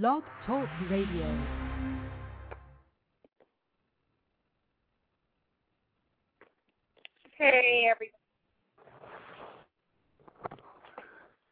Blog 0.00 0.22
Talk 0.46 0.66
Radio. 0.90 1.38
Hey, 7.36 7.90
everybody. 7.90 8.10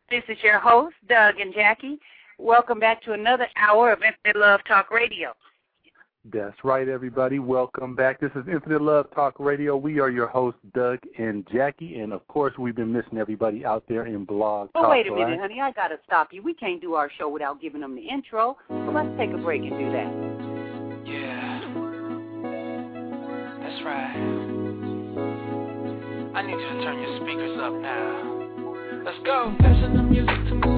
This 0.09 0.23
is 0.31 0.43
your 0.43 0.59
host, 0.59 0.95
Doug 1.07 1.39
and 1.39 1.53
Jackie. 1.53 1.99
Welcome 2.39 2.81
back 2.81 3.03
to 3.03 3.13
another 3.13 3.47
hour 3.57 3.93
of 3.93 3.99
Infinite 3.99 4.41
Love 4.41 4.61
Talk 4.67 4.91
Radio. 4.91 5.35
That's 6.27 6.57
right, 6.65 6.87
everybody. 6.87 7.39
Welcome 7.39 7.95
back. 7.97 8.21
This 8.21 8.31
is 8.35 8.45
Infinite 8.47 8.83
Love 8.83 9.07
Talk 9.15 9.41
Radio. 9.41 9.75
We 9.77 10.01
are 10.01 10.11
your 10.11 10.27
hosts, 10.27 10.61
Doug 10.75 10.99
and 11.19 11.47
Jackie, 11.51 12.01
and 12.01 12.13
of 12.13 12.27
course, 12.29 12.53
we've 12.59 12.77
been 12.77 12.93
missing 12.93 13.17
everybody 13.17 13.65
out 13.65 13.85
there 13.89 14.05
in 14.05 14.27
Blog 14.27 14.69
Oh, 14.75 14.83
Talk. 14.83 14.91
wait 14.91 15.07
a 15.07 15.11
minute, 15.11 15.25
right? 15.31 15.41
honey. 15.41 15.61
I 15.63 15.73
got 15.73 15.89
to 15.89 15.99
stop 16.05 16.29
you. 16.31 16.43
We 16.43 16.53
can't 16.53 16.79
do 16.81 16.93
our 16.93 17.11
show 17.19 17.31
without 17.31 17.59
giving 17.63 17.81
them 17.81 17.95
the 17.97 18.03
intro. 18.07 18.59
So 18.69 18.91
let's 18.95 19.09
take 19.17 19.31
a 19.31 19.39
break 19.39 19.63
and 19.63 19.71
do 19.71 19.91
that. 19.93 21.11
Yeah. 21.11 21.61
That's 23.63 23.83
right. 23.83 24.17
I 26.37 26.43
need 26.43 26.53
you 26.53 26.59
to 26.59 26.85
turn 26.85 27.01
your 27.01 27.17
speakers 27.17 27.59
up 27.63 27.73
now. 27.81 28.37
Let's 29.07 29.19
go. 29.25 29.57
Passion 29.59 29.99
of 29.99 30.05
music 30.05 30.37
to 30.51 30.55
movies, 30.55 30.70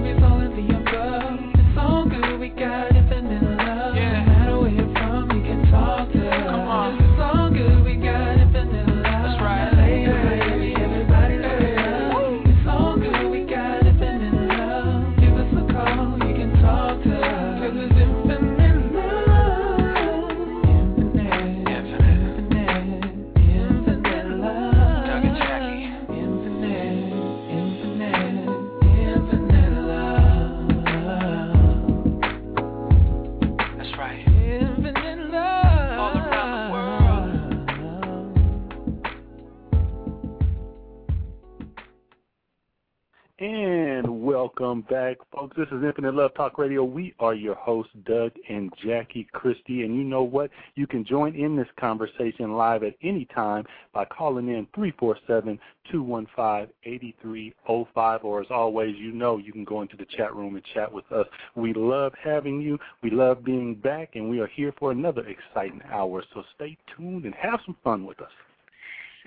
welcome 44.42 44.80
back, 44.90 45.18
folks. 45.32 45.56
This 45.56 45.68
is 45.68 45.84
Infinite 45.84 46.16
Love 46.16 46.34
Talk 46.34 46.58
Radio. 46.58 46.82
We 46.82 47.14
are 47.20 47.32
your 47.32 47.54
hosts, 47.54 47.92
Doug 48.04 48.32
and 48.48 48.72
Jackie 48.84 49.28
Christie. 49.30 49.84
And 49.84 49.94
you 49.94 50.02
know 50.02 50.24
what? 50.24 50.50
You 50.74 50.88
can 50.88 51.04
join 51.04 51.36
in 51.36 51.54
this 51.54 51.68
conversation 51.78 52.56
live 52.56 52.82
at 52.82 52.94
any 53.04 53.24
time 53.26 53.64
by 53.94 54.04
calling 54.04 54.48
in 54.48 54.66
347 54.74 55.60
215 55.92 56.74
8305. 56.84 58.24
Or 58.24 58.40
as 58.40 58.48
always, 58.50 58.96
you 58.96 59.12
know 59.12 59.38
you 59.38 59.52
can 59.52 59.62
go 59.62 59.80
into 59.80 59.96
the 59.96 60.06
chat 60.16 60.34
room 60.34 60.56
and 60.56 60.64
chat 60.74 60.92
with 60.92 61.04
us. 61.12 61.28
We 61.54 61.72
love 61.72 62.12
having 62.20 62.60
you. 62.60 62.80
We 63.00 63.10
love 63.10 63.44
being 63.44 63.76
back. 63.76 64.16
And 64.16 64.28
we 64.28 64.40
are 64.40 64.48
here 64.48 64.74
for 64.76 64.90
another 64.90 65.24
exciting 65.24 65.82
hour. 65.88 66.24
So 66.34 66.42
stay 66.56 66.76
tuned 66.96 67.26
and 67.26 67.34
have 67.36 67.60
some 67.64 67.76
fun 67.84 68.04
with 68.04 68.20
us. 68.20 68.30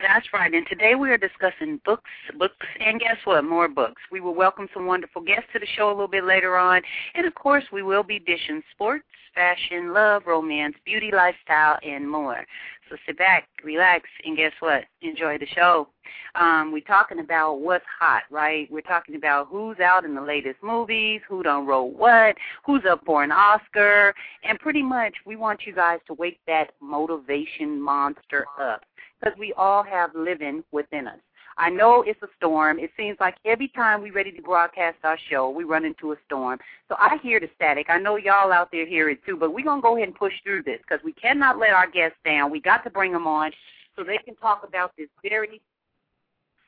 That's 0.02 0.28
right. 0.34 0.54
And 0.54 0.68
today 0.68 0.96
we 0.96 1.10
are 1.10 1.18
discussing 1.18 1.80
books, 1.86 2.10
books, 2.38 2.66
and 2.80 3.00
guess 3.00 3.18
what? 3.24 3.44
More 3.46 3.70
books. 3.70 4.02
We 4.12 4.20
will 4.20 4.36
welcome 4.36 4.68
some 4.74 4.86
wonderful 4.88 5.22
guests 5.22 5.48
to 5.54 5.60
the 5.60 5.68
show 5.78 5.88
a 5.88 5.92
little 5.92 6.08
bit 6.08 6.26
later 6.26 6.58
on. 6.58 6.82
And 7.14 7.26
of 7.26 7.34
course, 7.36 7.64
we 7.72 7.82
will 7.82 8.04
be 8.04 8.20
dishing 8.20 8.62
sports, 8.72 9.06
fashion, 9.34 9.94
love, 9.94 10.24
romance, 10.26 10.76
beauty, 10.86 11.12
lifestyle, 11.14 11.78
and 11.82 12.10
more. 12.10 12.46
So 12.90 12.98
sit 13.06 13.18
back, 13.18 13.48
relax, 13.64 14.10
and 14.26 14.38
guess 14.38 14.52
what? 14.60 14.84
Enjoy 15.02 15.38
the 15.38 15.48
show. 15.48 15.88
Um, 16.36 16.72
we're 16.72 16.81
talking 16.81 17.19
about 17.19 17.62
what's 17.62 17.86
hot, 18.00 18.24
right? 18.30 18.72
We're 18.72 18.81
talking 18.81 19.16
about 19.16 19.48
who's 19.50 19.80
out 19.80 20.06
in 20.06 20.14
the 20.14 20.22
latest 20.22 20.62
movies, 20.62 21.22
who 21.28 21.42
done 21.42 21.66
wrote 21.66 21.96
what, 21.98 22.36
who's 22.66 22.84
up 22.88 23.02
for 23.06 23.24
an 23.24 23.31
Oscar, 23.31 24.14
and 24.44 24.59
pretty 24.59 24.84
much 24.84 25.14
we 25.25 25.36
want 25.36 25.62
you 25.66 25.74
guys 25.74 26.00
to 26.08 26.14
wake 26.14 26.40
that 26.48 26.72
motivation 26.80 27.81
monster 27.81 28.46
up 28.62 28.84
because 29.20 29.38
we 29.38 29.53
all 29.53 29.84
have 29.84 30.12
living 30.16 30.64
within 30.72 31.08
us. 31.08 31.20
I 31.58 31.70
know 31.70 32.03
it's 32.06 32.22
a 32.22 32.28
storm. 32.38 32.80
It 32.80 32.92
seems 32.98 33.18
like 33.22 33.36
every 33.46 33.70
time 33.70 34.02
we're 34.02 34.14
ready 34.14 34.31
to 34.34 34.42
broadcast 34.42 34.98
our 35.03 35.18
show, 35.30 35.50
we 35.50 35.64
run 35.64 35.86
into 35.86 36.12
a 36.12 36.16
storm. 36.26 36.59
So 36.90 36.96
I 37.00 37.18
hear 37.24 37.40
the 37.40 37.50
static. 37.56 37.86
I 37.90 37.98
know 37.98 38.18
y'all 38.18 38.52
out 38.52 38.70
there 38.72 38.86
hear 38.86 39.09
it 39.09 39.20
too, 39.25 39.38
but 39.38 39.54
we're 39.54 39.64
going 39.64 39.80
to 39.80 39.81
go 39.81 39.96
ahead 39.96 40.09
and 40.09 40.18
push 40.18 40.34
through 40.44 40.64
this 40.64 40.80
because 40.81 41.04
we 41.06 41.14
cannot 41.14 41.58
let 41.58 41.70
our 41.70 41.90
guests 41.90 42.18
down. 42.25 42.52
We 42.52 42.59
got 42.59 42.84
to 42.84 42.90
bring 42.90 43.14
them 43.14 43.25
on 43.25 43.52
so 43.96 44.04
they 44.04 44.18
can 44.18 44.36
talk 44.36 44.66
about 44.68 44.92
this 44.98 45.08
very 45.24 45.62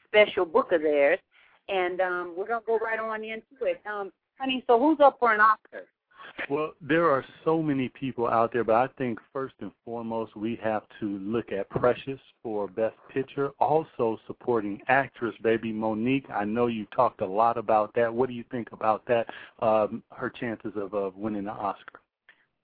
special 0.07 0.45
book 0.45 0.71
of 0.71 0.81
theirs. 0.81 1.19
And 1.67 1.99
um, 1.99 2.33
we're 2.37 2.47
going 2.47 2.61
to 2.61 2.65
go 2.65 2.77
right 2.77 2.99
on 2.99 3.25
into 3.25 3.65
it. 3.65 3.81
Um, 3.85 4.11
honey, 4.39 4.63
so 4.67 4.79
who's 4.79 5.01
up 5.01 5.17
for 5.19 5.33
an 5.33 5.41
Oscar? 5.41 5.83
Well, 6.49 6.73
there 6.81 7.09
are 7.09 7.25
so 7.43 7.61
many 7.61 7.89
people 7.89 8.27
out 8.27 8.53
there, 8.53 8.63
but 8.63 8.75
I 8.75 8.87
think 8.97 9.19
first 9.33 9.55
and 9.59 9.71
foremost 9.83 10.35
we 10.35 10.57
have 10.63 10.83
to 10.99 11.17
look 11.19 11.51
at 11.51 11.69
Precious 11.69 12.19
for 12.41 12.67
Best 12.67 12.95
Picture. 13.13 13.49
Also 13.59 14.17
supporting 14.27 14.81
actress, 14.87 15.35
baby 15.43 15.73
Mo'Nique. 15.73 16.29
I 16.31 16.45
know 16.45 16.67
you 16.67 16.85
talked 16.95 17.21
a 17.21 17.25
lot 17.25 17.57
about 17.57 17.93
that. 17.95 18.13
What 18.13 18.29
do 18.29 18.35
you 18.35 18.45
think 18.49 18.69
about 18.71 19.03
that? 19.07 19.27
Um, 19.59 20.03
her 20.11 20.29
chances 20.29 20.71
of 20.75 20.93
uh, 20.93 21.11
winning 21.15 21.45
the 21.45 21.51
Oscar. 21.51 21.99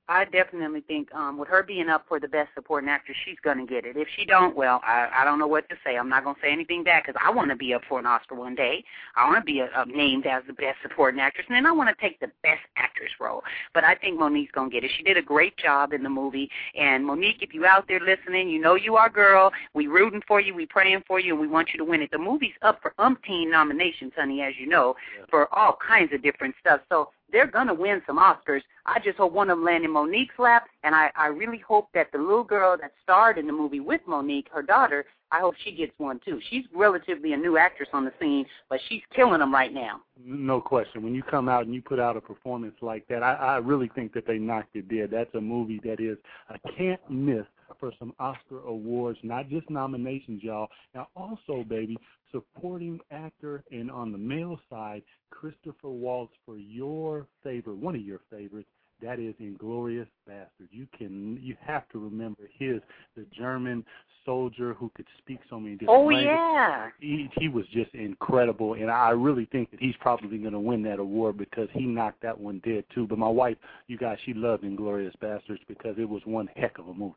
I 0.10 0.26
definitely 0.26 0.82
think 0.82 1.14
um 1.16 1.38
with 1.38 1.48
her 1.48 1.64
being 1.64 1.90
up 1.90 2.06
for 2.08 2.20
the 2.20 2.28
best 2.28 2.50
supporting 2.56 2.90
actress, 2.90 3.18
she's 3.26 3.38
gonna 3.44 3.66
get 3.66 3.86
it. 3.86 3.96
If 3.96 4.08
she 4.18 4.26
don't, 4.26 4.56
well, 4.56 4.82
I 4.84 5.10
I 5.14 5.24
don't 5.24 5.40
know 5.40 5.48
what 5.48 5.70
to 5.70 5.76
say. 5.84 5.98
I'm 5.98 6.10
not 6.10 6.26
gonna 6.26 6.38
say 6.42 6.52
anything 6.52 6.84
back 6.84 7.06
because 7.06 7.20
I 7.24 7.32
want 7.32 7.50
to 7.52 7.56
be 7.56 7.74
up 7.74 7.84
for 7.88 8.00
an 8.00 8.06
Oscar 8.06 8.36
one 8.36 8.54
day. 8.54 8.84
I 9.16 9.26
want 9.26 9.38
to 9.38 9.46
be 9.46 9.62
uh, 9.62 9.68
uh, 9.76 9.86
named 9.86 10.26
as 10.26 10.44
the 10.46 10.54
best 10.54 10.78
supporting 10.82 11.22
actress, 11.22 11.46
and 11.48 11.56
then 11.56 11.66
I 11.66 11.72
want 11.72 11.90
to 11.90 12.02
take 12.02 12.20
the 12.20 12.32
best 12.44 12.62
actress 12.76 13.12
role. 13.20 13.44
But 13.74 13.86
I 13.86 13.96
think 13.96 14.20
Mo'Nique's 14.20 14.52
gonna 14.52 14.70
get 14.70 14.84
it. 14.84 14.92
She 14.98 15.04
did 15.04 15.18
a 15.18 15.22
great 15.22 15.56
job 15.58 15.94
in 15.94 16.04
the 16.04 16.10
movie. 16.10 16.50
And 16.76 17.06
Mo'Nique, 17.06 17.42
if 17.42 17.54
you 17.54 17.66
out 17.66 17.88
there 17.88 18.02
listening, 18.02 18.50
you 18.50 18.60
know 18.60 18.76
you 18.76 18.96
are 18.98 19.10
girl. 19.10 19.52
We 19.74 19.88
rooting 19.88 20.22
for 20.28 20.42
you. 20.42 20.54
We 20.54 20.66
praying 20.66 21.04
for 21.08 21.20
you, 21.20 21.32
and 21.32 21.42
we 21.42 21.48
want 21.48 21.70
you 21.74 21.78
to 21.78 21.86
win 21.86 22.02
it. 22.02 22.12
The 22.12 22.18
movie's 22.18 22.56
up 22.62 22.82
for 22.82 22.94
umpteen 23.00 23.50
nominations, 23.50 24.12
honey, 24.18 24.42
as 24.42 24.54
you 24.60 24.68
know, 24.68 24.96
for 25.30 25.54
all 25.56 25.78
kinds 25.86 26.12
of 26.14 26.22
different 26.22 26.56
stuff. 26.60 26.82
So 26.90 27.10
they're 27.34 27.48
going 27.48 27.68
to 27.68 27.74
win 27.74 28.02
some 28.08 28.18
Oscars. 28.18 28.62
I 28.86 29.00
just 29.04 29.18
hope 29.18 29.34
one 29.34 29.50
of 29.50 29.58
them 29.58 29.66
land 29.66 29.84
in 29.84 29.92
Mo'Nique's 29.92 30.38
lap, 30.38 30.68
and 30.84 30.96
I, 30.96 31.12
I 31.16 31.28
really 31.28 31.58
hope 31.58 31.90
that 31.94 32.12
the 32.14 32.20
little 32.20 32.44
girl 32.44 32.78
that 32.80 32.92
starred 33.04 33.38
in 33.38 33.48
the 33.48 33.52
movie 33.52 33.80
with 33.82 34.02
Mo'Nique, 34.08 34.48
her 34.52 34.62
daughter, 34.62 35.06
I 35.32 35.40
hope 35.40 35.56
she 35.64 35.72
gets 35.72 35.92
one 35.98 36.22
too. 36.24 36.40
She's 36.52 36.64
relatively 36.76 37.34
a 37.34 37.38
new 37.38 37.58
actress 37.58 37.90
on 37.92 38.06
the 38.06 38.14
scene, 38.22 38.46
but 38.70 38.80
she's 38.88 39.02
killing 39.16 39.40
them 39.40 39.52
right 39.52 39.74
now. 39.74 40.02
No 40.24 40.62
question. 40.62 41.02
When 41.02 41.16
you 41.16 41.24
come 41.24 41.50
out 41.50 41.66
and 41.66 41.74
you 41.74 41.82
put 41.82 42.00
out 42.00 42.16
a 42.16 42.22
performance 42.22 42.76
like 42.82 43.08
that, 43.08 43.24
I, 43.24 43.34
I 43.34 43.58
really 43.58 43.90
think 43.96 44.14
that 44.14 44.28
they 44.28 44.38
knocked 44.38 44.76
it 44.76 44.88
dead. 44.88 45.10
That's 45.12 45.34
a 45.34 45.42
movie 45.42 45.82
that 45.86 46.00
is 46.00 46.18
a 46.50 46.60
can't 46.78 47.02
miss 47.10 47.46
for 47.80 47.92
some 48.00 48.14
Oscar 48.20 48.60
awards, 48.66 49.20
not 49.24 49.50
just 49.50 49.70
nominations, 49.70 50.44
y'all. 50.44 50.68
Now, 50.94 51.08
also, 51.16 51.64
baby, 51.68 51.98
supporting 52.32 53.00
actor 53.12 53.64
and 53.72 53.90
on 53.92 54.12
the 54.12 54.18
male 54.18 54.60
side, 54.70 55.04
Christopher 55.30 55.90
Waltz 55.90 56.34
for 56.46 56.58
your 56.58 57.28
favorite, 57.44 57.78
one 57.78 57.96
of 57.96 58.02
your 58.02 58.22
favorites. 58.30 58.70
That 59.02 59.20
is 59.20 59.36
Inglorious 59.40 60.08
Bastard. 60.26 60.70
You 60.72 60.88
can, 60.98 61.38
you 61.42 61.58
have 61.60 61.90
to 61.90 62.00
remember 62.00 62.44
his, 62.58 62.80
the 63.18 63.26
German 63.38 63.84
soldier 64.26 64.74
who 64.74 64.90
could 64.96 65.06
speak 65.18 65.40
so 65.50 65.60
many 65.60 65.76
different 65.76 66.00
Oh 66.00 66.06
languages 66.06 66.30
yeah, 66.30 66.90
he 67.00 67.30
he 67.38 67.50
was 67.50 67.66
just 67.74 67.94
incredible, 67.94 68.76
and 68.76 68.90
I 68.90 69.10
really 69.10 69.46
think 69.52 69.72
that 69.72 69.80
he's 69.80 69.96
probably 70.00 70.38
going 70.38 70.54
to 70.54 70.60
win 70.60 70.84
that 70.84 71.00
award 71.00 71.38
because 71.38 71.68
he 71.74 71.86
knocked 71.86 72.22
that 72.22 72.40
one 72.40 72.62
dead 72.66 72.86
too. 72.94 73.06
But 73.08 73.18
my 73.18 73.28
wife, 73.28 73.58
you 73.88 73.98
guys, 73.98 74.18
she 74.26 74.34
loved 74.34 74.64
Inglorious 74.64 75.14
Bastards 75.20 75.62
because 75.68 75.96
it 75.98 76.08
was 76.08 76.22
one 76.26 76.48
heck 76.56 76.78
of 76.80 76.88
a 76.88 76.94
movie. 76.94 77.16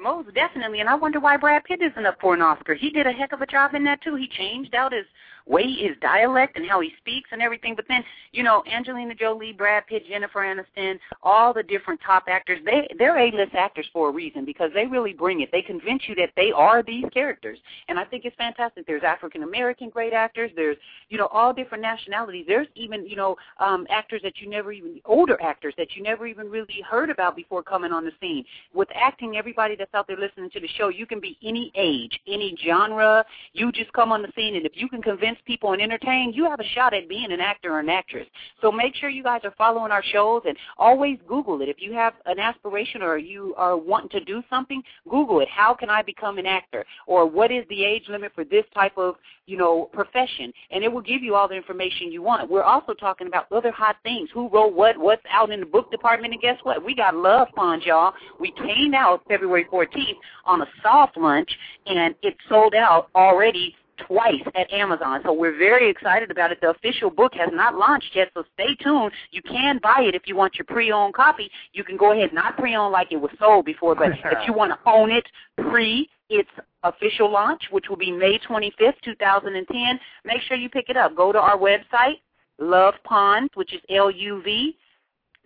Most 0.00 0.32
definitely. 0.34 0.80
And 0.80 0.88
I 0.88 0.94
wonder 0.94 1.20
why 1.20 1.36
Brad 1.36 1.64
Pitt 1.64 1.80
isn't 1.82 2.06
up 2.06 2.20
for 2.20 2.34
an 2.34 2.42
Oscar. 2.42 2.74
He 2.74 2.90
did 2.90 3.06
a 3.06 3.12
heck 3.12 3.32
of 3.32 3.42
a 3.42 3.46
job 3.46 3.74
in 3.74 3.84
that 3.84 4.02
too. 4.02 4.14
He 4.14 4.28
changed 4.28 4.74
out 4.74 4.92
his 4.92 5.06
way, 5.46 5.72
his 5.72 5.96
dialect, 6.00 6.56
and 6.56 6.66
how 6.68 6.80
he 6.80 6.92
speaks 6.98 7.30
and 7.32 7.40
everything. 7.40 7.74
But 7.74 7.86
then, 7.88 8.04
you 8.32 8.42
know, 8.42 8.62
Angelina 8.72 9.14
Jolie, 9.14 9.52
Brad 9.52 9.86
Pitt, 9.86 10.04
Jennifer 10.08 10.40
Aniston, 10.40 10.98
all 11.22 11.54
the 11.54 11.62
different 11.62 12.00
top 12.04 12.24
actors, 12.28 12.58
they 12.64 12.88
they're 12.98 13.18
A-list 13.18 13.54
actors 13.54 13.86
for 13.92 14.08
a 14.08 14.12
reason 14.12 14.44
because 14.44 14.70
they 14.74 14.86
really 14.86 15.12
bring 15.12 15.40
it. 15.40 15.50
They 15.52 15.62
convince 15.62 16.02
you 16.08 16.14
that 16.16 16.30
they 16.36 16.52
are 16.52 16.82
these 16.82 17.04
characters, 17.12 17.58
and 17.88 17.98
I 17.98 18.04
think 18.04 18.24
it's 18.24 18.36
fantastic. 18.36 18.86
There's 18.86 19.02
African 19.04 19.42
American 19.42 19.88
great 19.88 20.12
actors. 20.12 20.50
There's 20.56 20.76
you 21.08 21.18
know 21.18 21.26
all 21.26 21.52
different 21.52 21.82
nationalities. 21.82 22.44
There's 22.48 22.68
even 22.74 23.06
you 23.06 23.16
know 23.16 23.36
um, 23.58 23.86
actors 23.90 24.20
that 24.22 24.40
you 24.40 24.50
never 24.50 24.72
even 24.72 25.00
older 25.04 25.40
actors 25.40 25.74
that 25.78 25.94
you 25.94 26.02
never 26.02 26.26
even 26.26 26.50
really 26.50 26.82
heard 26.88 27.10
about 27.10 27.36
before 27.36 27.62
coming 27.62 27.92
on 27.92 28.04
the 28.04 28.12
scene. 28.20 28.44
With 28.74 28.88
acting, 28.94 29.36
everybody 29.36 29.76
that's 29.76 29.94
out 29.94 30.06
there 30.06 30.18
listening 30.18 30.50
to 30.50 30.60
the 30.60 30.68
show, 30.76 30.88
you 30.88 31.06
can 31.06 31.20
be 31.20 31.38
any 31.42 31.72
age, 31.74 32.18
any 32.26 32.56
genre. 32.64 33.24
You 33.52 33.72
just 33.72 33.92
come 33.92 34.12
on 34.12 34.22
the 34.22 34.32
scene, 34.34 34.56
and 34.56 34.66
if 34.66 34.72
you 34.74 34.88
can 34.88 35.02
convince 35.02 35.35
people 35.44 35.72
and 35.72 35.82
entertain, 35.82 36.32
you 36.32 36.44
have 36.44 36.60
a 36.60 36.68
shot 36.74 36.94
at 36.94 37.08
being 37.08 37.32
an 37.32 37.40
actor 37.40 37.72
or 37.72 37.80
an 37.80 37.88
actress. 37.88 38.26
So 38.60 38.70
make 38.72 38.94
sure 38.94 39.08
you 39.08 39.22
guys 39.22 39.40
are 39.44 39.54
following 39.58 39.92
our 39.92 40.02
shows 40.02 40.42
and 40.46 40.56
always 40.78 41.18
Google 41.28 41.60
it. 41.62 41.68
If 41.68 41.76
you 41.80 41.92
have 41.92 42.14
an 42.26 42.38
aspiration 42.38 43.02
or 43.02 43.18
you 43.18 43.54
are 43.56 43.76
wanting 43.76 44.10
to 44.10 44.24
do 44.24 44.42
something, 44.48 44.82
Google 45.08 45.40
it. 45.40 45.48
How 45.48 45.74
can 45.74 45.90
I 45.90 46.02
become 46.02 46.38
an 46.38 46.46
actor? 46.46 46.84
Or 47.06 47.26
what 47.26 47.50
is 47.50 47.64
the 47.68 47.84
age 47.84 48.04
limit 48.08 48.32
for 48.34 48.44
this 48.44 48.64
type 48.74 48.96
of, 48.96 49.16
you 49.46 49.56
know, 49.56 49.88
profession? 49.92 50.52
And 50.70 50.84
it 50.84 50.92
will 50.92 51.02
give 51.02 51.22
you 51.22 51.34
all 51.34 51.48
the 51.48 51.54
information 51.54 52.12
you 52.12 52.22
want. 52.22 52.50
We're 52.50 52.62
also 52.62 52.94
talking 52.94 53.26
about 53.26 53.50
other 53.52 53.70
hot 53.70 53.96
things. 54.02 54.28
Who 54.32 54.48
wrote 54.48 54.74
what? 54.74 54.96
What's 54.98 55.22
out 55.30 55.50
in 55.50 55.60
the 55.60 55.66
book 55.66 55.90
department? 55.90 56.32
And 56.32 56.42
guess 56.42 56.58
what? 56.62 56.84
We 56.84 56.94
got 56.94 57.14
Love 57.14 57.48
Pond, 57.54 57.82
y'all. 57.84 58.12
We 58.40 58.52
came 58.52 58.94
out 58.94 59.22
February 59.28 59.66
14th 59.72 60.16
on 60.44 60.62
a 60.62 60.66
soft 60.82 61.16
lunch, 61.16 61.50
and 61.86 62.14
it 62.22 62.36
sold 62.48 62.74
out 62.74 63.08
already 63.14 63.74
twice 64.06 64.42
at 64.54 64.72
Amazon. 64.72 65.20
So 65.24 65.32
we're 65.32 65.56
very 65.56 65.90
excited 65.90 66.30
about 66.30 66.52
it. 66.52 66.60
The 66.60 66.70
official 66.70 67.10
book 67.10 67.32
has 67.34 67.50
not 67.52 67.74
launched 67.74 68.14
yet, 68.14 68.30
so 68.34 68.44
stay 68.54 68.74
tuned. 68.82 69.12
You 69.30 69.42
can 69.42 69.78
buy 69.82 70.02
it 70.02 70.14
if 70.14 70.22
you 70.26 70.36
want 70.36 70.56
your 70.56 70.64
pre-owned 70.66 71.14
copy. 71.14 71.50
You 71.72 71.84
can 71.84 71.96
go 71.96 72.12
ahead, 72.12 72.32
not 72.32 72.56
pre-owned 72.56 72.92
like 72.92 73.12
it 73.12 73.16
was 73.16 73.30
sold 73.38 73.64
before, 73.64 73.94
but 73.94 74.08
if 74.24 74.38
you 74.46 74.52
want 74.52 74.72
to 74.72 74.90
own 74.90 75.10
it 75.10 75.26
pre 75.56 76.08
its 76.28 76.50
official 76.82 77.30
launch, 77.30 77.62
which 77.70 77.86
will 77.88 77.96
be 77.96 78.10
May 78.10 78.38
25th, 78.38 79.00
2010, 79.04 80.00
make 80.24 80.42
sure 80.42 80.56
you 80.56 80.68
pick 80.68 80.88
it 80.88 80.96
up. 80.96 81.16
Go 81.16 81.32
to 81.32 81.38
our 81.38 81.56
website, 81.56 82.20
Love 82.58 82.94
Pond, 83.04 83.50
which 83.54 83.72
is 83.72 83.80
L-U-V, 83.90 84.76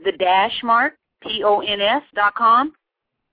the 0.05 0.13
dash 0.13 0.59
mark, 0.63 0.95
P-O-N-S 1.23 2.03
dot 2.15 2.35
com 2.35 2.73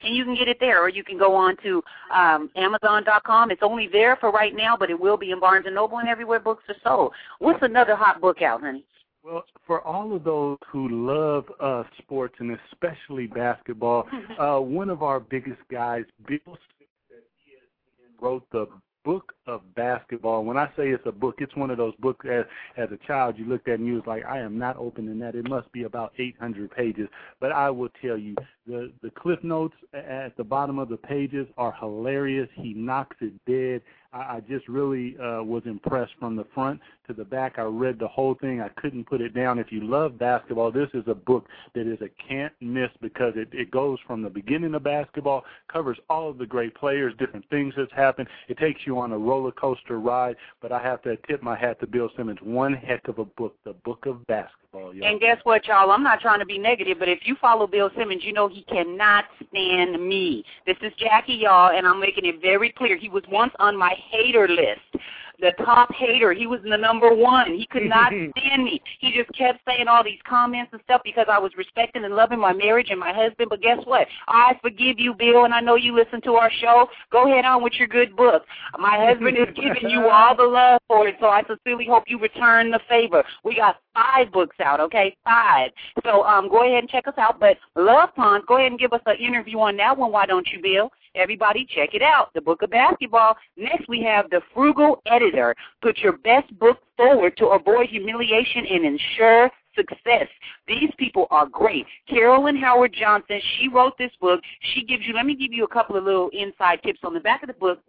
and 0.01 0.15
you 0.15 0.23
can 0.23 0.35
get 0.35 0.47
it 0.47 0.57
there, 0.59 0.81
or 0.81 0.89
you 0.89 1.03
can 1.03 1.17
go 1.17 1.33
on 1.35 1.57
to 1.63 1.83
um, 2.13 2.49
Amazon.com. 2.55 3.51
It's 3.51 3.63
only 3.63 3.87
there 3.91 4.15
for 4.17 4.31
right 4.31 4.55
now, 4.55 4.77
but 4.77 4.89
it 4.89 4.99
will 4.99 5.17
be 5.17 5.31
in 5.31 5.39
Barnes 5.39 5.65
and 5.65 5.75
Noble 5.75 5.97
and 5.97 6.07
everywhere 6.07 6.39
books 6.39 6.63
are 6.69 6.75
sold. 6.83 7.13
What's 7.39 7.61
another 7.61 7.95
hot 7.95 8.21
book 8.21 8.41
out, 8.41 8.61
honey? 8.61 8.83
Well, 9.23 9.43
for 9.65 9.81
all 9.81 10.15
of 10.15 10.23
those 10.23 10.57
who 10.71 10.87
love 10.89 11.45
uh, 11.59 11.83
sports 11.97 12.35
and 12.39 12.57
especially 12.71 13.27
basketball, 13.27 14.07
uh, 14.39 14.59
one 14.59 14.89
of 14.89 15.03
our 15.03 15.19
biggest 15.19 15.59
guys, 15.69 16.03
Bill 16.27 16.39
Smith, 16.45 17.23
wrote 18.21 18.43
the 18.51 18.67
book 19.07 19.31
of 19.47 19.61
basketball. 19.73 20.43
When 20.43 20.57
I 20.57 20.67
say 20.75 20.89
it's 20.89 21.05
a 21.05 21.13
book, 21.13 21.35
it's 21.37 21.55
one 21.55 21.71
of 21.71 21.77
those 21.77 21.95
books 21.95 22.25
as 22.29 22.43
as 22.75 22.89
a 22.91 23.07
child 23.07 23.35
you 23.37 23.45
looked 23.45 23.69
at 23.69 23.79
and 23.79 23.87
you 23.87 23.93
was 23.93 24.03
like, 24.05 24.25
I 24.25 24.39
am 24.39 24.57
not 24.57 24.75
opening 24.75 25.17
that. 25.19 25.33
It 25.33 25.47
must 25.47 25.71
be 25.71 25.83
about 25.83 26.11
800 26.19 26.69
pages. 26.71 27.07
But 27.39 27.53
I 27.53 27.69
will 27.69 27.87
tell 28.01 28.17
you, 28.17 28.35
the 28.67 28.91
the 29.01 29.09
cliff 29.11 29.41
notes 29.43 29.75
at 29.93 30.35
the 30.35 30.43
bottom 30.43 30.77
of 30.77 30.89
the 30.89 30.97
pages 30.97 31.47
are 31.57 31.73
hilarious. 31.79 32.49
He 32.55 32.73
knocks 32.73 33.15
it 33.21 33.33
dead. 33.45 33.81
I, 34.11 34.17
I 34.17 34.39
just 34.41 34.67
really 34.67 35.15
uh, 35.19 35.41
was 35.41 35.63
impressed 35.65 36.13
from 36.19 36.35
the 36.35 36.45
front 36.53 36.81
to 37.07 37.13
the 37.13 37.23
back. 37.23 37.55
I 37.57 37.63
read 37.63 37.99
the 37.99 38.07
whole 38.07 38.35
thing. 38.35 38.61
I 38.61 38.69
couldn't 38.79 39.07
put 39.07 39.21
it 39.21 39.33
down. 39.33 39.59
If 39.59 39.71
you 39.71 39.83
love 39.83 40.19
basketball, 40.19 40.71
this 40.71 40.89
is 40.93 41.03
a 41.07 41.15
book 41.15 41.45
that 41.73 41.87
is 41.87 41.99
a 42.01 42.09
can't 42.27 42.53
miss 42.59 42.89
because 43.01 43.33
it, 43.35 43.47
it 43.51 43.71
goes 43.71 43.97
from 44.05 44.21
the 44.21 44.29
beginning 44.29 44.75
of 44.75 44.83
basketball, 44.83 45.45
covers 45.71 45.97
all 46.09 46.29
of 46.29 46.37
the 46.37 46.45
great 46.45 46.75
players, 46.75 47.13
different 47.17 47.49
things 47.49 47.73
that's 47.77 47.91
happened. 47.93 48.27
It 48.49 48.57
takes 48.57 48.81
you 48.85 48.99
on 48.99 49.11
a 49.13 49.17
roller 49.17 49.51
coaster 49.51 49.99
ride. 49.99 50.35
But 50.61 50.71
I 50.71 50.81
have 50.81 51.01
to 51.03 51.17
tip 51.27 51.41
my 51.41 51.57
hat 51.57 51.79
to 51.79 51.87
Bill 51.87 52.09
Simmons. 52.17 52.39
One 52.41 52.73
heck 52.73 53.07
of 53.07 53.19
a 53.19 53.25
book, 53.25 53.55
the 53.63 53.73
book 53.73 54.05
of 54.05 54.25
basketball. 54.27 54.93
Y'all. 54.93 55.09
And 55.09 55.19
guess 55.19 55.37
what, 55.43 55.65
y'all? 55.67 55.91
I'm 55.91 56.03
not 56.03 56.19
trying 56.19 56.39
to 56.39 56.45
be 56.45 56.57
negative, 56.57 56.99
but 56.99 57.09
if 57.09 57.19
you 57.23 57.35
follow 57.39 57.67
Bill 57.67 57.89
Simmons, 57.97 58.23
you 58.23 58.33
know 58.33 58.47
he 58.47 58.63
cannot 58.63 59.25
stand 59.49 60.07
me. 60.07 60.43
This 60.65 60.77
is 60.81 60.91
Jackie, 60.99 61.33
y'all, 61.33 61.75
and 61.75 61.87
I'm 61.87 61.99
making 61.99 62.25
it 62.25 62.41
very 62.41 62.71
clear. 62.71 62.97
He 62.97 63.09
was 63.09 63.23
once 63.31 63.53
on 63.59 63.77
my 63.77 63.95
hater 64.11 64.47
list 64.47 65.03
the 65.39 65.51
top 65.63 65.93
hater. 65.93 66.33
He 66.33 66.47
was 66.47 66.59
the 66.67 66.77
number 66.77 67.13
one. 67.13 67.53
He 67.55 67.67
could 67.67 67.83
not 67.83 68.11
stand 68.37 68.63
me. 68.63 68.81
He 68.99 69.11
just 69.11 69.29
kept 69.37 69.59
saying 69.67 69.87
all 69.87 70.03
these 70.03 70.19
comments 70.27 70.71
and 70.73 70.81
stuff 70.83 71.01
because 71.03 71.27
I 71.29 71.39
was 71.39 71.51
respecting 71.57 72.03
and 72.03 72.15
loving 72.15 72.39
my 72.39 72.53
marriage 72.53 72.87
and 72.89 72.99
my 72.99 73.13
husband. 73.13 73.49
But 73.49 73.61
guess 73.61 73.79
what? 73.85 74.07
I 74.27 74.57
forgive 74.61 74.99
you, 74.99 75.13
Bill, 75.13 75.45
and 75.45 75.53
I 75.53 75.59
know 75.59 75.75
you 75.75 75.95
listen 75.95 76.21
to 76.21 76.33
our 76.33 76.51
show. 76.59 76.87
Go 77.11 77.27
ahead 77.27 77.45
on 77.45 77.63
with 77.63 77.73
your 77.73 77.87
good 77.87 78.15
book. 78.15 78.43
My 78.79 78.97
husband 78.97 79.37
is 79.37 79.53
giving 79.55 79.89
you 79.89 80.09
all 80.11 80.35
the 80.35 80.43
love 80.43 80.81
for 80.87 81.07
it, 81.07 81.15
so 81.19 81.27
I 81.27 81.43
sincerely 81.47 81.85
hope 81.85 82.05
you 82.07 82.19
return 82.19 82.71
the 82.71 82.79
favor. 82.89 83.23
We 83.43 83.55
got 83.55 83.77
five 83.93 84.31
books 84.31 84.55
out, 84.63 84.79
okay? 84.79 85.15
Five. 85.23 85.71
So 86.03 86.23
um, 86.23 86.49
go 86.49 86.63
ahead 86.63 86.79
and 86.79 86.89
check 86.89 87.07
us 87.07 87.15
out. 87.17 87.39
But 87.39 87.57
Love 87.75 88.09
Pond, 88.15 88.43
go 88.47 88.57
ahead 88.57 88.71
and 88.71 88.79
give 88.79 88.93
us 88.93 89.01
an 89.05 89.17
interview 89.17 89.59
on 89.59 89.77
that 89.77 89.97
one. 89.97 90.11
Why 90.11 90.25
don't 90.25 90.47
you, 90.51 90.61
Bill? 90.61 90.91
Everybody 91.17 91.65
check 91.65 91.95
it 91.95 92.03
out, 92.03 92.31
the 92.35 92.41
Book 92.41 92.61
of 92.61 92.69
Basketball. 92.69 93.35
Next 93.57 93.89
we 93.89 94.03
have 94.03 94.29
The 94.29 94.41
Frugal 94.53 95.01
Editor. 95.07 95.55
Put 95.81 95.97
your 95.97 96.17
best 96.19 96.57
book 96.59 96.77
forward 96.95 97.35
to 97.37 97.47
avoid 97.47 97.89
humiliation 97.89 98.65
and 98.69 98.85
ensure 98.85 99.49
success. 99.75 100.27
These 100.67 100.91
people 100.97 101.25
are 101.31 101.47
great. 101.47 101.87
Carolyn 102.07 102.55
Howard 102.55 102.93
Johnson, 102.93 103.39
she 103.57 103.67
wrote 103.67 103.97
this 103.97 104.11
book. 104.21 104.41
She 104.73 104.83
gives 104.83 105.07
you, 105.07 105.13
let 105.15 105.25
me 105.25 105.35
give 105.35 105.51
you 105.51 105.63
a 105.63 105.67
couple 105.67 105.95
of 105.97 106.03
little 106.03 106.29
inside 106.33 106.81
tips 106.83 106.99
on 107.03 107.15
the 107.15 107.19
back 107.19 107.41
of 107.41 107.47
the 107.47 107.53
book. 107.53 107.79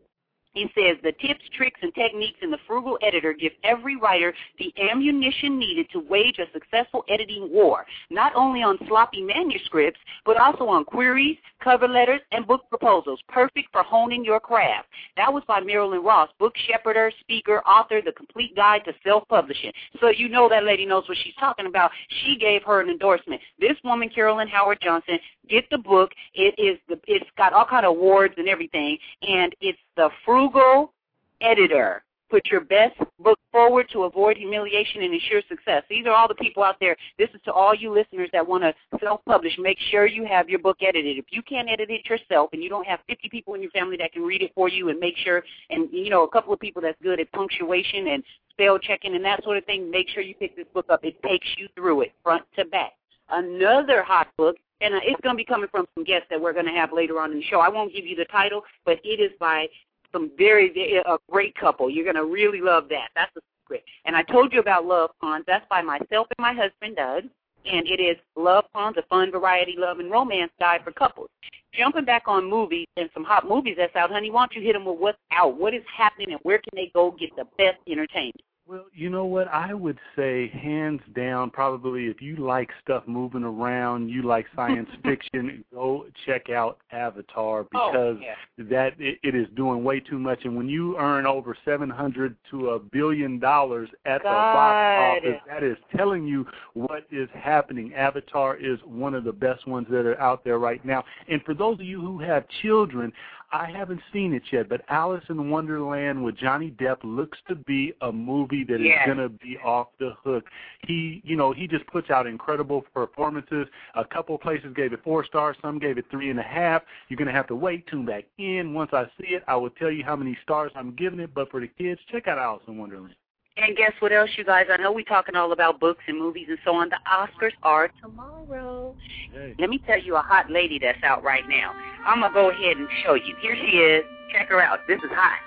He 0.53 0.67
says 0.75 0.97
the 1.03 1.13
tips, 1.13 1.45
tricks, 1.57 1.79
and 1.83 1.95
techniques 1.95 2.39
in 2.43 2.51
the 2.51 2.59
Frugal 2.67 2.99
Editor 3.03 3.33
give 3.33 3.53
every 3.63 3.97
writer 3.97 4.35
the 4.59 4.73
ammunition 4.91 5.59
needed 5.59 5.87
to 5.93 6.01
wage 6.01 6.39
a 6.39 6.51
successful 6.53 7.05
editing 7.09 7.49
war, 7.53 7.87
not 8.11 8.35
only 8.35 8.63
on 8.63 8.79
sloppy 8.89 9.23
manuscripts, 9.23 10.01
but 10.25 10.37
also 10.37 10.67
on 10.67 10.85
queries, 10.85 11.37
cover 11.63 11.87
letters, 11.87 12.21
and 12.33 12.47
book 12.47 12.63
proposals, 12.71 13.21
perfect 13.29 13.69
for 13.73 13.83
honing 13.83 14.25
your 14.25 14.41
craft. 14.41 14.89
That 15.17 15.33
was 15.33 15.43
by 15.47 15.61
Marilyn 15.61 16.03
Ross, 16.03 16.29
book 16.39 16.55
shepherder, 16.69 17.13
speaker, 17.21 17.61
author, 17.61 18.01
the 18.03 18.13
complete 18.13 18.57
guide 18.57 18.83
to 18.87 18.93
self-publishing. 19.05 19.73
So 20.01 20.09
you 20.09 20.29
know 20.29 20.49
that 20.49 20.65
lady 20.65 20.87
knows 20.87 21.09
what 21.09 21.19
she's 21.23 21.35
talking 21.39 21.67
about. 21.67 21.91
She 22.25 22.37
gave 22.37 22.63
her 22.65 22.81
an 22.81 22.89
endorsement. 22.89 23.41
This 23.61 23.77
woman, 23.85 24.09
Carolyn 24.09 24.49
Howard 24.49 24.79
Johnson, 24.83 25.19
get 25.49 25.69
the 25.71 25.79
book. 25.79 26.11
It 26.35 26.55
is 26.59 26.79
the 26.89 26.99
it's 27.07 27.29
got 27.37 27.53
all 27.53 27.65
kind 27.65 27.87
of 27.87 27.91
awards 27.97 28.35
and 28.37 28.49
everything, 28.49 28.99
and 29.23 29.55
it's 29.61 29.79
the 29.97 30.11
Frugal 30.25 30.48
Google 30.49 30.93
editor. 31.41 32.03
Put 32.31 32.47
your 32.51 32.61
best 32.61 32.95
book 33.21 33.39
forward 33.51 33.89
to 33.93 34.03
avoid 34.03 34.37
humiliation 34.37 35.03
and 35.03 35.15
ensure 35.15 35.41
success. 35.49 35.83
These 35.89 36.07
are 36.07 36.13
all 36.13 36.29
the 36.29 36.35
people 36.35 36.63
out 36.63 36.77
there. 36.79 36.95
This 37.19 37.31
is 37.33 37.41
to 37.47 37.53
all 37.53 37.75
you 37.75 37.93
listeners 37.93 38.29
that 38.35 38.47
want 38.47 38.65
to 38.65 38.75
self-publish. 39.03 39.57
Make 39.59 39.79
sure 39.91 40.07
you 40.07 40.27
have 40.27 40.49
your 40.51 40.59
book 40.59 40.79
edited. 40.83 41.17
If 41.17 41.27
you 41.31 41.43
can't 41.43 41.71
edit 41.71 41.91
it 41.91 42.07
yourself 42.07 42.51
and 42.53 42.63
you 42.63 42.69
don't 42.69 42.87
have 42.87 43.01
50 43.09 43.31
people 43.31 43.55
in 43.55 43.63
your 43.63 43.71
family 43.71 43.97
that 43.99 44.13
can 44.13 44.23
read 44.23 44.43
it 44.43 44.53
for 44.55 44.69
you 44.69 44.91
and 44.91 45.01
make 45.01 45.17
sure, 45.17 45.43
and 45.71 45.89
you 45.91 46.11
know, 46.11 46.25
a 46.25 46.29
couple 46.29 46.53
of 46.53 46.61
people 46.61 46.83
that's 46.83 47.01
good 47.03 47.19
at 47.19 47.33
punctuation 47.33 48.09
and 48.09 48.23
spell 48.51 48.79
checking 48.79 49.15
and 49.15 49.25
that 49.25 49.43
sort 49.43 49.57
of 49.57 49.65
thing, 49.65 49.91
make 49.91 50.09
sure 50.11 50.23
you 50.23 50.35
pick 50.35 50.55
this 50.55 50.67
book 50.75 50.87
up. 50.91 51.05
It 51.05 51.23
takes 51.23 51.47
you 51.57 51.69
through 51.75 52.03
it 52.03 52.13
front 52.23 52.43
to 52.57 52.67
back. 52.67 52.93
Another 53.31 54.03
hot 54.03 54.29
book 54.37 54.57
and 54.81 54.95
uh, 54.95 55.01
it's 55.03 55.21
going 55.23 55.35
to 55.35 55.37
be 55.37 55.45
coming 55.45 55.69
from 55.71 55.87
some 55.95 56.05
guests 56.05 56.27
that 56.31 56.41
we're 56.41 56.53
going 56.53 56.67
to 56.67 56.73
have 56.73 56.93
later 56.93 57.21
on 57.21 57.33
in 57.33 57.39
the 57.39 57.45
show. 57.45 57.61
I 57.61 57.69
won't 57.69 57.93
give 57.93 58.07
you 58.07 58.15
the 58.15 58.27
title, 58.27 58.63
but 58.85 58.99
it 59.05 59.21
is 59.21 59.33
by 59.41 59.67
some 60.13 60.31
very, 60.39 60.73
very 60.73 60.99
a 60.99 61.19
great 61.31 61.55
couple. 61.55 61.91
You're 61.91 62.05
to 62.17 62.25
really 62.25 62.61
love 62.61 62.89
that. 62.91 63.09
That's 63.15 63.35
a 63.37 63.41
secret. 63.63 63.85
And 64.05 64.17
I 64.17 64.23
told 64.23 64.53
you 64.53 64.61
about 64.61 64.87
Love 64.87 65.11
Ponds. 65.21 65.45
That's 65.47 65.67
by 65.69 65.83
myself 65.83 66.27
and 66.37 66.41
my 66.41 66.53
husband, 66.53 66.97
Doug. 66.97 67.25
And 67.67 67.87
it 67.87 68.01
is 68.01 68.17
Luv-Pons, 68.37 68.97
a 68.97 69.03
fun 69.11 69.31
variety 69.31 69.75
love 69.77 69.99
and 69.99 70.11
romance 70.11 70.53
guide 70.59 70.81
for 70.85 70.93
couples. 70.93 71.29
Jumping 71.75 72.05
back 72.05 72.23
on 72.27 72.49
movies 72.49 72.87
and 72.97 73.11
some 73.13 73.25
hot 73.25 73.47
movies 73.47 73.75
that's 73.77 73.95
out, 73.95 74.11
honey, 74.11 74.31
why 74.31 74.43
don't 74.43 74.55
you 74.55 74.63
hit 74.63 74.73
them 74.73 74.87
with 74.87 74.99
what's 74.99 75.19
out? 75.33 75.59
What 75.59 75.75
is 75.75 75.83
happening 75.95 76.31
and 76.31 76.41
where 76.45 76.59
can 76.59 76.71
they 76.75 76.91
go 76.95 77.11
get 77.11 77.35
the 77.37 77.45
best 77.59 77.79
entertainment? 77.87 78.41
Well, 78.69 78.85
you 78.93 79.09
know 79.09 79.25
what? 79.25 79.49
I 79.49 79.73
would 79.73 79.99
say 80.15 80.49
hands 80.49 81.01
down, 81.17 81.49
probably 81.49 82.05
if 82.09 82.21
you 82.21 82.37
like 82.37 82.69
stuff 82.85 83.03
moving 83.07 83.43
around, 83.43 84.11
you 84.11 84.21
like 84.25 84.45
science 84.55 84.91
fiction, 85.03 85.65
go 85.73 86.05
check 86.27 86.51
out 86.51 86.77
Avatar 86.93 87.61
oh, 87.61 87.69
because 87.71 88.19
oh, 88.19 88.21
yeah. 88.21 88.35
that 88.69 88.93
it, 88.99 89.19
it 89.23 89.35
is 89.35 89.47
doing 89.57 89.83
way 89.83 90.01
too 90.01 90.19
much. 90.19 90.41
And 90.45 90.55
when 90.55 90.69
you 90.69 90.99
earn 90.99 91.25
over 91.25 91.57
seven 91.65 91.89
hundred 91.89 92.37
to 92.51 92.71
a 92.71 92.79
billion 92.79 93.39
dollars 93.39 93.89
at 94.05 94.23
God. 94.23 94.29
the 94.29 94.35
box 94.35 95.27
office, 95.27 95.41
that 95.49 95.63
is 95.63 95.79
telling 95.97 96.27
you 96.27 96.47
what 96.75 97.07
is 97.11 97.31
happening. 97.33 97.95
Avatar 97.95 98.57
is 98.57 98.79
one 98.85 99.15
of 99.15 99.25
the 99.25 99.33
best 99.33 99.67
ones 99.67 99.87
that 99.89 100.05
are 100.05 100.21
out 100.21 100.45
there 100.45 100.59
right 100.59 100.85
now. 100.85 101.03
And 101.29 101.43
for 101.45 101.55
those 101.55 101.81
of 101.81 101.87
you 101.87 102.03
who 102.03 102.19
have 102.19 102.45
children, 102.61 103.15
I 103.51 103.71
haven't 103.71 104.01
seen 104.13 104.35
it 104.35 104.43
yet, 104.53 104.69
but 104.69 104.83
Alice 104.89 105.25
in 105.31 105.49
Wonderland 105.49 106.23
with 106.23 106.37
Johnny 106.37 106.71
Depp 106.71 106.99
looks 107.03 107.39
to 107.49 107.55
be 107.55 107.95
a 108.03 108.13
movie 108.13 108.63
that 108.65 108.79
Yes. 108.81 109.01
is 109.09 109.15
going 109.15 109.19
to 109.19 109.31
be 109.31 109.57
off 109.59 109.89
the 109.99 110.11
hook. 110.23 110.45
He, 110.87 111.23
you 111.25 111.35
know, 111.35 111.53
he 111.53 111.67
just 111.67 111.87
puts 111.87 112.11
out 112.11 112.27
incredible 112.27 112.83
performances. 112.93 113.67
A 113.95 114.05
couple 114.05 114.37
places 114.37 114.75
gave 114.75 114.93
it 114.93 115.03
four 115.03 115.25
stars, 115.25 115.57
some 115.63 115.79
gave 115.79 115.97
it 115.97 116.05
three 116.11 116.29
and 116.29 116.39
a 116.39 116.43
half. 116.43 116.83
You're 117.09 117.17
going 117.17 117.27
to 117.29 117.33
have 117.33 117.47
to 117.49 117.55
wait, 117.55 117.87
tune 117.87 118.05
back 118.05 118.25
in. 118.37 118.75
Once 118.75 118.91
I 118.93 119.05
see 119.19 119.29
it, 119.29 119.45
I 119.49 119.57
will 119.57 119.71
tell 119.71 119.91
you 119.91 120.05
how 120.05 120.17
many 120.17 120.37
stars 120.43 120.71
I'm 120.75 120.95
giving 120.95 121.21
it. 121.21 121.33
But 121.33 121.51
for 121.51 121.61
the 121.61 121.69
kids, 121.69 122.01
check 122.11 122.29
out 122.29 122.39
Alice 122.39 122.63
in 122.69 122.77
Wonderland. 122.77 123.15
And 123.61 123.77
guess 123.77 123.93
what 123.99 124.13
else, 124.13 124.31
you 124.37 124.45
guys? 124.45 124.67
I 124.71 124.77
know 124.77 124.93
we're 124.93 125.05
talking 125.05 125.35
all 125.35 125.51
about 125.51 125.81
books 125.81 126.05
and 126.07 126.17
movies 126.17 126.47
and 126.49 126.59
so 126.65 126.77
on. 126.77 126.91
The 126.91 126.99
Oscars 127.11 127.51
are 127.65 127.91
tomorrow. 128.01 128.95
Hey. 129.33 129.55
Let 129.59 129.69
me 129.69 129.83
tell 129.85 130.01
you 130.01 130.15
a 130.15 130.23
hot 130.23 130.49
lady 130.49 130.79
that's 130.79 131.03
out 131.03 131.25
right 131.25 131.43
now. 131.49 131.75
I'm 132.07 132.21
going 132.21 132.33
to 132.33 132.35
go 132.35 132.51
ahead 132.51 132.77
and 132.77 132.89
show 133.05 133.15
you. 133.15 133.35
Here 133.43 133.57
she 133.57 133.77
is. 133.79 134.05
Check 134.33 134.49
her 134.51 134.63
out. 134.63 134.79
This 134.87 134.99
is 134.99 135.11
hot. 135.11 135.41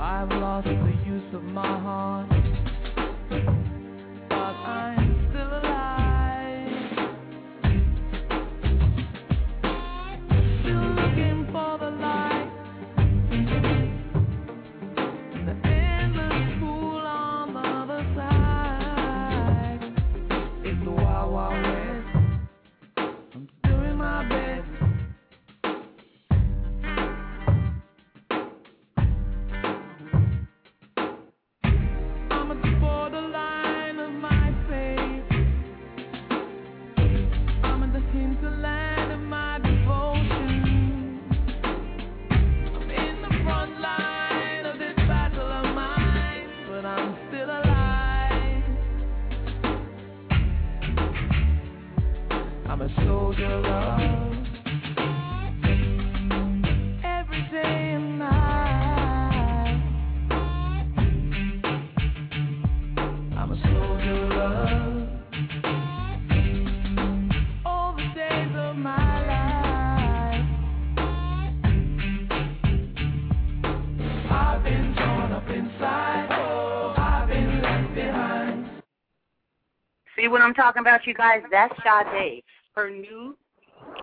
I've 0.00 0.30
lost 0.30 0.66
the 0.66 0.94
use 1.06 1.34
of 1.34 1.42
my 1.44 1.67
See 80.28 80.32
what 80.32 80.42
I'm 80.42 80.52
talking 80.52 80.80
about, 80.80 81.06
you 81.06 81.14
guys? 81.14 81.40
That's 81.50 81.72
Sade. 82.12 82.44
Her 82.76 82.90
new 82.90 83.27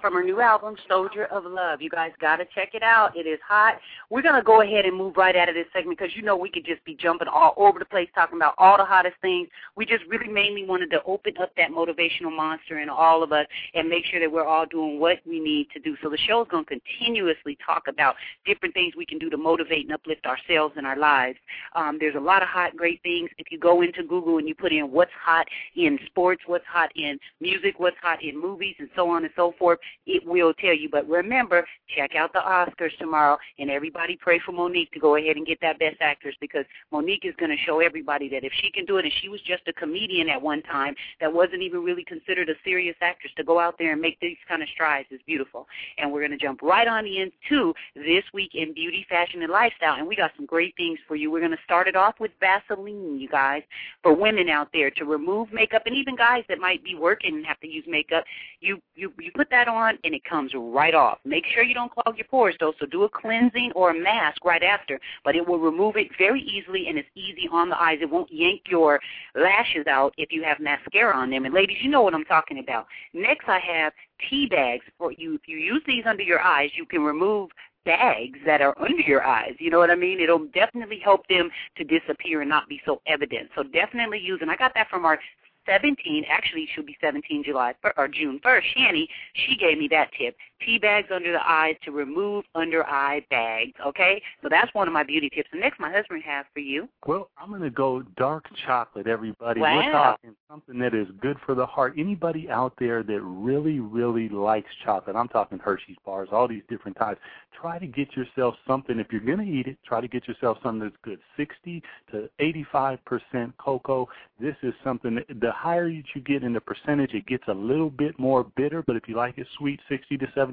from 0.05 0.13
her 0.13 0.23
new 0.23 0.39
album, 0.39 0.75
Soldier 0.87 1.25
of 1.31 1.45
Love. 1.45 1.81
You 1.81 1.89
guys 1.89 2.11
got 2.21 2.35
to 2.35 2.45
check 2.53 2.75
it 2.75 2.83
out. 2.83 3.17
It 3.17 3.25
is 3.25 3.39
hot. 3.43 3.79
We're 4.11 4.21
going 4.21 4.35
to 4.35 4.43
go 4.43 4.61
ahead 4.61 4.85
and 4.85 4.95
move 4.95 5.17
right 5.17 5.35
out 5.35 5.49
of 5.49 5.55
this 5.55 5.65
segment 5.73 5.97
because 5.97 6.15
you 6.15 6.21
know 6.21 6.37
we 6.37 6.51
could 6.51 6.63
just 6.63 6.85
be 6.85 6.93
jumping 6.93 7.27
all 7.27 7.55
over 7.57 7.79
the 7.79 7.85
place 7.85 8.07
talking 8.13 8.37
about 8.37 8.53
all 8.59 8.77
the 8.77 8.85
hottest 8.85 9.15
things. 9.23 9.47
We 9.75 9.83
just 9.83 10.03
really 10.07 10.27
mainly 10.27 10.63
wanted 10.63 10.91
to 10.91 11.01
open 11.07 11.33
up 11.41 11.49
that 11.57 11.71
motivational 11.71 12.31
monster 12.31 12.81
in 12.81 12.87
all 12.87 13.23
of 13.23 13.31
us 13.31 13.47
and 13.73 13.89
make 13.89 14.05
sure 14.05 14.19
that 14.19 14.31
we're 14.31 14.45
all 14.45 14.67
doing 14.67 14.99
what 14.99 15.21
we 15.27 15.39
need 15.39 15.71
to 15.73 15.79
do. 15.79 15.97
So 16.03 16.11
the 16.11 16.19
show 16.19 16.43
is 16.43 16.47
going 16.51 16.65
to 16.65 16.79
continuously 16.79 17.57
talk 17.65 17.85
about 17.87 18.13
different 18.45 18.75
things 18.75 18.93
we 18.95 19.07
can 19.07 19.17
do 19.17 19.31
to 19.31 19.37
motivate 19.37 19.85
and 19.85 19.93
uplift 19.93 20.27
ourselves 20.27 20.75
and 20.77 20.85
our 20.85 20.97
lives. 20.97 21.39
Um, 21.73 21.97
there's 21.99 22.13
a 22.13 22.19
lot 22.19 22.43
of 22.43 22.47
hot, 22.47 22.77
great 22.77 23.01
things. 23.01 23.31
If 23.39 23.47
you 23.49 23.57
go 23.57 23.81
into 23.81 24.03
Google 24.03 24.37
and 24.37 24.47
you 24.47 24.53
put 24.53 24.71
in 24.71 24.91
what's 24.91 25.09
hot 25.19 25.47
in 25.75 25.97
sports, 26.05 26.43
what's 26.45 26.65
hot 26.67 26.91
in 26.95 27.17
music, 27.41 27.79
what's 27.79 27.97
hot 28.03 28.23
in 28.23 28.39
movies, 28.39 28.75
and 28.77 28.87
so 28.95 29.09
on 29.09 29.23
and 29.23 29.33
so 29.35 29.55
forth, 29.57 29.79
it 30.05 30.25
will 30.25 30.53
tell 30.53 30.73
you. 30.73 30.89
But 30.89 31.07
remember, 31.07 31.65
check 31.95 32.15
out 32.15 32.33
the 32.33 32.39
Oscars 32.39 32.95
tomorrow, 32.99 33.37
and 33.59 33.69
everybody 33.69 34.17
pray 34.19 34.39
for 34.45 34.51
Mo'Nique 34.51 34.91
to 34.91 34.99
go 34.99 35.15
ahead 35.15 35.35
and 35.35 35.45
get 35.45 35.59
that 35.61 35.79
Best 35.79 35.97
Actress 36.01 36.35
because 36.39 36.65
Mo'Nique 36.91 37.25
is 37.25 37.35
going 37.37 37.51
to 37.51 37.63
show 37.65 37.79
everybody 37.79 38.29
that 38.29 38.43
if 38.43 38.53
she 38.61 38.71
can 38.71 38.85
do 38.85 38.97
it, 38.97 39.05
and 39.05 39.13
she 39.21 39.29
was 39.29 39.41
just 39.41 39.63
a 39.67 39.73
comedian 39.73 40.29
at 40.29 40.41
one 40.41 40.61
time 40.63 40.95
that 41.19 41.31
wasn't 41.31 41.61
even 41.61 41.83
really 41.83 42.03
considered 42.03 42.49
a 42.49 42.53
serious 42.63 42.95
actress, 43.01 43.31
to 43.37 43.43
go 43.43 43.59
out 43.59 43.75
there 43.77 43.93
and 43.93 44.01
make 44.01 44.19
these 44.19 44.37
kind 44.47 44.61
of 44.61 44.69
strides 44.69 45.07
is 45.11 45.19
beautiful. 45.25 45.67
And 45.97 46.11
we're 46.11 46.21
going 46.21 46.37
to 46.37 46.43
jump 46.43 46.61
right 46.61 46.87
on 46.87 47.05
into 47.05 47.73
this 47.95 48.23
week 48.33 48.51
in 48.53 48.73
beauty, 48.73 49.05
fashion, 49.09 49.41
and 49.43 49.51
lifestyle, 49.51 49.95
and 49.95 50.07
we 50.07 50.15
got 50.15 50.31
some 50.35 50.45
great 50.45 50.75
things 50.77 50.99
for 51.07 51.15
you. 51.15 51.31
We're 51.31 51.39
going 51.39 51.51
to 51.51 51.63
start 51.63 51.87
it 51.87 51.95
off 51.95 52.15
with 52.19 52.31
Vaseline, 52.39 53.19
you 53.19 53.29
guys, 53.29 53.63
for 54.01 54.13
women 54.13 54.49
out 54.49 54.69
there 54.73 54.89
to 54.91 55.05
remove 55.05 55.51
makeup, 55.53 55.83
and 55.85 55.95
even 55.95 56.15
guys 56.15 56.43
that 56.49 56.59
might 56.59 56.83
be 56.83 56.95
working 56.95 57.35
and 57.35 57.45
have 57.45 57.59
to 57.61 57.67
use 57.67 57.85
makeup. 57.87 58.23
You 58.59 58.81
you 58.95 59.13
you 59.19 59.31
put 59.35 59.49
that 59.51 59.67
on 59.67 59.84
and 60.03 60.13
it 60.13 60.23
comes 60.23 60.51
right 60.55 60.93
off. 60.93 61.19
Make 61.25 61.45
sure 61.53 61.63
you 61.63 61.73
don't 61.73 61.91
clog 61.91 62.17
your 62.17 62.27
pores 62.27 62.55
though, 62.59 62.73
so 62.79 62.85
do 62.85 63.03
a 63.03 63.09
cleansing 63.09 63.71
or 63.75 63.91
a 63.91 63.99
mask 63.99 64.43
right 64.43 64.63
after. 64.63 64.99
But 65.23 65.35
it 65.35 65.47
will 65.47 65.59
remove 65.59 65.97
it 65.97 66.07
very 66.17 66.41
easily 66.41 66.87
and 66.87 66.97
it's 66.97 67.09
easy 67.15 67.47
on 67.51 67.69
the 67.69 67.81
eyes. 67.81 67.99
It 68.01 68.09
won't 68.09 68.31
yank 68.31 68.63
your 68.67 68.99
lashes 69.35 69.87
out 69.87 70.13
if 70.17 70.31
you 70.31 70.43
have 70.43 70.59
mascara 70.59 71.15
on 71.15 71.29
them. 71.29 71.45
And 71.45 71.53
ladies, 71.53 71.77
you 71.81 71.89
know 71.89 72.01
what 72.01 72.13
I'm 72.13 72.25
talking 72.25 72.59
about. 72.59 72.87
Next 73.13 73.47
I 73.47 73.59
have 73.59 73.93
tea 74.29 74.47
bags 74.47 74.85
for 74.97 75.11
you. 75.11 75.35
If 75.35 75.47
you 75.47 75.57
use 75.57 75.81
these 75.85 76.05
under 76.05 76.23
your 76.23 76.41
eyes, 76.41 76.71
you 76.75 76.85
can 76.85 77.01
remove 77.01 77.49
bags 77.85 78.39
that 78.45 78.61
are 78.61 78.75
under 78.81 79.01
your 79.01 79.23
eyes. 79.23 79.53
You 79.59 79.69
know 79.69 79.77
what 79.77 79.91
I 79.91 79.95
mean? 79.95 80.19
It'll 80.19 80.45
definitely 80.47 80.99
help 81.03 81.27
them 81.27 81.49
to 81.77 81.83
disappear 81.83 82.41
and 82.41 82.49
not 82.49 82.67
be 82.67 82.81
so 82.85 83.01
evident. 83.07 83.49
So 83.55 83.63
definitely 83.63 84.19
use, 84.19 84.39
and 84.41 84.49
I 84.49 84.55
got 84.55 84.73
that 84.73 84.89
from 84.89 85.05
our 85.05 85.19
17, 85.65 86.25
actually 86.29 86.67
she'll 86.73 86.85
be 86.85 86.97
17 87.01 87.43
July 87.43 87.73
or 87.97 88.07
June 88.07 88.39
1st. 88.43 88.61
Shani, 88.77 89.07
she 89.33 89.55
gave 89.57 89.77
me 89.77 89.87
that 89.91 90.09
tip. 90.17 90.35
Tea 90.63 90.77
bags 90.77 91.09
under 91.13 91.31
the 91.31 91.45
eyes 91.45 91.75
to 91.83 91.91
remove 91.91 92.45
under 92.55 92.85
eye 92.85 93.25
bags. 93.29 93.73
Okay, 93.85 94.21
so 94.41 94.47
that's 94.49 94.73
one 94.73 94.87
of 94.87 94.93
my 94.93 95.03
beauty 95.03 95.29
tips. 95.29 95.49
The 95.51 95.59
next 95.59 95.79
my 95.79 95.91
husband 95.91 96.23
has 96.23 96.45
for 96.53 96.59
you. 96.59 96.87
Well, 97.05 97.29
I'm 97.37 97.49
going 97.49 97.61
to 97.61 97.69
go 97.69 98.03
dark 98.17 98.45
chocolate, 98.65 99.05
everybody. 99.05 99.59
Wow. 99.59 99.75
We're 99.75 99.91
talking 99.91 100.35
something 100.49 100.79
that 100.79 100.95
is 100.95 101.07
good 101.21 101.37
for 101.45 101.55
the 101.55 101.65
heart. 101.65 101.95
Anybody 101.97 102.49
out 102.49 102.73
there 102.79 103.03
that 103.03 103.21
really, 103.21 103.79
really 103.79 104.29
likes 104.29 104.69
chocolate, 104.83 105.15
I'm 105.15 105.27
talking 105.27 105.59
Hershey's 105.59 105.97
bars, 106.05 106.29
all 106.31 106.47
these 106.47 106.63
different 106.69 106.97
types, 106.97 107.19
try 107.59 107.77
to 107.77 107.87
get 107.87 108.15
yourself 108.15 108.55
something. 108.65 108.97
If 108.99 109.07
you're 109.11 109.21
going 109.21 109.39
to 109.39 109.43
eat 109.43 109.67
it, 109.67 109.77
try 109.85 109.99
to 110.01 110.07
get 110.07 110.27
yourself 110.27 110.57
something 110.63 110.79
that's 110.79 110.95
good. 111.03 111.19
60 111.37 111.83
to 112.11 112.29
85% 112.39 113.53
cocoa. 113.57 114.07
This 114.39 114.55
is 114.63 114.73
something 114.83 115.15
that 115.15 115.25
the 115.41 115.51
higher 115.51 115.89
that 115.89 116.03
you 116.13 116.21
get 116.21 116.43
in 116.43 116.53
the 116.53 116.61
percentage, 116.61 117.13
it 117.13 117.25
gets 117.27 117.43
a 117.47 117.53
little 117.53 117.89
bit 117.89 118.17
more 118.17 118.45
bitter, 118.55 118.81
but 118.81 118.95
if 118.95 119.07
you 119.07 119.15
like 119.15 119.37
it 119.37 119.47
sweet, 119.57 119.79
60 119.89 120.17
to 120.17 120.27
70% 120.27 120.44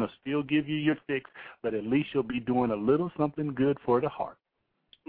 will 0.00 0.08
still 0.20 0.42
give 0.42 0.68
you 0.68 0.76
your 0.76 0.96
fix, 1.06 1.30
but 1.62 1.74
at 1.74 1.84
least 1.84 2.08
you'll 2.12 2.22
be 2.22 2.40
doing 2.40 2.70
a 2.70 2.76
little 2.76 3.10
something 3.16 3.54
good 3.54 3.78
for 3.84 4.00
the 4.00 4.08
heart. 4.08 4.36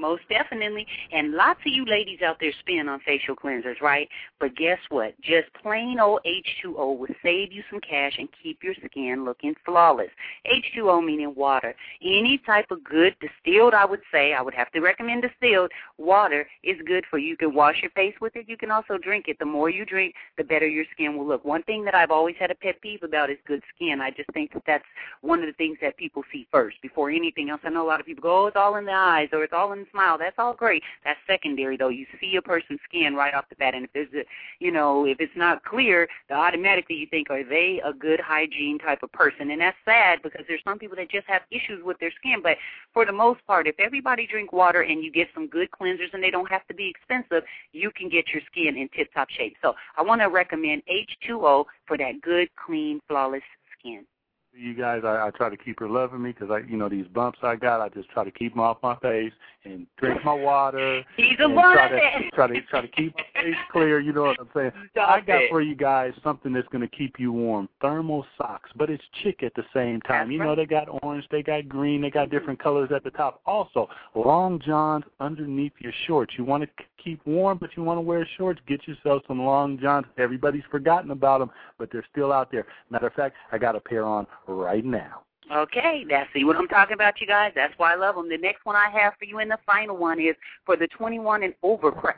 Most 0.02 0.24
definitely. 0.30 0.88
And 1.12 1.34
lots 1.34 1.60
of 1.66 1.72
you 1.72 1.86
ladies 1.86 2.22
out 2.26 2.38
there 2.40 2.52
spend 2.60 2.90
on 2.90 3.00
facial 3.02 3.36
cleansers, 3.36 3.80
right? 3.82 4.10
But 4.40 4.56
guess 4.56 4.80
what? 4.90 5.14
Just 5.22 5.54
plain 5.62 6.00
old 6.00 6.22
H2O 6.26 6.98
will 6.98 7.08
save 7.24 7.52
you 7.52 7.62
some 7.70 7.80
cash 7.88 8.16
and 8.18 8.28
keep 8.42 8.64
your 8.64 8.74
skin 8.86 9.24
looking 9.24 9.54
flawless. 9.64 10.10
H2O 10.48 11.06
meaning 11.06 11.36
water. 11.36 11.76
Any 12.04 12.42
type 12.46 12.72
of 12.72 12.84
good 12.84 13.16
distilled, 13.22 13.76
I 13.76 13.86
would 13.86 14.02
say, 14.12 14.34
I 14.34 14.42
would 14.42 14.56
have 14.56 14.72
to 14.72 14.80
recommend 14.80 15.22
distilled 15.22 15.72
water 16.00 16.48
is 16.64 16.78
good 16.88 17.06
for 17.10 17.20
you. 17.20 17.28
You 17.32 17.38
can 17.38 17.54
wash 17.54 17.78
your 17.82 17.92
face 17.92 18.16
with 18.20 18.36
it. 18.36 18.50
You 18.50 18.58
can 18.58 18.72
also 18.72 18.98
drink 18.98 19.26
it. 19.28 19.38
The 19.40 19.46
more 19.46 19.70
you 19.70 19.86
drink, 19.86 20.16
the 20.38 20.44
better 20.44 20.68
your 20.68 20.86
skin 20.94 21.16
will 21.16 21.28
look. 21.28 21.46
One 21.46 21.64
thing 21.64 21.86
that 21.86 21.96
I've 21.96 22.12
always 22.12 22.36
had 22.40 22.52
a 22.52 22.56
pet 22.56 22.82
peeve 22.82 23.04
about 23.04 23.30
is 23.30 23.38
good 23.48 23.62
skin. 23.76 24.02
I 24.02 24.10
just 24.10 24.32
think 24.34 24.52
that 24.54 24.64
that's 24.66 24.84
one 25.22 25.40
of 25.40 25.46
the 25.46 25.54
things 25.54 25.78
that 25.82 25.96
people 25.98 26.24
see 26.32 26.48
first 26.52 26.78
before 26.82 27.12
anything 27.12 27.52
else. 27.52 27.62
I 27.64 27.70
know 27.70 27.86
a 27.86 27.88
lot 27.88 28.00
of 28.00 28.06
people 28.06 28.24
go, 28.24 28.44
oh, 28.44 28.48
it's 28.48 28.58
all 28.58 28.76
in 28.78 28.86
the 28.86 28.92
eyes 28.92 29.30
or 29.32 29.44
it's 29.44 29.54
all 29.54 29.72
in 29.74 29.80
the 29.80 29.86
smile. 29.92 30.18
That's 30.18 30.36
all 30.38 30.54
great. 30.54 30.84
That's 31.04 31.20
secondary 31.28 31.78
though. 31.78 31.90
You 31.90 32.06
see 32.20 32.36
a 32.36 32.42
person's 32.42 32.80
skin 32.88 33.16
right 33.16 33.34
off 33.34 33.46
the 33.50 33.56
bat, 33.56 33.76
and 33.76 33.86
if 33.86 33.94
there's 33.94 34.14
a, 34.14 34.26
you 34.60 34.72
know, 34.72 35.06
if 35.06 35.20
it's 35.20 35.36
not 35.36 35.64
clear, 35.64 36.08
then 36.30 36.38
automatically 36.38 36.96
you 36.96 37.08
think, 37.08 37.30
are 37.30 37.44
they 37.44 37.82
a 37.84 37.94
good 37.94 38.20
hygiene 38.20 38.80
type 38.80 39.04
of 39.04 39.12
person? 39.12 39.52
And 39.52 39.62
that's 39.62 39.78
sad 39.86 40.20
because 40.24 40.46
there's 40.48 40.64
some 40.64 40.80
people 40.80 40.96
that 40.98 41.10
just 41.10 41.28
have 41.28 41.42
issues 41.52 41.84
with 41.84 42.00
their 42.00 42.12
skin. 42.12 42.40
But 42.42 42.58
for 42.94 43.06
the 43.06 43.12
most 43.12 43.46
part, 43.46 43.68
if 43.68 43.76
everybody 43.80 44.28
drink 44.28 44.54
water 44.54 44.82
and 44.82 45.04
you 45.04 45.12
get 45.12 45.28
some 45.34 45.48
good 45.48 45.70
cleansers 45.72 46.14
and 46.14 46.24
they 46.24 46.32
don't 46.32 46.50
have 46.50 46.68
to 46.68 46.74
be 46.74 46.90
expensive, 46.90 47.44
you 47.72 47.92
can 47.92 48.10
get 48.10 48.30
your 48.34 48.42
skin 48.52 48.78
in 48.78 48.90
tip-top 48.96 49.30
shape. 49.30 49.56
So 49.62 49.74
I 49.98 50.02
want 50.02 50.22
to 50.22 50.28
recommend 50.28 50.84
H2O 50.90 51.66
for 51.86 51.98
that 51.98 52.22
good, 52.22 52.50
clean, 52.56 53.02
flawless 53.08 53.44
skin. 53.80 54.06
You 54.54 54.74
guys, 54.74 55.02
I, 55.06 55.28
I 55.28 55.32
try 55.32 55.50
to 55.50 55.56
keep 55.56 55.80
her 55.80 55.88
loving 55.88 56.22
me 56.22 56.32
because 56.32 56.50
I, 56.52 56.70
you 56.70 56.78
know, 56.78 56.90
these 56.90 57.08
bumps 57.08 57.40
I 57.42 57.56
got, 57.56 57.80
I 57.80 57.88
just 57.88 58.10
try 58.10 58.26
to 58.26 58.32
keep 58.32 58.54
them 58.54 58.60
off 58.60 58.78
my 58.84 58.98
face 58.98 59.32
and 59.64 59.88
drink 59.98 60.24
my 60.26 60.34
water. 60.34 61.04
He's 61.16 61.40
a 61.40 61.48
try 61.48 61.90
to 61.90 62.30
try 62.34 62.48
to 62.48 62.62
try 62.64 62.82
to 62.82 62.88
keep 62.90 63.16
my 63.16 63.42
face 63.42 63.56
clear. 63.72 64.00
You 64.00 64.12
know 64.12 64.24
what 64.24 64.40
I'm 64.40 64.50
saying? 64.54 64.72
Stop 64.92 65.10
I 65.10 65.22
got 65.22 65.44
it. 65.44 65.50
for 65.50 65.62
you 65.62 65.76
guys 65.76 66.14
something 66.24 66.52
that's 66.52 66.68
going 66.68 66.88
to 66.88 66.96
keep 66.96 67.16
you 67.18 67.32
warm. 67.32 67.70
Thermal 67.82 68.26
socks, 68.38 68.70
but 68.76 68.90
it's 68.90 69.04
chick 69.24 69.42
at 69.44 69.54
the 69.56 69.64
same 69.74 70.02
time. 70.02 70.28
That's 70.28 70.32
you 70.32 70.40
know 70.40 70.56
they 70.56 70.66
got 70.66 70.88
orange, 71.02 71.26
they 71.32 71.44
got 71.44 71.70
green, 71.70 72.02
they 72.02 72.10
got 72.10 72.30
different 72.30 72.62
colors 72.62 72.90
at 72.94 73.04
the 73.04 73.12
top. 73.12 73.42
Also, 73.46 73.88
long 74.16 74.60
johns 74.66 75.06
underneath 75.20 75.74
your 75.80 75.94
shorts. 76.08 76.34
You 76.38 76.44
want 76.44 76.64
to 76.64 76.70
keep 77.04 77.26
warm, 77.26 77.58
but 77.58 77.72
you 77.76 77.84
want 77.84 77.98
to 77.98 78.02
wear 78.02 78.28
shorts. 78.38 78.60
Get 78.68 78.88
yourself 78.88 79.24
some 79.28 79.42
long 79.44 79.80
johns. 79.80 80.06
Everybody's 80.18 80.64
forgotten 80.70 81.12
about 81.12 81.40
them, 81.40 81.52
but 81.78 81.90
they're 81.92 82.06
still 82.12 82.32
out 82.32 82.52
there. 82.52 82.66
Matter 82.90 83.08
of 83.08 83.14
fact, 83.14 83.36
I 83.52 83.58
got 83.58 83.76
a 83.76 83.80
pair 83.80 84.04
on 84.04 84.28
right 84.48 84.86
now. 84.86 85.24
Okay, 85.52 86.06
that's 86.10 86.30
see 86.34 86.46
what 86.46 86.56
I'm 86.56 86.68
talking 86.68 86.94
about, 86.94 87.20
you 87.20 87.28
guys. 87.28 87.52
That's 87.56 87.74
why 87.78 87.94
I 87.94 87.96
love 87.96 88.16
them. 88.16 88.30
The 88.30 88.38
next 88.38 88.66
one 88.66 88.76
I 88.76 88.90
have 88.90 89.14
for 89.20 89.26
you, 89.26 89.40
and 89.40 89.52
the 89.52 89.58
final 89.66 89.98
one 89.98 90.20
is 90.20 90.36
for 90.66 90.78
the 90.78 90.88
21 90.88 91.44
and 91.44 91.54
over 91.62 91.92
crowd. 91.92 92.16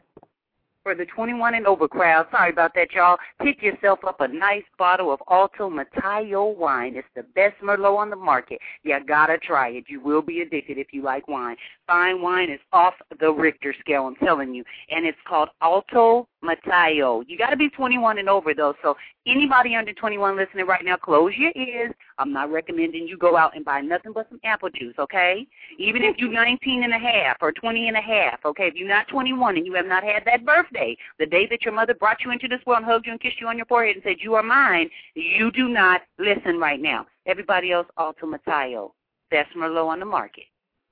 For 0.83 0.95
the 0.95 1.05
21 1.05 1.55
and 1.55 1.65
over 1.65 1.87
crowd, 1.87 2.27
sorry 2.29 2.51
about 2.51 2.73
that, 2.75 2.91
y'all. 2.91 3.15
Pick 3.41 3.61
yourself 3.61 3.99
up 4.05 4.19
a 4.19 4.27
nice 4.27 4.65
bottle 4.77 5.13
of 5.13 5.21
Alto 5.31 5.69
Matayo 5.69 6.57
wine. 6.57 6.97
It's 6.97 7.07
the 7.15 7.23
best 7.23 7.55
Merlot 7.63 7.97
on 7.97 8.09
the 8.09 8.17
market. 8.17 8.59
You 8.83 8.99
gotta 9.07 9.37
try 9.37 9.69
it. 9.69 9.85
You 9.87 10.01
will 10.01 10.21
be 10.21 10.41
addicted 10.41 10.77
if 10.77 10.87
you 10.91 11.01
like 11.01 11.29
wine. 11.29 11.55
Fine 11.87 12.21
wine 12.21 12.49
is 12.49 12.59
off 12.73 12.95
the 13.17 13.31
Richter 13.31 13.73
scale, 13.79 14.07
I'm 14.07 14.17
telling 14.17 14.53
you, 14.53 14.65
and 14.89 15.05
it's 15.05 15.17
called 15.25 15.47
Alto 15.61 16.27
Matayo. 16.43 17.23
You 17.27 17.37
gotta 17.37 17.55
be 17.55 17.69
21 17.69 18.17
and 18.17 18.27
over 18.27 18.53
though, 18.53 18.73
so 18.83 18.97
anybody 19.25 19.75
under 19.75 19.93
21 19.93 20.35
listening 20.35 20.65
right 20.65 20.83
now, 20.83 20.97
close 20.97 21.31
your 21.37 21.53
ears. 21.55 21.93
I'm 22.17 22.33
not 22.33 22.51
recommending 22.51 23.07
you 23.07 23.17
go 23.17 23.37
out 23.37 23.55
and 23.55 23.63
buy 23.63 23.79
nothing 23.79 24.11
but 24.13 24.27
some 24.29 24.39
apple 24.43 24.69
juice, 24.69 24.95
okay? 24.99 25.47
Even 25.79 26.03
if 26.03 26.17
you're 26.17 26.31
19 26.31 26.83
and 26.83 26.93
a 26.93 26.99
half 26.99 27.37
or 27.41 27.53
20 27.53 27.87
and 27.87 27.97
a 27.97 28.01
half, 28.01 28.39
okay? 28.45 28.67
If 28.67 28.75
you're 28.75 28.87
not 28.87 29.07
21 29.07 29.57
and 29.57 29.65
you 29.65 29.73
have 29.75 29.85
not 29.85 30.03
had 30.03 30.23
that 30.25 30.45
birthday, 30.45 30.72
the 30.73 31.25
day 31.25 31.47
that 31.49 31.63
your 31.63 31.73
mother 31.73 31.93
brought 31.93 32.17
you 32.23 32.31
into 32.31 32.47
this 32.47 32.59
world 32.65 32.79
and 32.79 32.85
hugged 32.85 33.05
you 33.05 33.11
and 33.11 33.21
kissed 33.21 33.39
you 33.39 33.47
on 33.47 33.57
your 33.57 33.65
forehead 33.67 33.95
and 33.95 34.03
said, 34.03 34.17
you 34.19 34.35
are 34.35 34.43
mine, 34.43 34.89
you 35.15 35.51
do 35.51 35.69
not 35.69 36.01
listen 36.19 36.59
right 36.59 36.81
now. 36.81 37.05
Everybody 37.25 37.71
else, 37.71 37.87
Alto 37.97 38.27
Matayo. 38.27 38.91
Best 39.31 39.55
Merlot 39.55 39.87
on 39.87 39.99
the 39.99 40.05
market. 40.05 40.43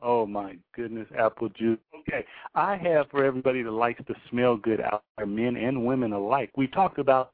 Oh 0.01 0.25
my 0.25 0.57
goodness, 0.75 1.07
apple 1.17 1.49
juice. 1.49 1.77
Okay, 1.99 2.25
I 2.55 2.75
have 2.75 3.07
for 3.11 3.23
everybody 3.23 3.61
that 3.61 3.69
likes 3.69 4.01
to 4.07 4.15
smell 4.31 4.57
good 4.57 4.81
out 4.81 5.03
there, 5.17 5.27
men 5.27 5.55
and 5.55 5.85
women 5.85 6.11
alike. 6.13 6.49
We 6.57 6.65
talked 6.65 6.97
about 6.97 7.33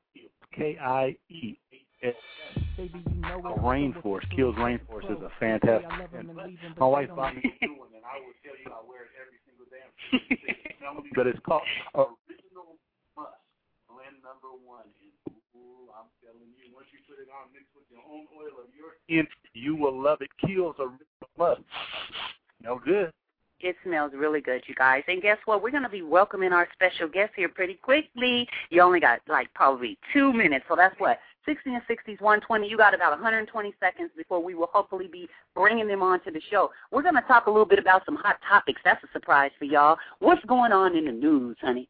K 0.54 0.77
I 0.82 1.16
E. 1.30 1.58
Baby, 2.75 3.04
you 3.10 3.22
know 3.22 3.39
it. 3.39 3.58
Rainforest, 3.63 4.27
Kiehl's 4.36 4.58
Rainforest 4.58 5.10
is 5.10 5.24
a 5.24 5.32
fantastic. 5.39 5.89
My 6.77 6.86
wife 6.86 7.10
bought 7.16 7.36
me 7.36 7.42
a 7.42 7.66
new 7.66 7.80
one, 7.80 7.89
and 7.96 8.04
I 8.06 8.20
will 8.20 8.36
tell 8.44 8.54
you 8.54 8.70
I 8.70 8.84
wear 8.86 9.08
it 9.08 9.16
every 9.18 9.39
single 9.48 9.66
damn. 9.72 9.89
but 11.16 11.25
it's 11.25 11.39
called 11.42 11.63
Original 11.96 12.77
Musk 13.16 13.34
Blend 13.89 14.22
Number 14.22 14.54
One. 14.62 14.86
And 15.25 15.36
ooh, 15.56 15.89
I'm 15.98 16.12
telling 16.22 16.51
you, 16.54 16.76
once 16.88 16.94
you 16.94 17.15
put 17.15 17.22
it 17.22 17.27
on 17.32 17.51
mixed 17.51 17.74
with 17.75 17.84
your 17.91 18.01
own 18.08 18.25
oil 18.38 18.63
of 18.63 18.70
your 18.75 18.96
skin, 19.03 19.27
you 19.53 19.75
will 19.75 20.00
love 20.00 20.22
it. 20.22 20.29
Kiehl's 20.41 20.79
Original 20.79 21.29
Musk. 21.38 21.62
No 22.63 22.79
good. 22.79 23.12
It 23.60 23.75
smells 23.84 24.12
really 24.15 24.39
good, 24.39 24.62
you 24.67 24.75
guys. 24.75 25.03
And 25.08 25.22
guess 25.22 25.38
what? 25.46 25.62
We're 25.62 25.72
going 25.72 25.84
to 25.84 25.89
be 25.89 26.03
welcoming 26.03 26.53
our 26.53 26.67
special 26.74 27.10
guest 27.10 27.34
here 27.36 27.50
pretty 27.50 27.74
quickly. 27.74 28.48
You 28.70 28.82
only 28.82 29.00
got 29.00 29.20
like 29.27 29.53
probably 29.53 29.98
two 30.13 30.32
minutes, 30.32 30.65
so 30.70 30.75
that's 30.75 30.96
what? 31.00 31.20
60 31.46 31.74
and 31.74 31.82
60s, 31.89 32.22
120. 32.22 32.70
You 32.70 32.77
got 32.77 32.94
about 32.94 33.12
120 33.12 33.74
seconds 33.79 34.12
before 34.15 34.41
we 34.41 34.53
will 34.53 34.70
hopefully 34.72 35.10
be 35.12 35.27
bringing 35.56 35.88
them 35.88 36.03
on 36.03 36.22
to 36.24 36.32
the 36.32 36.41
show. 36.51 36.70
We're 36.91 37.03
going 37.03 37.15
to 37.15 37.22
talk 37.22 37.48
a 37.48 37.51
little 37.51 37.65
bit 37.65 37.79
about 37.79 38.03
some 38.06 38.15
hot 38.15 38.38
topics. 38.48 38.79
That's 38.86 39.03
a 39.03 39.08
surprise 39.12 39.51
for 39.58 39.65
y'all. 39.65 39.98
What's 40.20 40.44
going 40.46 40.72
on 40.72 40.96
in 40.96 41.06
the 41.06 41.12
news, 41.12 41.58
honey? 41.60 41.89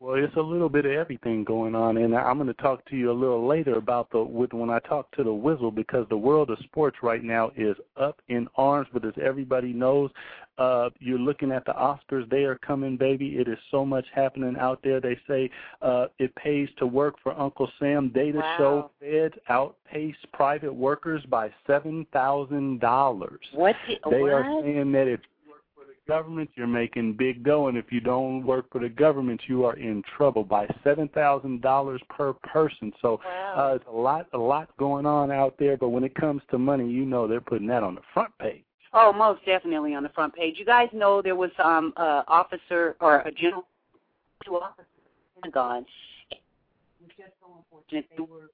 Well, 0.00 0.14
it's 0.14 0.36
a 0.36 0.40
little 0.40 0.68
bit 0.68 0.86
of 0.86 0.92
everything 0.92 1.42
going 1.42 1.74
on, 1.74 1.96
and 1.96 2.14
I'm 2.14 2.36
going 2.36 2.46
to 2.46 2.54
talk 2.62 2.84
to 2.88 2.96
you 2.96 3.10
a 3.10 3.12
little 3.12 3.48
later 3.48 3.74
about 3.78 4.08
the 4.12 4.22
with 4.22 4.52
when 4.52 4.70
I 4.70 4.78
talk 4.80 5.10
to 5.16 5.24
the 5.24 5.30
Wizzle 5.30 5.74
because 5.74 6.06
the 6.08 6.16
world 6.16 6.50
of 6.50 6.58
sports 6.60 6.98
right 7.02 7.24
now 7.24 7.50
is 7.56 7.74
up 8.00 8.20
in 8.28 8.46
arms. 8.56 8.86
But 8.92 9.04
as 9.04 9.14
everybody 9.20 9.72
knows, 9.72 10.10
uh, 10.56 10.90
you're 11.00 11.18
looking 11.18 11.50
at 11.50 11.64
the 11.64 11.72
Oscars; 11.72 12.30
they 12.30 12.44
are 12.44 12.54
coming, 12.58 12.96
baby. 12.96 13.38
It 13.38 13.48
is 13.48 13.58
so 13.72 13.84
much 13.84 14.06
happening 14.14 14.54
out 14.60 14.78
there. 14.84 15.00
They 15.00 15.18
say 15.26 15.50
uh, 15.82 16.06
it 16.20 16.32
pays 16.36 16.68
to 16.78 16.86
work 16.86 17.16
for 17.20 17.36
Uncle 17.36 17.68
Sam. 17.80 18.10
Data 18.14 18.38
Wow. 18.38 18.54
show 18.56 18.90
feds 19.00 19.34
outpace 19.48 20.14
private 20.32 20.72
workers 20.72 21.24
by 21.28 21.50
seven 21.66 22.06
thousand 22.12 22.78
dollars. 22.80 23.40
What? 23.52 23.74
the- 23.88 23.98
They 24.10 24.22
what? 24.22 24.30
are 24.32 24.60
saying 24.62 24.92
that 24.92 25.08
if 25.08 25.20
you 25.44 25.50
work 25.50 25.62
for 25.74 25.84
the 25.86 25.94
government, 26.08 26.50
you're 26.54 26.66
making 26.66 27.12
big 27.12 27.44
dough, 27.44 27.68
and 27.68 27.76
if 27.76 27.92
you 27.92 28.00
don't 28.00 28.44
work 28.44 28.66
for 28.72 28.80
the 28.80 28.88
government, 28.88 29.40
you 29.46 29.64
are 29.64 29.76
in 29.76 30.02
trouble 30.16 30.42
by 30.42 30.66
seven 30.82 31.06
thousand 31.08 31.60
dollars 31.60 32.00
per 32.08 32.32
person. 32.32 32.92
So 33.00 33.20
uh, 33.56 33.74
it's 33.76 33.84
a 33.86 33.92
lot, 33.92 34.26
a 34.32 34.38
lot 34.38 34.68
going 34.78 35.06
on 35.06 35.30
out 35.30 35.54
there. 35.58 35.76
But 35.76 35.90
when 35.90 36.02
it 36.02 36.14
comes 36.14 36.42
to 36.50 36.58
money, 36.58 36.90
you 36.90 37.04
know 37.04 37.28
they're 37.28 37.40
putting 37.40 37.68
that 37.68 37.82
on 37.82 37.94
the 37.94 38.00
front 38.12 38.36
page. 38.38 38.64
Oh, 38.94 39.12
most 39.12 39.44
definitely 39.44 39.94
on 39.94 40.02
the 40.02 40.08
front 40.08 40.34
page. 40.34 40.56
You 40.58 40.64
guys 40.64 40.88
know 40.92 41.20
there 41.22 41.36
was 41.36 41.50
um 41.62 41.92
a 41.96 42.24
officer 42.26 42.96
or 43.00 43.20
a 43.20 43.30
general 43.30 43.66
two 44.44 44.56
officers 44.56 44.86
in 44.96 45.12
the 45.36 45.42
Pentagon. 45.42 45.84
It 46.30 46.38
was 47.02 47.10
just 47.16 47.32
so 47.40 47.48
unfortunate. 47.58 48.06
They 48.16 48.22
were 48.22 48.50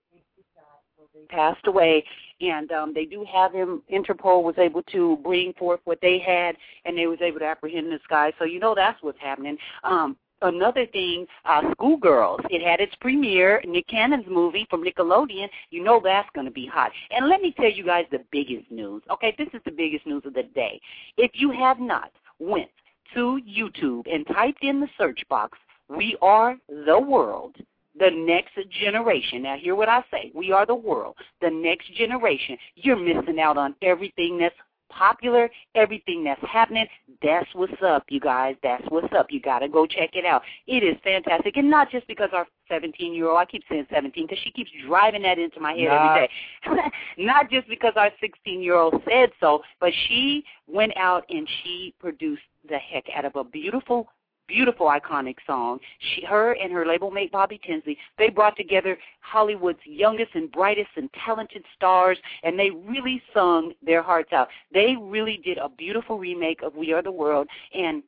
passed 1.29 1.67
away 1.67 2.05
and 2.41 2.73
um 2.73 2.93
they 2.93 3.05
do 3.05 3.25
have 3.31 3.53
him 3.53 3.83
Interpol 3.93 4.43
was 4.43 4.57
able 4.59 4.83
to 4.85 5.17
bring 5.19 5.53
forth 5.55 5.81
what 5.85 6.01
they 6.01 6.19
had 6.19 6.57
and 6.85 6.97
they 6.97 7.07
was 7.07 7.21
able 7.21 7.39
to 7.39 7.45
apprehend 7.47 7.91
this 7.91 8.01
guy. 8.09 8.33
So 8.39 8.45
you 8.45 8.61
know 8.61 8.75
that's 8.75 9.03
what's 9.03 9.21
happening. 9.21 9.57
Um 9.83 10.17
Another 10.43 10.85
thing, 10.85 11.27
uh, 11.47 11.63
School 11.73 11.97
Gyrls. 11.97 12.41
It 12.51 12.63
had 12.63 12.79
its 12.79 12.95
premiere, 13.01 13.63
Nick 13.67 13.87
Cannon's 13.87 14.27
movie 14.29 14.67
from 14.69 14.85
Nickelodeon. 14.85 15.49
You 15.71 15.83
know 15.83 16.01
that's 16.05 16.29
going 16.35 16.45
to 16.45 16.51
be 16.53 16.67
hot. 16.67 16.93
And 17.11 17.29
let 17.29 17.41
me 17.41 17.55
tell 17.57 17.71
you 17.71 17.83
guys 17.83 18.05
the 18.11 18.23
biggest 18.31 18.71
news. 18.71 19.03
Okay, 19.11 19.35
this 19.39 19.49
is 19.55 19.63
the 19.65 19.71
biggest 19.71 20.07
news 20.07 20.23
of 20.27 20.35
the 20.35 20.43
day. 20.43 20.81
If 21.17 21.31
you 21.35 21.51
have 21.53 21.81
not 21.81 22.11
went 22.39 22.69
to 23.15 23.41
YouTube 23.49 24.13
and 24.13 24.27
typed 24.27 24.63
in 24.63 24.81
the 24.81 24.89
search 24.99 25.27
box, 25.31 25.59
"We 25.89 26.17
are 26.21 26.59
the 26.69 26.99
world," 27.01 27.57
the 27.99 28.11
next 28.11 28.53
generation. 28.71 29.43
Now, 29.43 29.57
hear 29.57 29.75
what 29.75 29.89
I 29.89 30.05
say. 30.11 30.33
We 30.35 30.53
are 30.53 30.67
the 30.67 30.75
world, 30.75 31.17
the 31.41 31.51
next 31.51 31.93
generation. 31.95 32.57
You're 32.77 32.97
missing 32.97 33.39
out 33.41 33.57
on 33.57 33.75
everything 33.83 34.39
that's 34.39 34.55
popular, 34.91 35.51
everything 35.75 36.25
that's 36.25 36.41
happening. 36.43 36.87
That's 37.23 37.47
what's 37.55 37.73
up, 37.85 38.05
you 38.09 38.21
guys. 38.21 38.55
That's 38.63 38.85
what's 38.89 39.13
up. 39.17 39.27
You 39.31 39.41
got 39.41 39.61
to 39.61 39.69
go 39.69 39.87
check 39.87 40.11
it 40.15 40.25
out. 40.25 40.43
It 40.67 40.83
is 40.83 40.97
fantastic. 41.03 41.57
And 41.57 41.71
not 41.71 41.91
just 41.91 42.07
because 42.07 42.31
our 42.33 42.47
17 42.69 43.15
year 43.15 43.29
old, 43.29 43.39
I 43.39 43.45
keep 43.45 43.63
saying 43.69 43.87
17 43.93 44.27
because 44.27 44.39
she 44.43 44.51
keeps 44.51 44.71
driving 44.87 45.23
that 45.23 45.39
into 45.39 45.61
my 45.61 45.73
head 45.73 45.89
Nah. 45.89 46.15
every 46.15 46.27
day. 46.27 46.91
not 47.19 47.51
just 47.51 47.69
because 47.69 47.93
our 47.97 48.11
16 48.21 48.61
year 48.63 48.77
old 48.77 49.03
said 49.09 49.31
so, 49.41 49.63
but 49.81 49.93
she 50.07 50.45
went 50.67 50.97
out 50.97 51.25
and 51.29 51.49
she 51.63 51.95
produced 51.99 52.43
the 52.69 52.79
heck 52.79 53.05
out 53.17 53.25
of 53.25 53.37
a 53.37 53.45
beautiful 53.45 54.09
beautiful 54.47 54.87
iconic 54.87 55.37
song. 55.47 55.79
She 55.99 56.25
her 56.25 56.53
and 56.53 56.73
her 56.73 56.87
label 56.87 57.11
mate 57.11 57.33
Bobby 57.33 57.61
Tinsley, 57.65 57.99
they 58.19 58.29
brought 58.29 58.57
together 58.57 58.99
Hollywood's 59.21 59.81
youngest 59.85 60.35
and 60.35 60.51
brightest 60.51 60.91
and 60.97 61.11
talented 61.25 61.65
stars 61.77 62.19
and 62.43 62.59
they 62.59 62.71
really 62.71 63.23
sung 63.33 63.73
their 63.85 64.03
hearts 64.03 64.33
out. 64.33 64.49
They 64.73 64.97
really 65.01 65.41
did 65.45 65.59
a 65.59 65.69
beautiful 65.69 66.19
remake 66.19 66.63
of 66.63 66.75
We 66.75 66.93
Are 66.93 67.03
the 67.03 67.13
World 67.13 67.49
and 67.75 68.03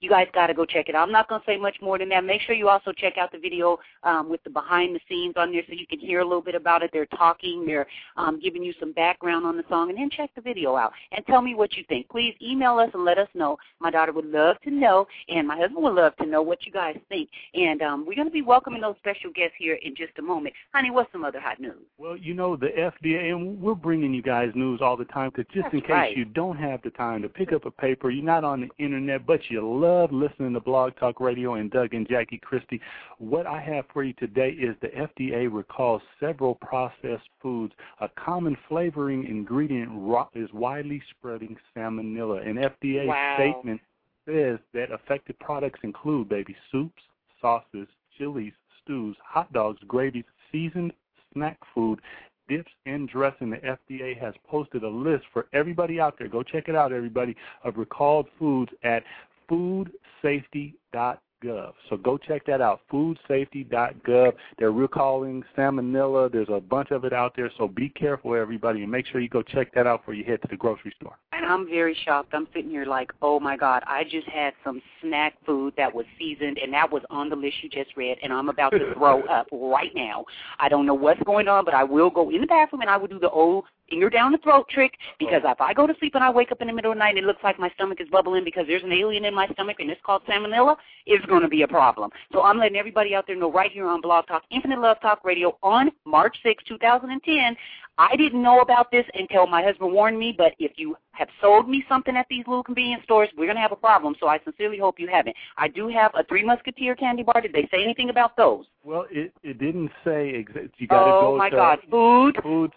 you 0.00 0.10
guys 0.10 0.26
got 0.34 0.48
to 0.48 0.54
go 0.54 0.64
check 0.64 0.88
it 0.88 0.94
out. 0.94 1.06
I'm 1.06 1.12
not 1.12 1.28
going 1.28 1.40
to 1.40 1.46
say 1.46 1.56
much 1.56 1.76
more 1.80 1.98
than 1.98 2.08
that. 2.10 2.24
Make 2.24 2.42
sure 2.42 2.54
you 2.54 2.68
also 2.68 2.92
check 2.92 3.16
out 3.16 3.32
the 3.32 3.38
video 3.38 3.78
um, 4.02 4.28
with 4.28 4.42
the 4.44 4.50
behind 4.50 4.94
the 4.94 5.00
scenes 5.08 5.34
on 5.36 5.52
there 5.52 5.62
so 5.66 5.72
you 5.72 5.86
can 5.86 5.98
hear 5.98 6.20
a 6.20 6.24
little 6.24 6.42
bit 6.42 6.54
about 6.54 6.82
it. 6.82 6.90
They're 6.92 7.06
talking, 7.06 7.64
they're 7.66 7.86
um, 8.16 8.38
giving 8.38 8.62
you 8.62 8.74
some 8.78 8.92
background 8.92 9.46
on 9.46 9.56
the 9.56 9.64
song, 9.68 9.88
and 9.88 9.98
then 9.98 10.10
check 10.10 10.30
the 10.34 10.42
video 10.42 10.76
out 10.76 10.92
and 11.12 11.24
tell 11.26 11.40
me 11.40 11.54
what 11.54 11.76
you 11.76 11.84
think. 11.88 12.08
Please 12.08 12.34
email 12.42 12.78
us 12.78 12.90
and 12.92 13.04
let 13.04 13.18
us 13.18 13.28
know. 13.34 13.56
My 13.80 13.90
daughter 13.90 14.12
would 14.12 14.26
love 14.26 14.60
to 14.64 14.70
know, 14.70 15.06
and 15.28 15.48
my 15.48 15.56
husband 15.56 15.82
would 15.82 15.94
love 15.94 16.14
to 16.16 16.26
know 16.26 16.42
what 16.42 16.66
you 16.66 16.72
guys 16.72 16.96
think. 17.08 17.30
And 17.54 17.80
um, 17.80 18.04
we're 18.06 18.16
going 18.16 18.28
to 18.28 18.32
be 18.32 18.42
welcoming 18.42 18.82
those 18.82 18.96
special 18.98 19.30
guests 19.34 19.54
here 19.58 19.78
in 19.82 19.96
just 19.96 20.12
a 20.18 20.22
moment. 20.22 20.54
Honey, 20.74 20.90
what's 20.90 21.10
some 21.12 21.24
other 21.24 21.40
hot 21.40 21.58
news? 21.58 21.74
Well, 21.96 22.16
you 22.16 22.34
know 22.34 22.56
the 22.56 22.68
FDA, 22.68 23.30
and 23.30 23.60
we're 23.60 23.74
bringing 23.74 24.12
you 24.12 24.22
guys 24.22 24.50
news 24.54 24.80
all 24.82 24.96
the 24.96 25.06
time 25.06 25.30
because 25.34 25.50
just 25.54 25.64
That's 25.64 25.74
in 25.74 25.80
case 25.80 25.90
right. 25.90 26.16
you 26.16 26.26
don't 26.26 26.56
have 26.56 26.82
the 26.82 26.90
time 26.90 27.22
to 27.22 27.28
pick 27.28 27.52
up 27.52 27.64
a 27.64 27.70
paper, 27.70 28.10
you're 28.10 28.24
not 28.24 28.44
on 28.44 28.60
the 28.60 28.84
internet, 28.84 29.26
but 29.26 29.40
you 29.48 29.66
love 29.66 29.85
listening 29.86 30.52
to 30.54 30.60
Blog 30.60 30.96
Talk 30.96 31.20
Radio 31.20 31.54
and 31.54 31.70
Doug 31.70 31.94
and 31.94 32.08
Jackie 32.08 32.38
Christie. 32.38 32.80
What 33.18 33.46
I 33.46 33.60
have 33.60 33.84
for 33.92 34.02
you 34.02 34.12
today 34.14 34.50
is 34.50 34.74
the 34.80 34.88
FDA 34.88 35.48
recalls 35.50 36.02
several 36.18 36.56
processed 36.56 37.28
foods. 37.40 37.72
A 38.00 38.08
common 38.08 38.56
flavoring 38.68 39.26
ingredient 39.26 39.90
is 40.34 40.52
widely 40.52 41.00
spreading 41.10 41.56
salmonella. 41.76 42.46
An 42.48 42.56
FDA 42.56 43.06
Wow. 43.06 43.36
statement 43.36 43.80
says 44.26 44.58
that 44.74 44.90
affected 44.90 45.38
products 45.38 45.80
include 45.82 46.28
baby 46.28 46.56
soups, 46.72 47.02
sauces, 47.40 47.86
chilies, 48.18 48.52
stews, 48.82 49.16
hot 49.22 49.52
dogs, 49.52 49.78
gravies, 49.86 50.24
seasoned 50.50 50.92
snack 51.32 51.58
food, 51.74 52.00
dips, 52.48 52.70
and 52.86 53.08
dressing. 53.08 53.50
The 53.50 53.58
FDA 53.58 54.18
has 54.20 54.34
posted 54.48 54.82
a 54.82 54.88
list 54.88 55.24
for 55.32 55.46
everybody 55.52 56.00
out 56.00 56.16
there. 56.18 56.28
Go 56.28 56.42
check 56.42 56.68
it 56.68 56.74
out, 56.74 56.92
everybody, 56.92 57.36
of 57.64 57.76
recalled 57.76 58.26
foods 58.38 58.72
at 58.84 59.02
foodsafety.gov. 59.50 61.18
Gov. 61.42 61.72
So 61.88 61.96
go 61.96 62.16
check 62.18 62.46
that 62.46 62.60
out, 62.60 62.80
foodsafety.gov. 62.92 64.32
They're 64.58 64.72
recalling 64.72 65.42
salmonella. 65.56 66.32
There's 66.32 66.48
a 66.50 66.60
bunch 66.60 66.90
of 66.90 67.04
it 67.04 67.12
out 67.12 67.34
there, 67.36 67.50
so 67.58 67.68
be 67.68 67.88
careful, 67.90 68.34
everybody, 68.34 68.82
and 68.82 68.90
make 68.90 69.06
sure 69.06 69.20
you 69.20 69.28
go 69.28 69.42
check 69.42 69.72
that 69.74 69.86
out 69.86 70.02
before 70.02 70.14
you 70.14 70.24
head 70.24 70.42
to 70.42 70.48
the 70.48 70.56
grocery 70.56 70.94
store. 71.00 71.16
And 71.32 71.44
I'm 71.44 71.68
very 71.68 71.96
shocked. 72.04 72.34
I'm 72.34 72.48
sitting 72.54 72.70
here 72.70 72.86
like, 72.86 73.10
oh 73.22 73.38
my 73.38 73.56
God, 73.56 73.82
I 73.86 74.04
just 74.04 74.28
had 74.28 74.54
some 74.64 74.80
snack 75.02 75.34
food 75.44 75.74
that 75.76 75.94
was 75.94 76.06
seasoned, 76.18 76.58
and 76.58 76.72
that 76.72 76.90
was 76.90 77.02
on 77.10 77.28
the 77.28 77.36
list 77.36 77.56
you 77.62 77.68
just 77.68 77.96
read, 77.96 78.18
and 78.22 78.32
I'm 78.32 78.48
about 78.48 78.70
to 78.70 78.92
throw 78.94 79.22
up 79.24 79.46
right 79.52 79.94
now. 79.94 80.24
I 80.58 80.68
don't 80.68 80.86
know 80.86 80.94
what's 80.94 81.22
going 81.24 81.48
on, 81.48 81.64
but 81.64 81.74
I 81.74 81.84
will 81.84 82.10
go 82.10 82.30
in 82.30 82.40
the 82.40 82.46
bathroom 82.46 82.82
and 82.82 82.90
I 82.90 82.96
will 82.96 83.08
do 83.08 83.18
the 83.18 83.30
old 83.30 83.64
finger 83.88 84.10
down 84.10 84.32
the 84.32 84.38
throat 84.38 84.66
trick 84.68 84.92
because 85.18 85.42
oh. 85.44 85.50
if 85.50 85.60
I 85.60 85.72
go 85.72 85.86
to 85.86 85.94
sleep 85.98 86.14
and 86.14 86.24
I 86.24 86.30
wake 86.30 86.52
up 86.52 86.60
in 86.60 86.68
the 86.68 86.72
middle 86.72 86.92
of 86.92 86.96
the 86.96 87.00
night 87.00 87.10
and 87.10 87.18
it 87.18 87.24
looks 87.24 87.42
like 87.42 87.58
my 87.58 87.70
stomach 87.70 88.00
is 88.00 88.08
bubbling 88.10 88.44
because 88.44 88.66
there's 88.66 88.82
an 88.82 88.92
alien 88.92 89.24
in 89.24 89.34
my 89.34 89.46
stomach 89.48 89.76
and 89.80 89.90
it's 89.90 90.00
called 90.04 90.22
salmonella, 90.28 90.76
it's 91.06 91.24
going 91.26 91.42
to 91.42 91.48
be 91.48 91.62
a 91.62 91.68
problem. 91.68 92.10
So 92.32 92.42
I'm 92.42 92.58
letting 92.58 92.76
everybody 92.76 93.14
out 93.14 93.26
there 93.26 93.36
know 93.36 93.52
right 93.52 93.70
here 93.70 93.86
on 93.86 94.00
Blog 94.00 94.26
Talk, 94.26 94.42
Infinite 94.50 94.80
Love 94.80 95.00
Talk 95.00 95.24
Radio 95.24 95.58
on 95.62 95.90
March 96.04 96.36
6, 96.42 96.64
2010. 96.68 97.56
I 97.98 98.14
didn't 98.16 98.42
know 98.42 98.60
about 98.60 98.90
this 98.90 99.06
until 99.14 99.46
my 99.46 99.62
husband 99.62 99.90
warned 99.90 100.18
me, 100.18 100.34
but 100.36 100.52
if 100.58 100.72
you 100.76 100.96
have 101.12 101.28
sold 101.40 101.66
me 101.66 101.82
something 101.88 102.14
at 102.14 102.26
these 102.28 102.44
little 102.46 102.62
convenience 102.62 103.02
stores, 103.04 103.30
we're 103.36 103.46
going 103.46 103.56
to 103.56 103.62
have 103.62 103.72
a 103.72 103.76
problem. 103.76 104.14
So 104.20 104.26
I 104.26 104.38
sincerely 104.44 104.78
hope 104.78 105.00
you 105.00 105.08
haven't. 105.08 105.34
I 105.56 105.68
do 105.68 105.88
have 105.88 106.12
a 106.14 106.22
Three 106.24 106.44
Musketeer 106.44 106.94
candy 106.94 107.22
bar. 107.22 107.40
Did 107.40 107.54
they 107.54 107.66
say 107.70 107.82
anything 107.82 108.10
about 108.10 108.36
those? 108.36 108.66
Well, 108.84 109.06
it 109.10 109.32
it 109.42 109.58
didn't 109.58 109.90
say 110.04 110.44
exa- 110.44 110.70
you 110.76 110.86
got 110.86 111.04
to 111.06 111.10
oh 111.10 111.20
go 111.22 111.38
my 111.38 111.48
God, 111.48 111.78
food 111.90 112.36
foodsafety.gov. 112.36 112.70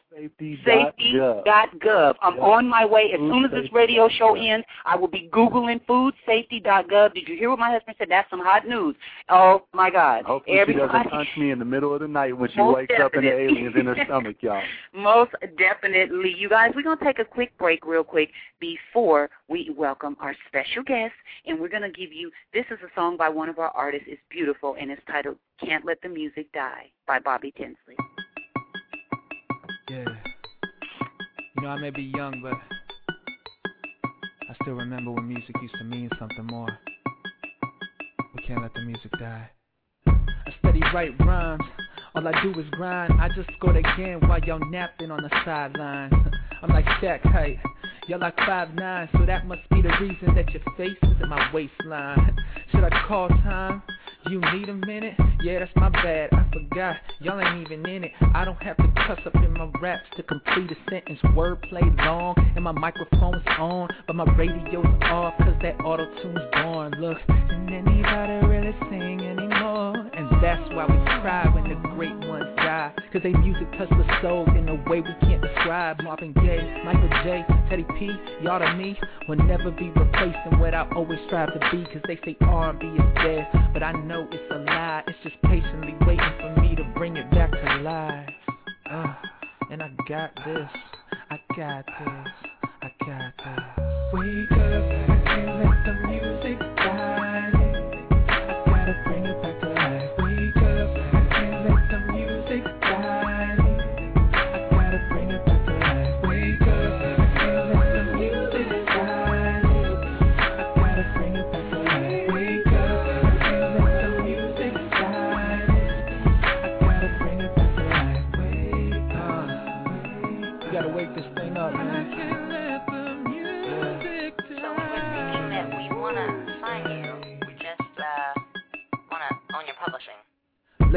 safety.gov. 0.65 2.15
I'm 2.21 2.39
on 2.39 2.67
my 2.67 2.85
way. 2.85 3.11
As 3.13 3.19
Food 3.19 3.31
soon 3.31 3.45
as 3.45 3.51
this 3.51 3.71
radio 3.73 4.09
show 4.09 4.35
ends, 4.35 4.65
I 4.85 4.95
will 4.95 5.07
be 5.07 5.29
Googling 5.31 5.81
foodsafety.gov. 5.85 7.13
Did 7.13 7.27
you 7.27 7.37
hear 7.37 7.49
what 7.49 7.59
my 7.59 7.71
husband 7.71 7.95
said? 7.97 8.07
That's 8.09 8.29
some 8.29 8.39
hot 8.39 8.67
news. 8.67 8.95
Oh, 9.29 9.63
my 9.73 9.89
God. 9.89 10.25
Hopefully 10.25 10.55
she 10.55 10.59
Everybody, 10.59 10.87
doesn't 10.87 11.09
punch 11.11 11.29
me 11.37 11.51
in 11.51 11.59
the 11.59 11.65
middle 11.65 11.93
of 11.93 12.01
the 12.01 12.07
night 12.07 12.37
when 12.37 12.49
she 12.51 12.57
Most 12.57 12.75
wakes 12.75 12.95
up 13.01 13.13
and 13.13 13.25
the 13.25 13.31
aliens 13.31 13.75
in 13.77 13.85
her 13.85 13.97
stomach, 14.05 14.37
y'all. 14.41 14.61
Most 14.93 15.31
definitely. 15.57 16.35
You 16.37 16.49
guys, 16.49 16.71
we're 16.75 16.83
going 16.83 16.97
to 16.97 17.05
take 17.05 17.19
a 17.19 17.25
quick 17.25 17.57
break 17.57 17.85
real 17.85 18.03
quick 18.03 18.29
before 18.59 19.29
we 19.47 19.71
welcome 19.75 20.17
our 20.19 20.35
special 20.47 20.83
guest. 20.83 21.13
And 21.45 21.59
we're 21.59 21.69
going 21.69 21.83
to 21.83 21.91
give 21.91 22.11
you 22.11 22.31
this 22.53 22.65
is 22.71 22.79
a 22.83 22.89
song 22.95 23.17
by 23.17 23.29
one 23.29 23.49
of 23.49 23.59
our 23.59 23.69
artists. 23.69 24.07
It's 24.09 24.21
beautiful, 24.29 24.75
and 24.79 24.91
it's 24.91 25.01
titled 25.07 25.37
Can't 25.63 25.85
Let 25.85 26.01
the 26.01 26.09
Music 26.09 26.51
Die 26.53 26.91
by 27.07 27.19
Bobby 27.19 27.53
Tinsley. 27.57 27.95
Yeah. 29.89 30.05
You 31.55 31.63
know, 31.63 31.69
I 31.69 31.79
may 31.79 31.89
be 31.89 32.03
young, 32.15 32.41
but 32.43 32.53
I 34.47 34.53
still 34.61 34.75
remember 34.75 35.09
when 35.09 35.27
music 35.27 35.55
used 35.63 35.73
to 35.79 35.83
mean 35.83 36.11
something 36.19 36.45
more. 36.45 36.67
We 38.35 38.43
can't 38.43 38.61
let 38.61 38.71
the 38.75 38.81
music 38.81 39.11
die. 39.19 39.49
I 40.05 40.53
steady 40.59 40.81
write 40.93 41.19
rhymes. 41.19 41.63
All 42.13 42.27
I 42.27 42.39
do 42.43 42.51
is 42.59 42.69
grind. 42.71 43.13
I 43.19 43.29
just 43.35 43.49
scored 43.57 43.77
again 43.77 44.19
while 44.27 44.39
y'all 44.41 44.59
napping 44.69 45.09
on 45.09 45.23
the 45.23 45.29
sideline. 45.43 46.11
I'm 46.61 46.69
like 46.69 46.85
Shaq 47.01 47.21
height. 47.21 47.57
Y'all 48.07 48.19
like 48.19 48.37
five 48.37 48.75
nine, 48.75 49.09
so 49.13 49.25
that 49.25 49.47
must 49.47 49.67
be 49.71 49.81
the 49.81 49.93
reason 49.99 50.35
that 50.35 50.51
your 50.51 50.61
face 50.77 50.97
is 51.01 51.21
at 51.21 51.27
my 51.27 51.51
waistline. 51.51 52.35
Should 52.71 52.83
I 52.83 53.07
call 53.07 53.29
time? 53.29 53.81
You 54.27 54.41
need 54.53 54.67
a 54.67 54.73
minute? 54.73 55.13
Yeah, 55.41 55.59
that's 55.59 55.71
my 55.77 55.89
bad. 55.89 56.29
I 56.33 56.45
forgot. 56.51 56.97
Y'all 57.21 57.39
ain't 57.39 57.65
even 57.65 57.85
in 57.87 58.03
it. 58.03 58.11
I 58.35 58.43
don't 58.43 58.61
have 58.61 58.75
to 58.77 58.91
cuss 59.07 59.19
up 59.25 59.33
in 59.35 59.53
my 59.53 59.71
raps 59.81 60.03
to 60.17 60.23
complete 60.23 60.69
a 60.71 60.91
sentence. 60.91 61.19
Wordplay 61.35 61.97
long 62.05 62.35
and 62.55 62.63
my 62.63 62.73
microphone's 62.73 63.41
on, 63.57 63.87
but 64.07 64.17
my 64.17 64.25
radio's 64.35 64.85
off 65.03 65.35
cause 65.37 65.55
that 65.61 65.79
auto-tune's 65.85 66.39
gone. 66.53 66.91
Look, 66.99 67.17
can 67.27 67.69
anybody 67.69 68.45
really 68.45 68.75
sing 68.89 69.21
anymore? 69.21 69.98
That's 70.41 70.61
why 70.73 70.85
we 70.85 70.95
cry 71.19 71.49
when 71.53 71.67
the 71.67 71.75
great 71.89 72.15
ones 72.27 72.45
die. 72.55 72.93
Cause 73.11 73.21
they 73.23 73.33
music 73.33 73.69
touch 73.77 73.89
the 73.89 74.19
soul 74.21 74.45
in 74.55 74.69
a 74.69 74.75
way 74.89 75.01
we 75.01 75.13
can't 75.21 75.41
describe. 75.41 76.01
Marvin 76.01 76.31
Gaye, 76.31 76.81
Michael 76.85 77.09
J, 77.23 77.43
Teddy 77.69 77.85
P, 77.97 78.09
y'all 78.41 78.59
to 78.59 78.73
me 78.75 78.97
will 79.27 79.35
never 79.35 79.69
be 79.71 79.89
replacing 79.89 80.59
what 80.59 80.73
I 80.73 80.87
always 80.95 81.19
strive 81.27 81.49
to 81.53 81.59
be. 81.71 81.83
Cause 81.91 82.01
they 82.07 82.17
say 82.23 82.37
R&B 82.39 82.85
is 82.87 83.13
dead, 83.15 83.47
but 83.73 83.83
I 83.83 83.91
know 83.91 84.27
it's 84.31 84.51
a 84.51 84.59
lie. 84.59 85.03
It's 85.07 85.17
just 85.23 85.35
patiently 85.43 85.95
waiting 86.07 86.33
for 86.39 86.61
me 86.61 86.75
to 86.75 86.83
bring 86.95 87.17
it 87.17 87.29
back 87.31 87.51
to 87.51 87.81
life. 87.81 88.29
Uh, 88.89 89.13
and 89.71 89.83
I 89.83 89.89
got 90.07 90.31
this, 90.45 90.69
I 91.31 91.39
got 91.57 91.85
this, 91.85 92.33
I 92.81 92.91
got 93.05 93.33
this. 93.37 93.89
Wake 94.13 94.51
up, 94.51 95.18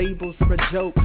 labels 0.03 0.35
for 0.39 0.57
jokes. 0.73 1.01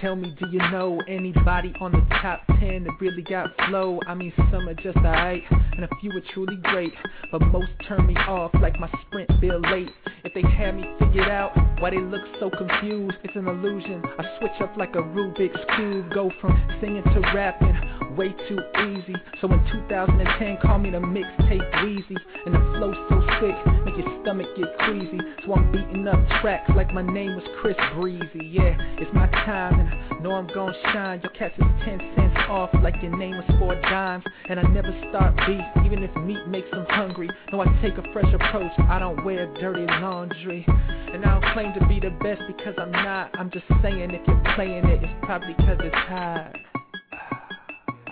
Tell 0.00 0.16
me, 0.16 0.34
do 0.38 0.46
you 0.50 0.58
know 0.70 1.00
anybody 1.08 1.72
on 1.80 1.92
the 1.92 2.02
top 2.20 2.42
10 2.60 2.84
that 2.84 2.92
really 3.00 3.22
got 3.22 3.50
flow? 3.68 3.98
I 4.06 4.14
mean, 4.14 4.32
some 4.50 4.68
are 4.68 4.74
just 4.74 4.96
alright, 4.98 5.42
and 5.50 5.84
a 5.84 5.88
few 6.00 6.10
are 6.10 6.22
truly 6.34 6.56
great. 6.62 6.92
But 7.30 7.40
most 7.46 7.70
turn 7.88 8.06
me 8.06 8.14
off 8.16 8.50
like 8.60 8.78
my 8.78 8.90
sprint 9.06 9.28
bill 9.40 9.60
late. 9.60 9.90
If 10.24 10.34
they 10.34 10.42
had 10.42 10.76
me 10.76 10.84
figured 10.98 11.28
out 11.28 11.52
why 11.80 11.90
they 11.90 12.00
look 12.00 12.22
so 12.40 12.50
confused, 12.50 13.16
it's 13.24 13.36
an 13.36 13.48
illusion. 13.48 14.02
I 14.18 14.38
switch 14.38 14.60
up 14.60 14.76
like 14.76 14.94
a 14.94 15.02
Rubik's 15.02 15.60
Cube, 15.76 16.12
go 16.12 16.30
from 16.40 16.78
singing 16.80 17.04
to 17.04 17.20
rapping 17.34 17.91
way 18.16 18.34
too 18.48 18.58
easy. 18.88 19.14
So 19.40 19.50
in 19.52 19.60
2010, 19.88 20.58
call 20.62 20.78
me 20.78 20.90
the 20.90 20.98
mixtape 20.98 21.72
Weezy. 21.82 22.16
And 22.46 22.54
the 22.54 22.60
flow 22.78 22.92
so 23.08 23.20
sick, 23.40 23.56
make 23.84 23.96
your 23.96 24.22
stomach 24.22 24.46
get 24.56 24.68
queasy. 24.84 25.18
So 25.44 25.54
I'm 25.54 25.70
beating 25.72 26.06
up 26.08 26.18
tracks 26.40 26.70
like 26.76 26.92
my 26.92 27.02
name 27.02 27.34
was 27.36 27.44
Chris 27.60 27.76
Breezy. 27.94 28.50
Yeah, 28.50 28.76
it's 28.98 29.12
my 29.14 29.26
time, 29.28 29.80
and 29.80 29.88
I 29.88 30.22
know 30.22 30.32
I'm 30.32 30.46
gon' 30.48 30.74
shine. 30.92 31.20
Your 31.22 31.32
cats 31.32 31.54
is 31.58 31.64
10 31.84 31.98
cents 32.16 32.38
off 32.48 32.70
like 32.82 32.94
your 33.02 33.16
name 33.16 33.32
was 33.32 33.44
four 33.58 33.74
dimes. 33.82 34.24
And 34.48 34.58
I 34.58 34.62
never 34.62 34.92
start 35.10 35.36
beef, 35.46 35.64
even 35.84 36.02
if 36.02 36.14
meat 36.16 36.46
makes 36.48 36.70
them 36.70 36.86
hungry. 36.88 37.30
No, 37.52 37.60
I 37.60 37.66
take 37.82 37.96
a 37.98 38.12
fresh 38.12 38.32
approach, 38.32 38.72
I 38.88 38.98
don't 38.98 39.24
wear 39.24 39.52
dirty 39.60 39.86
laundry. 40.00 40.64
And 40.68 41.24
I 41.24 41.40
don't 41.40 41.52
claim 41.52 41.72
to 41.78 41.86
be 41.86 42.00
the 42.00 42.10
best 42.22 42.42
because 42.46 42.74
I'm 42.78 42.92
not. 42.92 43.30
I'm 43.38 43.50
just 43.50 43.66
saying 43.82 44.10
if 44.10 44.26
you're 44.26 44.54
playing 44.54 44.84
it, 44.86 45.02
it's 45.02 45.12
probably 45.26 45.54
cause 45.54 45.78
it's 45.80 45.94
hot. 45.94 46.71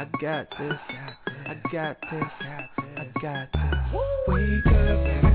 I 0.01 0.07
got 0.19 0.49
this. 0.59 0.79
I 1.47 1.61
got 1.71 1.99
this. 2.11 2.25
I 2.97 3.07
got 3.21 3.53
this. 3.53 4.01
Wake 4.29 4.67
up, 4.67 4.73
I 4.73 5.05
can't 5.05 5.25
let 5.25 5.30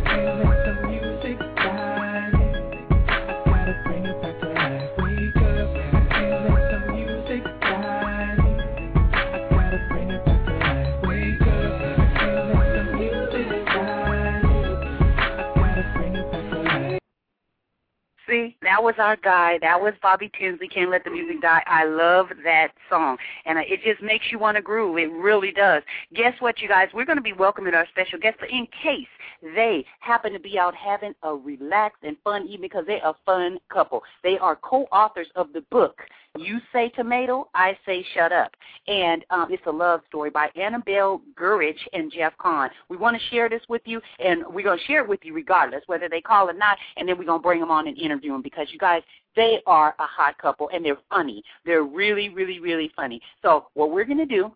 that 18.75 18.83
was 18.83 18.95
our 18.97 19.15
guy. 19.15 19.57
That 19.61 19.79
was 19.79 19.93
Bobby 20.01 20.29
Tinsley. 20.37 20.67
Can't 20.67 20.91
let 20.91 21.05
the 21.05 21.09
music 21.09 21.41
die. 21.41 21.63
I 21.65 21.85
love 21.85 22.27
that 22.43 22.73
song, 22.89 23.15
and 23.45 23.57
uh, 23.57 23.61
it 23.65 23.79
just 23.85 24.03
makes 24.03 24.25
you 24.33 24.37
want 24.37 24.57
to 24.57 24.61
groove. 24.61 24.97
It 24.97 25.09
really 25.13 25.53
does. 25.53 25.81
Guess 26.13 26.33
what, 26.39 26.59
you 26.59 26.67
guys? 26.67 26.89
We're 26.93 27.05
going 27.05 27.17
to 27.17 27.23
be 27.23 27.31
welcoming 27.31 27.73
our 27.73 27.87
special 27.87 28.19
guest, 28.19 28.35
but 28.37 28.49
in 28.49 28.67
case 28.83 29.07
they 29.41 29.85
happen 30.01 30.33
to 30.33 30.39
be 30.39 30.59
out 30.59 30.75
having 30.75 31.13
a 31.23 31.33
relaxed 31.33 32.03
and 32.03 32.17
fun 32.21 32.43
evening, 32.43 32.63
because 32.63 32.83
they're 32.85 32.97
a 32.97 33.15
fun 33.25 33.59
couple. 33.71 34.03
They 34.23 34.37
are 34.39 34.57
co-authors 34.57 35.27
of 35.35 35.53
the 35.53 35.61
book. 35.71 36.01
You 36.37 36.59
say 36.73 36.89
tomato, 36.89 37.47
I 37.53 37.77
say 37.85 38.05
shut 38.13 38.31
up. 38.31 38.51
And 38.87 39.23
um, 39.29 39.47
it's 39.49 39.65
a 39.67 39.71
love 39.71 40.01
story 40.07 40.29
by 40.29 40.49
Annabelle 40.55 41.21
Gurwitch 41.39 41.79
and 41.93 42.11
Jeff 42.11 42.33
Kahn. 42.37 42.69
We 42.89 42.97
want 42.97 43.17
to 43.17 43.29
share 43.29 43.49
this 43.49 43.61
with 43.69 43.81
you, 43.85 44.01
and 44.19 44.43
we're 44.49 44.63
going 44.63 44.77
to 44.77 44.85
share 44.85 45.01
it 45.01 45.09
with 45.09 45.21
you 45.23 45.33
regardless, 45.33 45.83
whether 45.87 46.09
they 46.09 46.21
call 46.21 46.49
or 46.49 46.53
not, 46.53 46.77
and 46.97 47.07
then 47.07 47.17
we're 47.17 47.25
going 47.25 47.39
to 47.39 47.43
bring 47.43 47.59
them 47.59 47.71
on 47.71 47.87
and 47.87 47.97
interview 47.97 48.31
them 48.31 48.41
because 48.41 48.67
you 48.71 48.79
guys, 48.79 49.01
they 49.35 49.61
are 49.65 49.95
a 49.99 50.05
hot 50.05 50.37
couple, 50.37 50.69
and 50.73 50.83
they're 50.83 50.97
funny. 51.09 51.43
They're 51.65 51.83
really, 51.83 52.29
really, 52.29 52.59
really 52.59 52.91
funny. 52.95 53.21
So 53.41 53.67
what 53.73 53.91
we're 53.91 54.05
going 54.05 54.17
to 54.17 54.25
do 54.25 54.51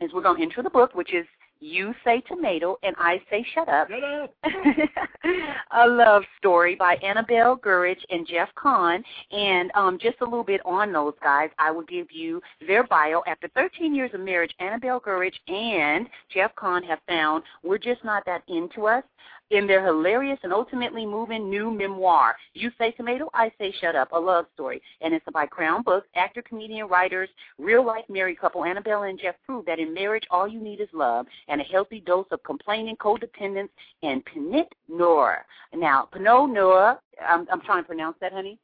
is 0.00 0.10
we're 0.12 0.22
going 0.22 0.38
to 0.38 0.42
intro 0.42 0.62
the 0.62 0.70
book, 0.70 0.94
which 0.94 1.12
is 1.12 1.26
You 1.60 1.94
Say 2.04 2.22
Tomato 2.22 2.78
and 2.82 2.96
I 2.98 3.20
Say 3.30 3.44
Shut 3.54 3.68
Up. 3.68 3.88
Shut 3.88 4.02
up. 4.02 4.34
a 5.72 5.86
love 5.86 6.22
story 6.38 6.74
by 6.74 6.94
Annabelle 7.02 7.56
Gurwitch 7.58 8.00
and 8.08 8.26
Jeff 8.26 8.48
Kahn. 8.54 9.04
And 9.30 9.70
um, 9.74 9.98
just 10.00 10.16
a 10.22 10.24
little 10.24 10.44
bit 10.44 10.62
on 10.64 10.90
those 10.92 11.14
guys, 11.22 11.50
I 11.58 11.70
will 11.70 11.84
give 11.84 12.06
you 12.10 12.40
their 12.66 12.84
bio. 12.84 13.22
After 13.26 13.48
13 13.48 13.94
years 13.94 14.10
of 14.14 14.20
marriage, 14.20 14.54
Annabelle 14.58 15.00
Gurwitch 15.00 15.36
and 15.48 16.08
Jeff 16.32 16.54
Kahn 16.56 16.82
have 16.84 17.00
found 17.06 17.44
we're 17.62 17.78
just 17.78 18.02
not 18.04 18.24
that 18.24 18.42
into 18.48 18.86
us 18.86 19.04
in 19.50 19.66
their 19.66 19.84
hilarious 19.84 20.38
and 20.42 20.52
ultimately 20.52 21.04
moving 21.04 21.50
new 21.50 21.70
memoir, 21.70 22.36
You 22.54 22.70
Say 22.78 22.92
Tomato, 22.92 23.28
I 23.34 23.52
Say 23.58 23.72
Shut 23.80 23.96
Up, 23.96 24.12
a 24.12 24.18
love 24.18 24.46
story. 24.54 24.80
And 25.00 25.12
it's 25.12 25.24
by 25.32 25.46
Crown 25.46 25.82
Books, 25.82 26.08
actor, 26.14 26.42
comedian, 26.42 26.88
writers, 26.88 27.28
real 27.58 27.84
life 27.84 28.04
married 28.08 28.40
couple 28.40 28.64
Annabelle 28.64 29.02
and 29.04 29.18
Jeff 29.20 29.34
prove 29.44 29.66
that 29.66 29.78
in 29.78 29.92
marriage 29.92 30.24
all 30.30 30.46
you 30.46 30.60
need 30.60 30.80
is 30.80 30.88
love 30.92 31.26
and 31.48 31.60
a 31.60 31.64
healthy 31.64 32.00
dose 32.00 32.26
of 32.30 32.42
complaining, 32.44 32.96
codependence, 32.96 33.68
and 34.02 34.24
Pinot 34.24 34.72
Noir. 34.88 35.44
Now, 35.74 36.08
Pinot 36.12 36.50
Noir, 36.50 37.00
I'm, 37.26 37.46
I'm 37.50 37.60
trying 37.60 37.82
to 37.82 37.86
pronounce 37.86 38.16
that, 38.20 38.32
honey. 38.32 38.58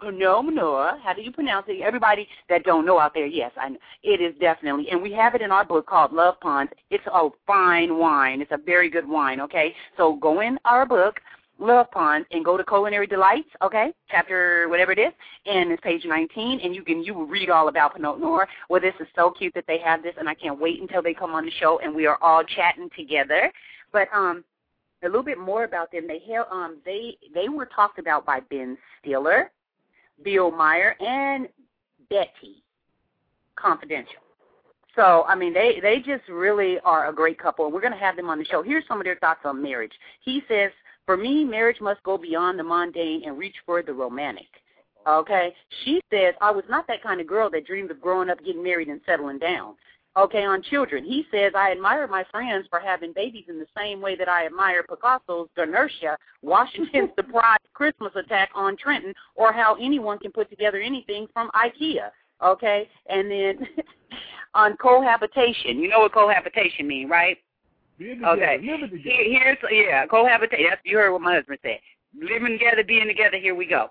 Noir. 0.00 0.98
How 1.02 1.12
do 1.12 1.22
you 1.22 1.32
pronounce 1.32 1.66
it? 1.68 1.80
Everybody 1.82 2.26
that 2.48 2.64
don't 2.64 2.84
know 2.84 2.98
out 2.98 3.14
there, 3.14 3.26
yes, 3.26 3.52
I 3.56 3.70
know. 3.70 3.78
it 4.02 4.20
is 4.20 4.34
definitely, 4.40 4.88
and 4.90 5.02
we 5.02 5.12
have 5.12 5.34
it 5.34 5.42
in 5.42 5.50
our 5.52 5.64
book 5.64 5.86
called 5.86 6.12
Luv-Pons. 6.12 6.70
It's 6.90 7.04
a 7.06 7.28
fine 7.46 7.98
wine. 7.98 8.40
It's 8.40 8.52
a 8.52 8.58
very 8.58 8.90
good 8.90 9.08
wine. 9.08 9.40
Okay, 9.40 9.74
so 9.96 10.16
go 10.16 10.40
in 10.40 10.58
our 10.64 10.86
book. 10.86 11.20
Luv-Pons 11.58 12.26
and 12.32 12.44
go 12.44 12.56
to 12.56 12.64
Culinary 12.64 13.06
Delights, 13.06 13.50
okay, 13.62 13.92
chapter 14.10 14.68
whatever 14.68 14.90
it 14.90 14.98
is, 14.98 15.12
and 15.46 15.70
it's 15.70 15.80
page 15.82 16.02
19, 16.04 16.58
and 16.60 16.74
you 16.74 16.82
can 16.82 17.04
you 17.04 17.24
read 17.24 17.50
all 17.50 17.68
about 17.68 17.94
Pinot 17.94 18.18
Noir. 18.18 18.48
Well, 18.68 18.80
this 18.80 18.94
is 18.98 19.06
so 19.14 19.30
cute 19.30 19.54
that 19.54 19.66
they 19.68 19.78
have 19.78 20.02
this, 20.02 20.14
and 20.18 20.28
I 20.28 20.34
can't 20.34 20.58
wait 20.58 20.80
until 20.80 21.02
they 21.02 21.14
come 21.14 21.34
on 21.34 21.44
the 21.44 21.52
show 21.60 21.78
and 21.78 21.94
we 21.94 22.06
are 22.06 22.18
all 22.20 22.42
chatting 22.42 22.88
together. 22.96 23.52
But 23.92 24.08
um, 24.12 24.42
a 25.02 25.06
little 25.06 25.22
bit 25.22 25.38
more 25.38 25.64
about 25.64 25.92
them. 25.92 26.06
They 26.06 26.20
um 26.50 26.78
they 26.84 27.16
they 27.34 27.48
were 27.48 27.66
talked 27.66 27.98
about 27.98 28.24
by 28.24 28.40
Ben 28.40 28.76
Stiller, 29.00 29.50
Bill 30.22 30.50
Maher, 30.50 30.96
and 31.00 31.48
Betty 32.10 32.62
Confidential. 33.56 34.22
So 34.94 35.24
I 35.26 35.34
mean, 35.34 35.54
they 35.54 35.80
they 35.80 35.98
just 35.98 36.28
really 36.28 36.78
are 36.80 37.08
a 37.08 37.14
great 37.14 37.38
couple. 37.38 37.70
We're 37.70 37.80
going 37.80 37.92
to 37.92 37.98
have 37.98 38.16
them 38.16 38.28
on 38.28 38.38
the 38.38 38.44
show. 38.44 38.62
Here's 38.62 38.86
some 38.86 38.98
of 38.98 39.04
their 39.04 39.16
thoughts 39.16 39.40
on 39.44 39.62
marriage. 39.62 39.92
He 40.20 40.42
says, 40.48 40.70
"For 41.06 41.16
me, 41.16 41.44
marriage 41.44 41.80
must 41.80 42.02
go 42.02 42.18
beyond 42.18 42.58
the 42.58 42.64
mundane 42.64 43.22
and 43.24 43.38
reach 43.38 43.56
for 43.64 43.82
the 43.82 43.92
romantic." 43.92 44.48
Okay. 45.06 45.54
She 45.84 46.00
says, 46.12 46.34
"I 46.40 46.50
was 46.50 46.64
not 46.68 46.86
that 46.88 47.02
kind 47.02 47.20
of 47.20 47.26
girl 47.26 47.48
that 47.50 47.66
dreamed 47.66 47.90
of 47.90 48.00
growing 48.00 48.28
up, 48.30 48.38
getting 48.44 48.62
married, 48.62 48.88
and 48.88 49.00
settling 49.06 49.38
down." 49.38 49.76
Okay, 50.14 50.44
on 50.44 50.62
children. 50.62 51.04
He 51.04 51.24
says, 51.30 51.52
I 51.56 51.72
admire 51.72 52.06
my 52.06 52.24
friends 52.30 52.66
for 52.68 52.80
having 52.80 53.14
babies 53.14 53.46
in 53.48 53.58
the 53.58 53.66
same 53.76 54.02
way 54.02 54.14
that 54.16 54.28
I 54.28 54.44
admire 54.44 54.82
Picasso's 54.82 55.48
Inertia, 55.56 56.18
Washington's 56.42 57.10
surprise 57.16 57.58
Christmas 57.72 58.12
attack 58.14 58.50
on 58.54 58.76
Trenton, 58.76 59.14
or 59.36 59.52
how 59.52 59.74
anyone 59.80 60.18
can 60.18 60.30
put 60.30 60.50
together 60.50 60.80
anything 60.80 61.28
from 61.32 61.50
IKEA. 61.54 62.10
Okay, 62.44 62.88
and 63.08 63.30
then 63.30 63.66
on 64.54 64.76
cohabitation. 64.76 65.78
You 65.78 65.88
know 65.88 66.00
what 66.00 66.12
cohabitation 66.12 66.86
means, 66.86 67.10
right? 67.10 67.38
Together, 67.98 68.26
Okay. 68.26 68.58
Here, 68.60 68.78
here's 68.82 69.58
yeah, 69.70 70.06
cohabitation. 70.06 70.66
That's 70.68 70.80
you 70.84 70.98
heard 70.98 71.12
what 71.12 71.22
my 71.22 71.34
husband 71.34 71.58
said. 71.62 71.78
Living 72.20 72.58
together, 72.58 72.84
being 72.84 73.06
together. 73.06 73.38
Here 73.38 73.54
we 73.54 73.66
go. 73.66 73.90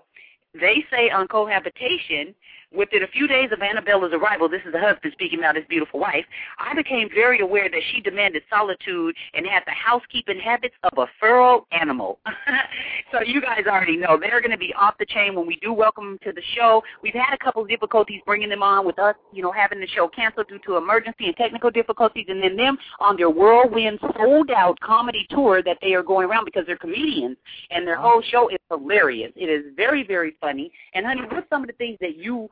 They 0.54 0.84
say 0.90 1.10
on 1.10 1.28
cohabitation, 1.28 2.34
within 2.74 3.02
a 3.02 3.06
few 3.06 3.26
days 3.26 3.50
of 3.52 3.60
Annabella's 3.60 4.12
arrival, 4.12 4.48
this 4.48 4.62
is 4.66 4.72
the 4.72 4.80
husband 4.80 5.12
speaking 5.12 5.38
about 5.38 5.56
his 5.56 5.64
beautiful 5.68 6.00
wife. 6.00 6.24
I 6.58 6.74
became 6.74 7.08
very 7.14 7.40
aware 7.40 7.68
that 7.68 7.80
she 7.92 8.00
demanded 8.00 8.42
solitude 8.48 9.14
and 9.34 9.46
had 9.46 9.62
the 9.66 9.72
housekeeping 9.72 10.38
habits 10.38 10.74
of 10.84 10.98
a 10.98 11.06
feral 11.20 11.66
animal. 11.72 12.18
so 13.12 13.22
you 13.22 13.40
guys 13.40 13.62
already 13.66 13.96
know 13.96 14.18
they're 14.18 14.40
going 14.40 14.50
to 14.50 14.58
be 14.58 14.72
off 14.74 14.94
the 14.98 15.06
chain 15.06 15.34
when 15.34 15.46
we 15.46 15.56
do 15.56 15.72
welcome 15.72 16.04
them 16.04 16.18
to 16.24 16.32
the 16.32 16.42
show. 16.54 16.82
We've 17.02 17.14
had 17.14 17.34
a 17.34 17.38
couple 17.38 17.62
of 17.62 17.68
difficulties 17.68 18.20
bringing 18.26 18.48
them 18.48 18.62
on 18.62 18.86
with 18.86 18.98
us, 18.98 19.14
you 19.32 19.42
know, 19.42 19.52
having 19.52 19.80
the 19.80 19.86
show 19.88 20.08
canceled 20.08 20.48
due 20.48 20.58
to 20.66 20.76
emergency 20.76 21.26
and 21.26 21.36
technical 21.36 21.70
difficulties, 21.70 22.26
and 22.28 22.42
then 22.42 22.56
them 22.56 22.78
on 23.00 23.16
their 23.16 23.30
whirlwind 23.30 23.98
sold 24.16 24.50
out 24.50 24.78
comedy 24.80 25.26
tour 25.30 25.62
that 25.62 25.78
they 25.82 25.94
are 25.94 26.02
going 26.02 26.28
around 26.28 26.44
because 26.44 26.64
they're 26.66 26.76
comedians 26.76 27.36
and 27.70 27.86
their 27.86 27.96
whole 27.96 28.22
show 28.22 28.48
is 28.48 28.58
hilarious. 28.70 29.32
It 29.36 29.46
is 29.46 29.72
very 29.76 30.06
very 30.06 30.36
funny. 30.40 30.72
And 30.94 31.06
honey, 31.06 31.22
what's 31.30 31.48
some 31.50 31.62
of 31.62 31.68
the 31.68 31.74
things 31.74 31.98
that 32.00 32.16
you 32.16 32.48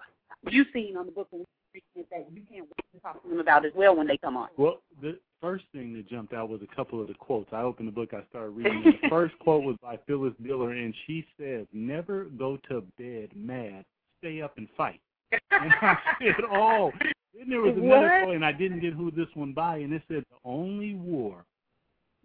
you 0.48 0.64
seen 0.72 0.96
on 0.96 1.06
the 1.06 1.12
book 1.12 1.28
and 1.32 1.44
that 2.10 2.26
you 2.32 2.42
can't 2.50 2.64
wait 2.64 2.92
to 2.94 3.00
talk 3.00 3.22
to 3.22 3.28
them 3.28 3.38
about 3.38 3.64
as 3.64 3.72
well 3.74 3.96
when 3.96 4.06
they 4.06 4.16
come 4.16 4.36
on? 4.36 4.48
Well, 4.56 4.80
the 5.00 5.18
first 5.40 5.64
thing 5.72 5.92
that 5.94 6.08
jumped 6.08 6.32
out 6.32 6.48
was 6.48 6.60
a 6.62 6.74
couple 6.74 7.00
of 7.00 7.08
the 7.08 7.14
quotes. 7.14 7.48
I 7.52 7.62
opened 7.62 7.88
the 7.88 7.92
book, 7.92 8.10
I 8.12 8.22
started 8.30 8.50
reading. 8.50 8.82
the 9.02 9.08
first 9.08 9.38
quote 9.38 9.64
was 9.64 9.76
by 9.82 9.98
Phyllis 10.06 10.34
Diller, 10.42 10.72
and 10.72 10.94
she 11.06 11.26
said, 11.38 11.66
"Never 11.72 12.24
go 12.24 12.58
to 12.68 12.82
bed 12.98 13.30
mad. 13.34 13.84
Stay 14.18 14.42
up 14.42 14.56
and 14.56 14.68
fight." 14.76 15.00
And 15.32 15.72
I 15.80 15.96
said, 16.20 16.44
"Oh." 16.50 16.92
Then 17.38 17.48
there 17.48 17.60
was 17.60 17.76
another 17.76 18.08
What? 18.08 18.22
quote, 18.24 18.34
and 18.34 18.44
I 18.44 18.52
didn't 18.52 18.80
get 18.80 18.92
who 18.92 19.10
this 19.12 19.28
one 19.34 19.52
by, 19.52 19.78
and 19.78 19.92
it 19.92 20.02
said, 20.08 20.24
"The 20.30 20.36
only 20.44 20.94
war 20.94 21.44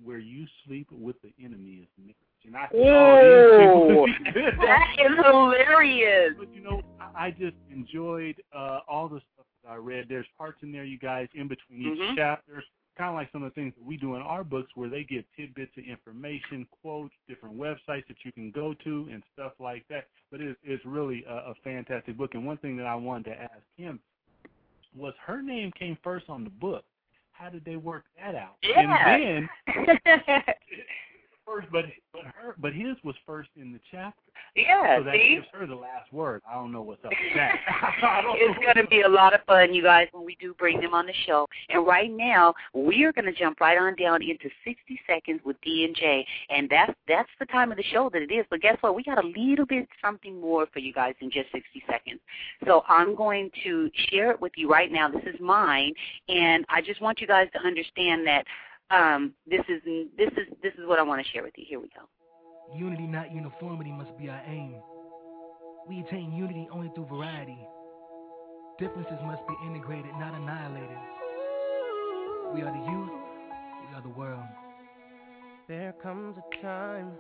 where 0.04 0.18
you 0.18 0.46
sleep 0.66 0.88
with 0.92 1.16
the 1.22 1.32
enemy 1.44 1.84
is 1.84 1.88
marriage." 1.98 2.16
And 2.44 2.56
I 2.56 2.68
said, 2.72 2.80
"Oh, 2.80 4.06
that 4.62 4.88
is 5.00 5.26
hilarious. 5.26 6.34
But 6.38 6.54
you 6.54 6.62
know, 6.62 6.82
I 7.00 7.28
I 7.28 7.32
just 7.32 7.56
enjoyed 7.72 8.36
uh, 8.54 8.82
all 8.88 9.08
the 9.08 9.22
stuff 9.34 9.46
that 9.64 9.72
I 9.72 9.76
read. 9.76 10.06
There's 10.10 10.28
parts 10.38 10.60
in 10.62 10.72
there, 10.72 10.84
you 10.84 11.00
guys, 11.00 11.28
in 11.34 11.48
between 11.48 11.82
each 11.82 12.00
Mhm. 12.00 12.16
chapter, 12.16 12.64
kind 12.98 13.10
of 13.10 13.16
like 13.16 13.32
some 13.32 13.42
of 13.44 13.52
the 13.52 13.56
things 13.56 13.74
that 13.76 13.84
we 13.84 13.98
do 13.98 14.16
in 14.16 14.22
our 14.22 14.44
books, 14.44 14.72
where 14.76 14.90
they 14.90 15.04
give 15.04 15.24
tidbits 15.36 15.76
of 15.78 15.86
information, 15.86 16.68
quotes, 16.82 17.14
different 17.28 17.58
websites 17.58 18.06
that 18.08 18.24
you 18.24 18.32
can 18.32 18.52
go 18.52 18.74
to, 18.74 19.08
and 19.12 19.24
stuff 19.34 19.54
like 19.60 19.88
that. 19.88 20.08
But 20.32 20.42
it, 20.42 20.58
it's 20.64 20.86
really 20.86 21.24
a, 21.28 21.52
a 21.52 21.56
fantastic 21.64 22.16
book. 22.18 22.36
And 22.36 22.46
one 22.46 22.58
thing 22.58 22.78
that 22.78 22.86
I 22.86 22.96
wanted 22.96 23.32
to 23.32 23.42
ask 23.42 23.64
him 23.76 24.00
was, 24.96 25.14
her 25.26 25.42
name 25.42 25.72
came 25.72 25.98
first 26.04 26.30
on 26.30 26.44
the 26.44 26.50
book. 26.50 26.86
How 27.32 27.50
did 27.50 27.66
they 27.66 27.76
work 27.76 28.06
that 28.18 28.36
out? 28.36 28.56
Yeah. 28.64 28.80
And 29.16 29.50
then 29.68 29.98
first, 31.46 31.68
but 31.72 31.86
but 32.12 32.24
her, 32.26 32.56
but 32.58 32.74
his 32.74 32.96
was 33.04 33.16
first 33.26 33.50
in 33.58 33.72
the 33.74 33.80
chapter. 33.92 34.20
yeah, 34.56 35.00
So 35.00 35.04
that 35.04 35.14
see? 35.14 35.36
gives 35.36 35.48
her 35.54 35.66
the 35.68 35.76
last 35.76 36.12
word. 36.14 36.42
I 36.50 36.54
don't 36.56 36.72
know 36.72 36.82
what's 36.82 37.04
up 37.04 37.12
with 37.12 37.36
that. 37.36 37.56
It's 38.38 38.60
going 38.64 38.84
to 38.84 38.90
be 38.90 39.02
a 39.02 39.08
lot 39.10 39.34
of 39.34 39.42
fun, 39.46 39.74
you 39.74 39.82
guys, 39.84 40.08
when 40.12 40.26
we 40.26 40.38
do 40.40 40.54
bring 40.54 40.80
them 40.80 40.94
on 40.94 41.06
the 41.06 41.14
show. 41.26 41.48
And 41.70 41.86
right 41.86 42.12
now, 42.12 42.54
we 42.74 43.04
are 43.04 43.12
going 43.14 43.26
to 43.26 43.34
jump 43.34 43.60
right 43.60 43.78
on 43.78 43.96
down 43.96 44.22
into 44.22 44.50
60 44.64 45.00
seconds 45.08 45.42
with 45.46 45.60
D 45.62 45.86
and 45.86 45.96
J, 45.96 46.26
and 46.50 46.70
that's 46.70 46.94
that's 47.08 47.30
the 47.40 47.46
time 47.48 47.72
of 47.72 47.78
the 47.78 47.84
show 47.84 48.10
that 48.14 48.22
it 48.22 48.32
is. 48.32 48.46
But 48.50 48.62
guess 48.62 48.78
what? 48.82 48.96
We 48.96 49.04
got 49.04 49.24
a 49.24 49.28
little 49.28 49.66
bit 49.66 49.88
something 50.04 50.40
more 50.40 50.68
for 50.72 50.80
you 50.80 50.94
guys 50.94 51.16
in 51.22 51.30
just 51.32 51.52
60 51.52 51.84
seconds. 51.90 52.20
So 52.66 52.84
I'm 52.88 53.16
going 53.16 53.50
to 53.64 53.90
share 54.10 54.32
it 54.32 54.40
with 54.42 54.54
you 54.56 54.70
right 54.70 54.92
now. 54.92 55.10
This 55.10 55.24
is 55.26 55.40
mine, 55.40 55.94
and 56.30 56.66
I 56.70 56.82
just 56.82 57.02
want 57.02 57.20
you 57.22 57.28
guys 57.28 57.48
to 57.54 57.60
understand 57.60 58.26
that 58.28 58.46
um, 58.92 59.34
this 59.48 59.62
is 59.70 59.82
this 60.18 60.32
is 60.32 60.48
this 60.62 60.74
is 60.74 60.88
what 60.88 61.00
I 61.00 61.04
want 61.04 61.26
to 61.26 61.32
share 61.32 61.44
with 61.44 61.54
you. 61.58 61.66
Here 61.68 61.80
we 61.80 61.90
go. 61.90 62.08
Unity, 62.76 63.08
not 63.08 63.32
uniformity, 63.32 63.92
must 63.92 64.18
be 64.18 64.30
our 64.30 64.42
aim. 64.48 64.76
We 65.88 66.00
attain 66.00 66.34
unity 66.34 66.68
only 66.72 66.92
through 66.96 67.06
variety. 67.06 67.58
Differences 68.80 69.20
must 69.24 69.42
be 69.48 69.54
integrated, 69.68 70.12
not 70.20 70.34
annihilated. 70.34 70.98
We 72.54 72.62
are 72.62 72.72
the 72.72 72.92
youth, 72.92 73.10
we 73.90 73.96
are 73.96 74.02
the 74.02 74.10
world. 74.10 74.44
There 75.68 75.94
comes 76.02 76.38
a 76.38 76.62
time 76.62 77.12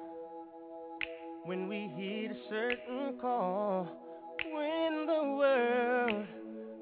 when 1.45 1.67
we 1.67 1.91
heed 1.95 2.31
a 2.31 2.49
certain 2.49 3.17
call, 3.19 3.87
when 4.53 5.05
the 5.05 5.23
world 5.37 6.25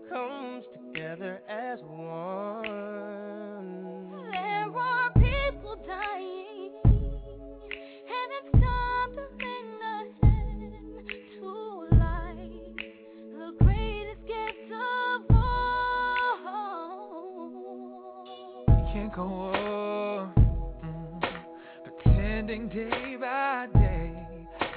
comes 0.10 0.63
together 0.74 1.41
as 1.50 1.80
one. 1.82 2.92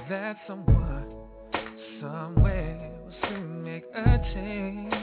That 0.09 0.37
someone 0.47 1.05
somewhere 1.99 2.91
will 3.03 3.29
soon 3.29 3.63
make 3.63 3.83
a 3.93 4.17
change. 4.33 4.93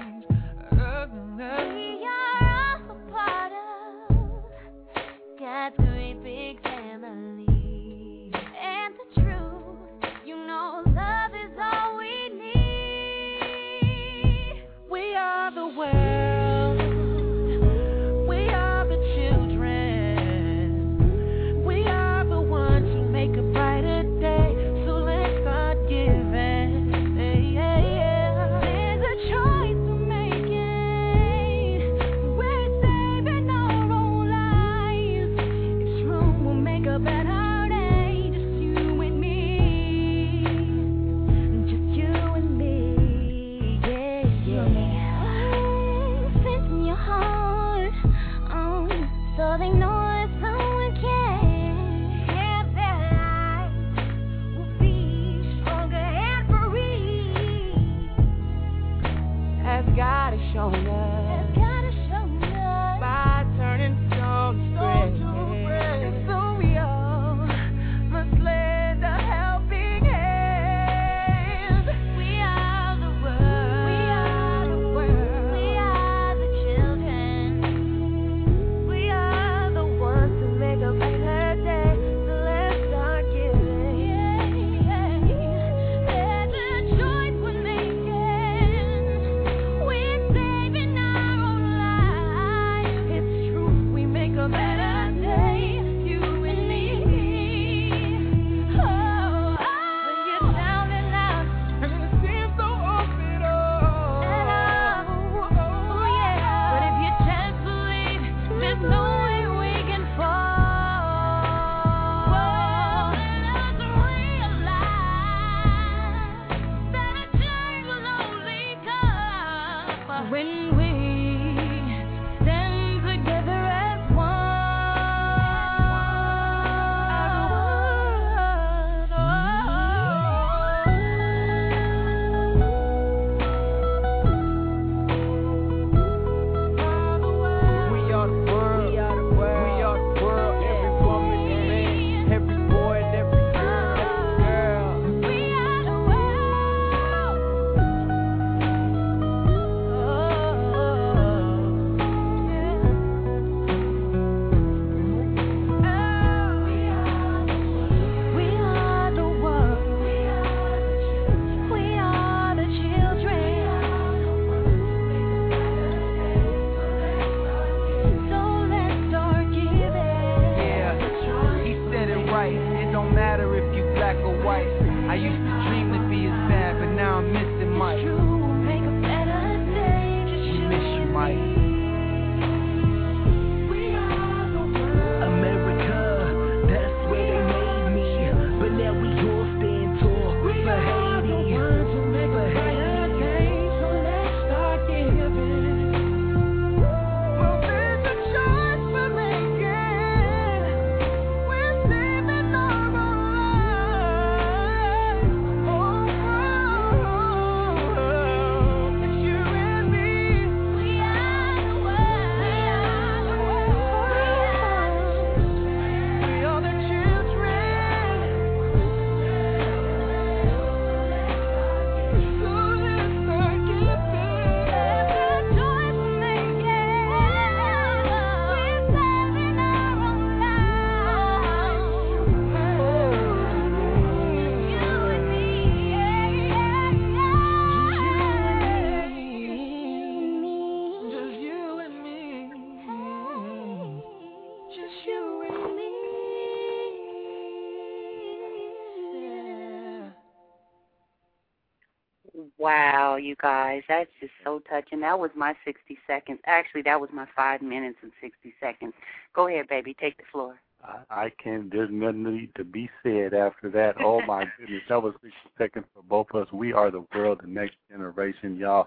You 253.35 253.43
guys, 253.43 253.83
that's 253.89 254.11
just 254.21 254.33
so 254.45 254.61
touching. 254.71 255.01
That 255.01 255.19
was 255.19 255.31
my 255.35 255.55
60 255.65 255.99
seconds. 256.07 256.39
Actually, 256.47 256.83
that 256.83 257.01
was 257.01 257.11
my 257.13 257.27
five 257.35 257.63
minutes 257.63 257.99
and 258.03 258.13
60 258.21 258.55
seconds. 258.61 258.93
Go 259.35 259.49
ahead, 259.49 259.69
baby. 259.69 259.97
Take 259.99 260.17
the 260.19 260.23
floor. 260.31 260.57
I, 260.85 260.99
I 261.11 261.33
can't. 261.43 261.71
There's 261.73 261.91
nothing 261.91 262.25
need 262.25 262.55
to 262.57 262.65
be 262.65 262.89
said 263.03 263.35
after 263.35 263.71
that. 263.71 263.97
Oh 264.01 264.21
my 264.23 264.45
goodness, 264.59 264.83
that 264.89 265.03
was 265.03 265.15
60 265.23 265.31
seconds 265.59 265.87
for 265.95 266.03
both 266.03 266.29
of 266.33 266.43
us. 266.47 266.53
We 266.53 266.73
are 266.73 266.91
the 266.91 267.05
world, 267.15 267.41
the 267.43 267.49
next 267.49 267.77
generation, 267.91 268.57
y'all. 268.57 268.87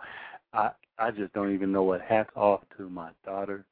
I 0.53 0.69
I 0.97 1.11
just 1.11 1.33
don't 1.33 1.53
even 1.53 1.71
know 1.71 1.83
what. 1.83 2.01
Hats 2.01 2.29
off 2.35 2.61
to 2.77 2.89
my 2.89 3.09
daughter 3.25 3.65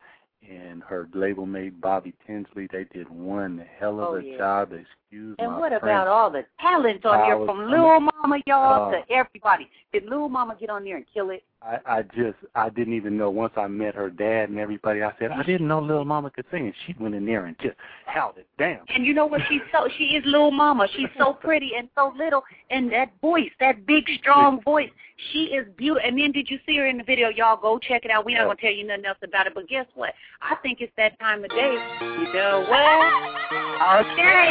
and 0.50 0.84
her 0.84 1.08
label 1.14 1.46
mate 1.46 1.80
Bobby 1.82 2.14
Tinsley. 2.26 2.68
They 2.72 2.86
did 2.94 3.10
one 3.10 3.66
hell 3.80 4.00
of 4.00 4.10
Oh, 4.10 4.16
a 4.16 4.24
yeah. 4.24 4.38
job. 4.38 4.72
Excuse 4.74 5.38
me. 5.38 5.44
And 5.44 5.54
my 5.54 5.60
what 5.60 5.70
French. 5.70 5.84
about 5.84 6.08
all 6.08 6.30
the 6.30 6.46
talent 6.60 7.06
on 7.06 7.20
I 7.20 7.28
there 7.28 7.46
from 7.46 7.70
Lil 7.70 8.00
Mama, 8.00 8.42
y'all, 8.48 8.90
Uh, 8.90 8.92
to 8.92 9.12
everybody? 9.12 9.70
Did 9.94 10.06
Lil 10.06 10.30
Mama 10.30 10.56
get 10.60 10.70
on 10.70 10.84
there 10.84 10.98
and 10.98 11.06
kill 11.14 11.30
it? 11.30 11.44
I, 11.62 11.80
I 11.86 12.02
just 12.04 12.38
I 12.54 12.70
didn't 12.70 12.94
even 12.94 13.18
know 13.18 13.30
once 13.32 13.54
I 13.58 13.66
met 13.68 13.96
her 13.96 14.10
dad 14.10 14.50
and 14.50 14.60
everybody. 14.60 15.02
I 15.02 15.12
said 15.18 15.32
I 15.32 15.42
didn't 15.42 15.68
know 15.68 15.80
little 15.80 16.06
mama 16.06 16.30
could 16.30 16.46
sing, 16.52 16.66
and 16.66 16.74
she 16.86 16.94
went 17.00 17.16
in 17.16 17.26
there 17.26 17.46
and 17.46 17.58
just 17.60 17.76
held 18.06 18.38
it 18.38 18.48
down. 18.60 18.82
And 18.94 19.04
you 19.06 19.14
know 19.16 19.26
what? 19.26 19.42
She's 19.50 19.62
so 19.72 19.88
she 19.98 20.04
is 20.16 20.24
Lil 20.28 20.52
Mama. 20.52 20.88
She's 20.96 21.10
so 21.18 21.34
pretty 21.42 21.72
and 21.78 21.90
so 21.96 22.14
little, 22.16 22.44
and 22.70 22.92
that 22.92 23.12
voice, 23.20 23.50
that 23.60 23.86
big 23.88 24.04
strong 24.20 24.62
voice, 24.66 24.90
she 25.32 25.46
is 25.46 25.68
beautiful. 25.78 26.02
And 26.06 26.20
then 26.20 26.32
did 26.32 26.50
you 26.50 26.60
see 26.66 26.78
her 26.78 26.88
in 26.88 26.98
the 26.98 27.04
video? 27.04 27.30
Y'all 27.30 27.60
go 27.60 27.80
check 27.80 28.06
it 28.06 28.12
out. 28.12 28.26
We're 28.26 28.38
not 28.38 28.46
gonna 28.46 28.60
tell 28.60 28.72
you 28.74 28.86
nothing 28.86 29.06
else 29.06 29.18
about 29.24 29.48
it, 29.48 29.54
but 29.56 29.68
guess 29.68 29.86
what? 29.96 30.14
I 30.42 30.56
think 30.58 30.82
it's 30.82 30.92
that 30.98 31.18
time 31.20 31.44
of 31.44 31.50
day. 31.52 31.78
You 32.02 32.34
know 32.34 32.66
what? 32.68 34.06
Okay. 34.06 34.50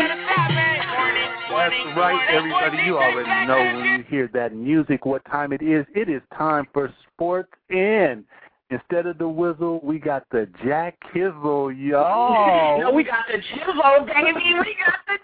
That's 1.51 1.97
right, 1.97 2.27
everybody. 2.31 2.79
You 2.85 2.97
already 2.99 3.47
know 3.47 3.79
when 3.79 3.85
you 3.85 4.05
hear 4.09 4.31
that 4.35 4.55
music 4.55 5.05
what 5.05 5.25
time 5.27 5.53
it 5.53 5.62
is. 5.62 5.87
It 5.95 6.09
is 6.09 6.23
time 6.37 6.67
for 6.73 6.93
sports 7.15 7.53
and 7.71 8.25
instead 8.71 9.07
of 9.07 9.19
the 9.19 9.29
whistle, 9.29 9.81
we 9.83 9.99
got 9.99 10.25
the 10.31 10.49
Jack 10.65 10.97
Kizzle, 11.12 11.73
y'all. 11.73 12.81
No, 12.81 12.91
we 12.91 13.05
got 13.05 13.27
the 13.31 13.39
jibbo, 13.39 14.07
baby. 14.07 14.55
We 14.55 14.77
got 14.85 14.99
the 15.07 15.19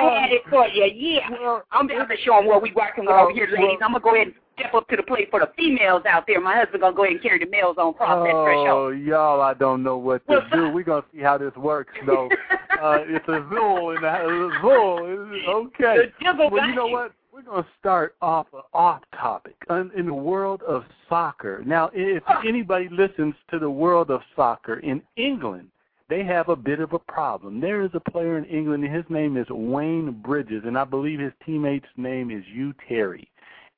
I 0.00 0.20
had 0.20 0.32
it 0.32 0.42
for 0.48 0.66
you. 0.68 0.84
Yeah. 0.84 1.60
I'm 1.70 1.86
going 1.86 2.06
to 2.06 2.16
show 2.24 2.36
them 2.36 2.46
what 2.46 2.62
we 2.62 2.72
working 2.72 3.04
with 3.04 3.14
over 3.14 3.32
here, 3.32 3.48
ladies. 3.50 3.78
I'm 3.82 3.92
going 3.92 3.94
to 3.94 4.00
go 4.00 4.14
ahead 4.14 4.26
and 4.28 4.36
step 4.58 4.74
up 4.74 4.88
to 4.88 4.96
the 4.96 5.02
plate 5.02 5.28
for 5.30 5.40
the 5.40 5.50
females 5.56 6.02
out 6.08 6.24
there. 6.26 6.40
My 6.40 6.56
husband 6.56 6.80
going 6.80 6.92
to 6.92 6.96
go 6.96 7.04
ahead 7.04 7.14
and 7.14 7.22
carry 7.22 7.38
the 7.38 7.50
males 7.50 7.76
on 7.78 7.94
cross 7.94 8.24
that 8.26 8.44
threshold. 8.44 8.68
Oh, 8.68 8.88
y'all, 8.88 9.40
I 9.40 9.54
don't 9.54 9.82
know 9.82 9.96
what 9.96 10.26
to 10.28 10.46
do. 10.52 10.70
We're 10.70 10.84
going 10.84 11.02
to 11.02 11.08
see 11.14 11.22
how 11.22 11.38
this 11.38 11.54
works, 11.56 11.94
though. 12.06 12.28
uh, 12.82 12.98
it's 13.06 13.28
a 13.28 13.40
zool 13.52 13.96
in 13.96 14.02
the 14.02 14.08
a 14.08 14.60
zool. 14.60 15.66
Okay. 15.66 16.12
Well, 16.50 16.68
you 16.68 16.74
know 16.74 16.86
what? 16.86 17.12
We're 17.32 17.42
going 17.42 17.62
to 17.62 17.68
start 17.78 18.16
off 18.20 18.48
off 18.74 19.02
topic 19.18 19.56
in 19.70 20.06
the 20.06 20.14
world 20.14 20.62
of 20.62 20.84
soccer. 21.08 21.62
Now, 21.64 21.90
if 21.94 22.22
anybody 22.46 22.88
listens 22.90 23.34
to 23.50 23.58
the 23.58 23.70
world 23.70 24.10
of 24.10 24.20
soccer 24.36 24.80
in 24.80 25.00
England, 25.16 25.68
they 26.10 26.24
have 26.24 26.48
a 26.48 26.56
bit 26.56 26.80
of 26.80 26.92
a 26.92 26.98
problem. 26.98 27.60
There 27.60 27.82
is 27.82 27.90
a 27.94 28.10
player 28.10 28.36
in 28.36 28.44
England, 28.44 28.84
and 28.84 28.94
his 28.94 29.04
name 29.08 29.36
is 29.36 29.46
Wayne 29.48 30.20
Bridges, 30.22 30.64
and 30.66 30.76
I 30.76 30.84
believe 30.84 31.20
his 31.20 31.32
teammate's 31.46 31.86
name 31.96 32.30
is 32.30 32.44
Hugh 32.52 32.74
Terry. 32.88 33.30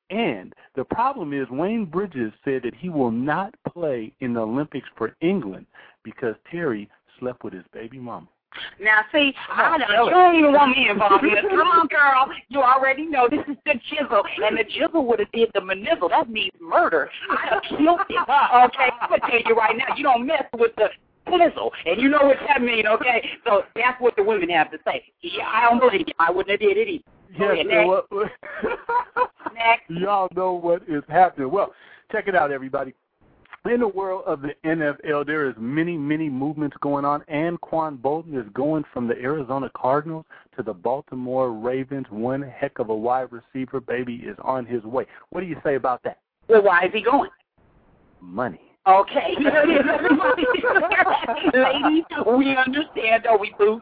And 0.09 0.53
the 0.75 0.83
problem 0.83 1.31
is 1.31 1.47
Wayne 1.49 1.85
Bridges 1.85 2.33
said 2.43 2.63
that 2.63 2.75
he 2.75 2.89
will 2.89 3.11
not 3.11 3.53
play 3.71 4.11
in 4.19 4.33
the 4.33 4.41
Olympics 4.41 4.87
for 4.97 5.15
England 5.21 5.67
because 6.03 6.35
Terry 6.51 6.89
slept 7.19 7.43
with 7.43 7.53
his 7.53 7.63
baby 7.71 7.99
mama. 7.99 8.27
Now, 8.79 9.01
see, 9.11 9.33
oh, 9.49 9.53
I 9.53 9.77
don't, 9.77 10.05
you 10.05 10.11
don't 10.11 10.35
even 10.35 10.53
want 10.53 10.77
me 10.77 10.89
involved 10.89 11.23
in 11.23 11.33
this. 11.33 11.41
Come 11.49 11.59
on, 11.59 11.87
girl. 11.87 12.29
You 12.49 12.61
already 12.61 13.07
know 13.07 13.27
this 13.27 13.39
is 13.47 13.57
the 13.65 13.73
chisel. 13.89 14.21
And 14.45 14.57
the 14.57 14.65
chisel 14.65 15.05
would 15.07 15.19
have 15.19 15.31
did 15.31 15.49
the 15.55 15.61
manizzle. 15.61 16.09
That 16.09 16.29
means 16.29 16.51
murder. 16.61 17.09
I 17.31 17.47
have 17.49 17.63
killed 17.63 18.01
it. 18.09 18.15
Okay, 18.19 18.89
I'm 19.01 19.09
going 19.09 19.21
to 19.21 19.27
tell 19.27 19.41
you 19.47 19.55
right 19.55 19.75
now, 19.75 19.95
you 19.95 20.03
don't 20.03 20.27
mess 20.27 20.43
with 20.53 20.75
the 20.77 20.89
pizzle. 21.27 21.71
And 21.85 22.01
you 22.01 22.09
know 22.09 22.23
what 22.23 22.37
that 22.47 22.61
means, 22.61 22.85
okay? 22.87 23.29
So 23.45 23.63
that's 23.75 23.99
what 23.99 24.15
the 24.15 24.23
women 24.23 24.49
have 24.49 24.71
to 24.71 24.77
say. 24.85 25.03
Yeah, 25.21 25.45
I 25.47 25.69
don't 25.69 25.79
believe 25.79 26.07
you. 26.07 26.13
I 26.19 26.31
wouldn't 26.31 26.51
have 26.51 26.59
did 26.59 26.77
it 26.77 26.87
either. 26.87 27.03
Yes, 27.39 27.65
next. 29.53 29.89
y'all 29.89 30.29
know 30.35 30.53
what 30.53 30.83
is 30.87 31.03
happening. 31.07 31.49
Well, 31.49 31.73
check 32.11 32.27
it 32.27 32.35
out, 32.35 32.51
everybody. 32.51 32.93
In 33.65 33.79
the 33.79 33.87
world 33.87 34.23
of 34.27 34.41
the 34.41 34.53
NFL, 34.65 35.25
there 35.25 35.49
is 35.49 35.55
many, 35.57 35.97
many 35.97 36.29
movements 36.29 36.75
going 36.81 37.05
on. 37.05 37.21
Anquan 37.33 37.97
Boldin 37.97 38.37
is 38.37 38.45
going 38.53 38.83
from 38.91 39.07
the 39.07 39.15
Arizona 39.15 39.71
Cardinals 39.75 40.25
to 40.57 40.63
the 40.63 40.73
Baltimore 40.73 41.53
Ravens. 41.53 42.05
One 42.09 42.41
heck 42.41 42.79
of 42.79 42.89
a 42.89 42.95
wide 42.95 43.29
receiver, 43.31 43.79
baby, 43.79 44.15
is 44.15 44.35
on 44.43 44.65
his 44.65 44.83
way. 44.83 45.05
What 45.29 45.39
do 45.39 45.47
you 45.47 45.55
say 45.63 45.75
about 45.75 46.03
that? 46.03 46.19
Well, 46.49 46.61
why 46.61 46.85
is 46.85 46.91
he 46.93 47.01
going? 47.01 47.29
Money. 48.19 48.72
Okay. 48.85 49.35
Ladies, 51.53 52.03
we 52.37 52.55
understand, 52.57 53.23
don't 53.23 53.39
we, 53.39 53.53
Boo? 53.57 53.81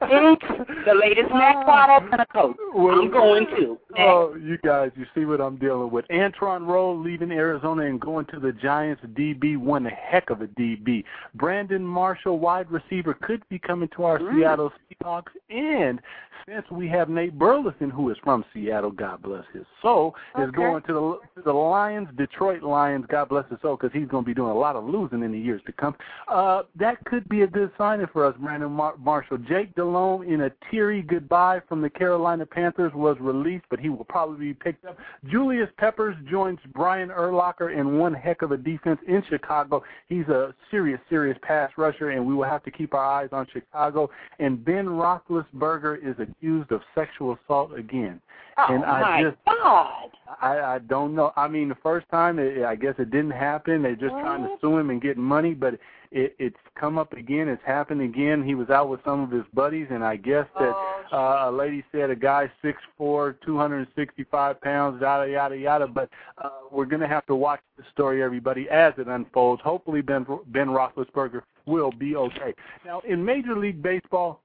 Boots, 0.00 0.46
the 0.86 0.94
latest 0.94 1.30
Mac 1.30 1.64
product 1.66 2.10
and 2.10 2.22
a 2.22 2.26
coat. 2.26 2.56
I'm 2.74 3.10
going 3.10 3.46
to. 3.58 3.78
Oh, 3.98 4.34
you 4.34 4.56
guys, 4.64 4.92
you 4.96 5.04
see 5.14 5.26
what 5.26 5.42
I'm 5.42 5.56
dealing 5.56 5.90
with. 5.90 6.06
Antrel 6.08 6.66
Rolle 6.66 6.98
leaving 6.98 7.30
Arizona 7.32 7.82
and 7.82 8.00
going 8.00 8.24
to 8.26 8.40
the 8.40 8.52
Giants 8.52 9.02
DB, 9.14 9.58
one 9.58 9.84
heck 9.84 10.30
of 10.30 10.40
a 10.40 10.46
DB. 10.46 11.04
Brandon 11.34 11.84
Marshall, 11.84 12.38
wide 12.38 12.70
receiver, 12.70 13.12
could 13.14 13.46
be 13.50 13.58
coming 13.58 13.90
to 13.94 14.04
our 14.04 14.18
Mm. 14.18 14.36
Seattle 14.36 14.72
Seahawks. 14.90 15.32
And 15.50 16.00
since 16.46 16.70
we 16.70 16.88
have 16.88 17.08
Nate 17.08 17.38
Burleson, 17.38 17.90
who 17.90 18.10
is 18.10 18.18
from 18.22 18.44
Seattle, 18.52 18.90
God 18.90 19.22
bless 19.22 19.44
his 19.52 19.64
soul, 19.80 20.14
is 20.38 20.50
going 20.50 20.82
to 20.82 20.92
the, 20.92 21.18
to 21.36 21.42
the 21.44 21.52
Lions, 21.52 22.08
Detroit 22.16 22.62
Lions, 22.62 23.06
God 23.08 23.28
bless 23.28 23.48
his 23.50 23.58
soul, 23.62 23.76
because 23.76 23.92
he's 23.98 24.08
going 24.14 24.24
to 24.24 24.28
be 24.28 24.34
doing 24.34 24.50
a 24.50 24.58
lot 24.58 24.76
of 24.76 24.84
losing 24.84 25.22
in 25.22 25.32
the 25.32 25.38
years 25.38 25.60
to 25.66 25.72
come. 25.72 25.94
Uh, 26.28 26.62
that 26.76 27.04
could 27.04 27.28
be 27.28 27.42
a 27.42 27.46
good 27.46 27.70
signing 27.76 28.06
for 28.12 28.24
us, 28.24 28.34
Brandon 28.38 28.70
Mar- 28.70 28.96
Marshall. 28.98 29.38
Jake 29.38 29.74
Delhomme, 29.74 30.22
in 30.22 30.42
a 30.42 30.50
teary 30.70 31.02
goodbye 31.02 31.60
from 31.68 31.82
the 31.82 31.90
Carolina 31.90 32.46
Panthers, 32.46 32.92
was 32.94 33.16
released, 33.20 33.64
but 33.70 33.80
he 33.80 33.88
will 33.88 34.04
probably 34.04 34.46
be 34.46 34.54
picked 34.54 34.84
up. 34.84 34.96
Julius 35.26 35.68
Peppers 35.78 36.16
joins 36.30 36.58
Brian 36.72 37.08
Urlacher 37.08 37.76
in 37.76 37.98
one 37.98 38.14
heck 38.14 38.42
of 38.42 38.52
a 38.52 38.56
defense 38.56 39.00
in 39.08 39.22
Chicago. 39.28 39.82
He's 40.08 40.28
a 40.28 40.54
serious, 40.70 41.00
serious 41.10 41.38
pass 41.42 41.70
rusher, 41.76 42.10
and 42.10 42.24
we 42.24 42.34
will 42.34 42.44
have 42.44 42.62
to 42.64 42.70
keep 42.70 42.94
our 42.94 43.04
eyes 43.04 43.30
on 43.32 43.46
Chicago. 43.52 44.10
And 44.38 44.64
Ben 44.64 44.86
Roethlisberger 44.86 45.98
is 46.06 46.14
accused 46.20 46.70
of 46.70 46.80
sexual 46.94 47.36
assault 47.44 47.76
again. 47.76 48.20
Oh, 48.56 48.66
and 48.72 48.84
I 48.84 49.00
my 49.00 49.22
just, 49.22 49.36
God. 49.44 50.10
I, 50.40 50.60
I 50.60 50.78
don't 50.78 51.14
know. 51.14 51.32
I 51.36 51.48
mean, 51.48 51.68
the 51.68 51.76
first 51.82 52.08
time, 52.08 52.38
it, 52.38 52.62
I 52.62 52.76
guess 52.76 52.94
it 52.98 53.10
didn't 53.10 53.32
happen. 53.32 53.82
They're 53.82 53.96
just 53.96 54.03
trying 54.10 54.42
to 54.42 54.50
sue 54.60 54.76
him 54.76 54.90
and 54.90 55.00
get 55.00 55.16
money, 55.16 55.54
but 55.54 55.74
it, 56.10 56.34
it's 56.38 56.56
come 56.78 56.98
up 56.98 57.12
again. 57.12 57.48
It's 57.48 57.62
happened 57.64 58.00
again. 58.00 58.44
He 58.44 58.54
was 58.54 58.70
out 58.70 58.88
with 58.88 59.00
some 59.04 59.20
of 59.20 59.30
his 59.30 59.44
buddies, 59.52 59.88
and 59.90 60.04
I 60.04 60.16
guess 60.16 60.46
that 60.58 60.74
uh, 61.12 61.48
a 61.48 61.52
lady 61.52 61.84
said 61.90 62.10
a 62.10 62.16
guy 62.16 62.50
six 62.62 62.78
four, 62.96 63.36
two 63.44 63.58
hundred 63.58 63.78
and 63.78 63.88
sixty-five 63.96 64.60
pounds, 64.60 65.00
yada 65.02 65.30
yada 65.30 65.56
yada. 65.56 65.86
But 65.86 66.08
uh, 66.38 66.50
we're 66.70 66.86
going 66.86 67.02
to 67.02 67.08
have 67.08 67.26
to 67.26 67.34
watch 67.34 67.60
the 67.76 67.84
story, 67.92 68.22
everybody, 68.22 68.68
as 68.70 68.94
it 68.96 69.08
unfolds. 69.08 69.60
Hopefully, 69.62 70.02
Ben 70.02 70.24
Ben 70.48 70.68
Roethlisberger 70.68 71.42
will 71.66 71.92
be 71.92 72.14
okay. 72.14 72.54
Now, 72.84 73.00
in 73.00 73.24
Major 73.24 73.56
League 73.56 73.82
Baseball, 73.82 74.40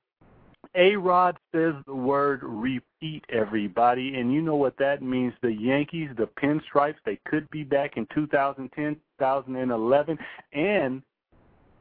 A-Rod 0.76 1.38
says 1.54 1.74
the 1.88 1.96
word 1.96 2.42
repeat, 2.44 3.24
everybody, 3.30 4.16
and 4.16 4.32
you 4.32 4.42
know 4.42 4.56
what 4.56 4.78
that 4.78 5.02
means. 5.02 5.34
The 5.42 5.52
Yankees, 5.52 6.10
the 6.18 6.28
Pinstripes, 6.42 6.96
they 7.06 7.20
could 7.26 7.50
be 7.50 7.64
back 7.64 7.98
in 7.98 8.08
2010, 8.14 8.96
2011, 9.20 10.18
and 10.54 11.02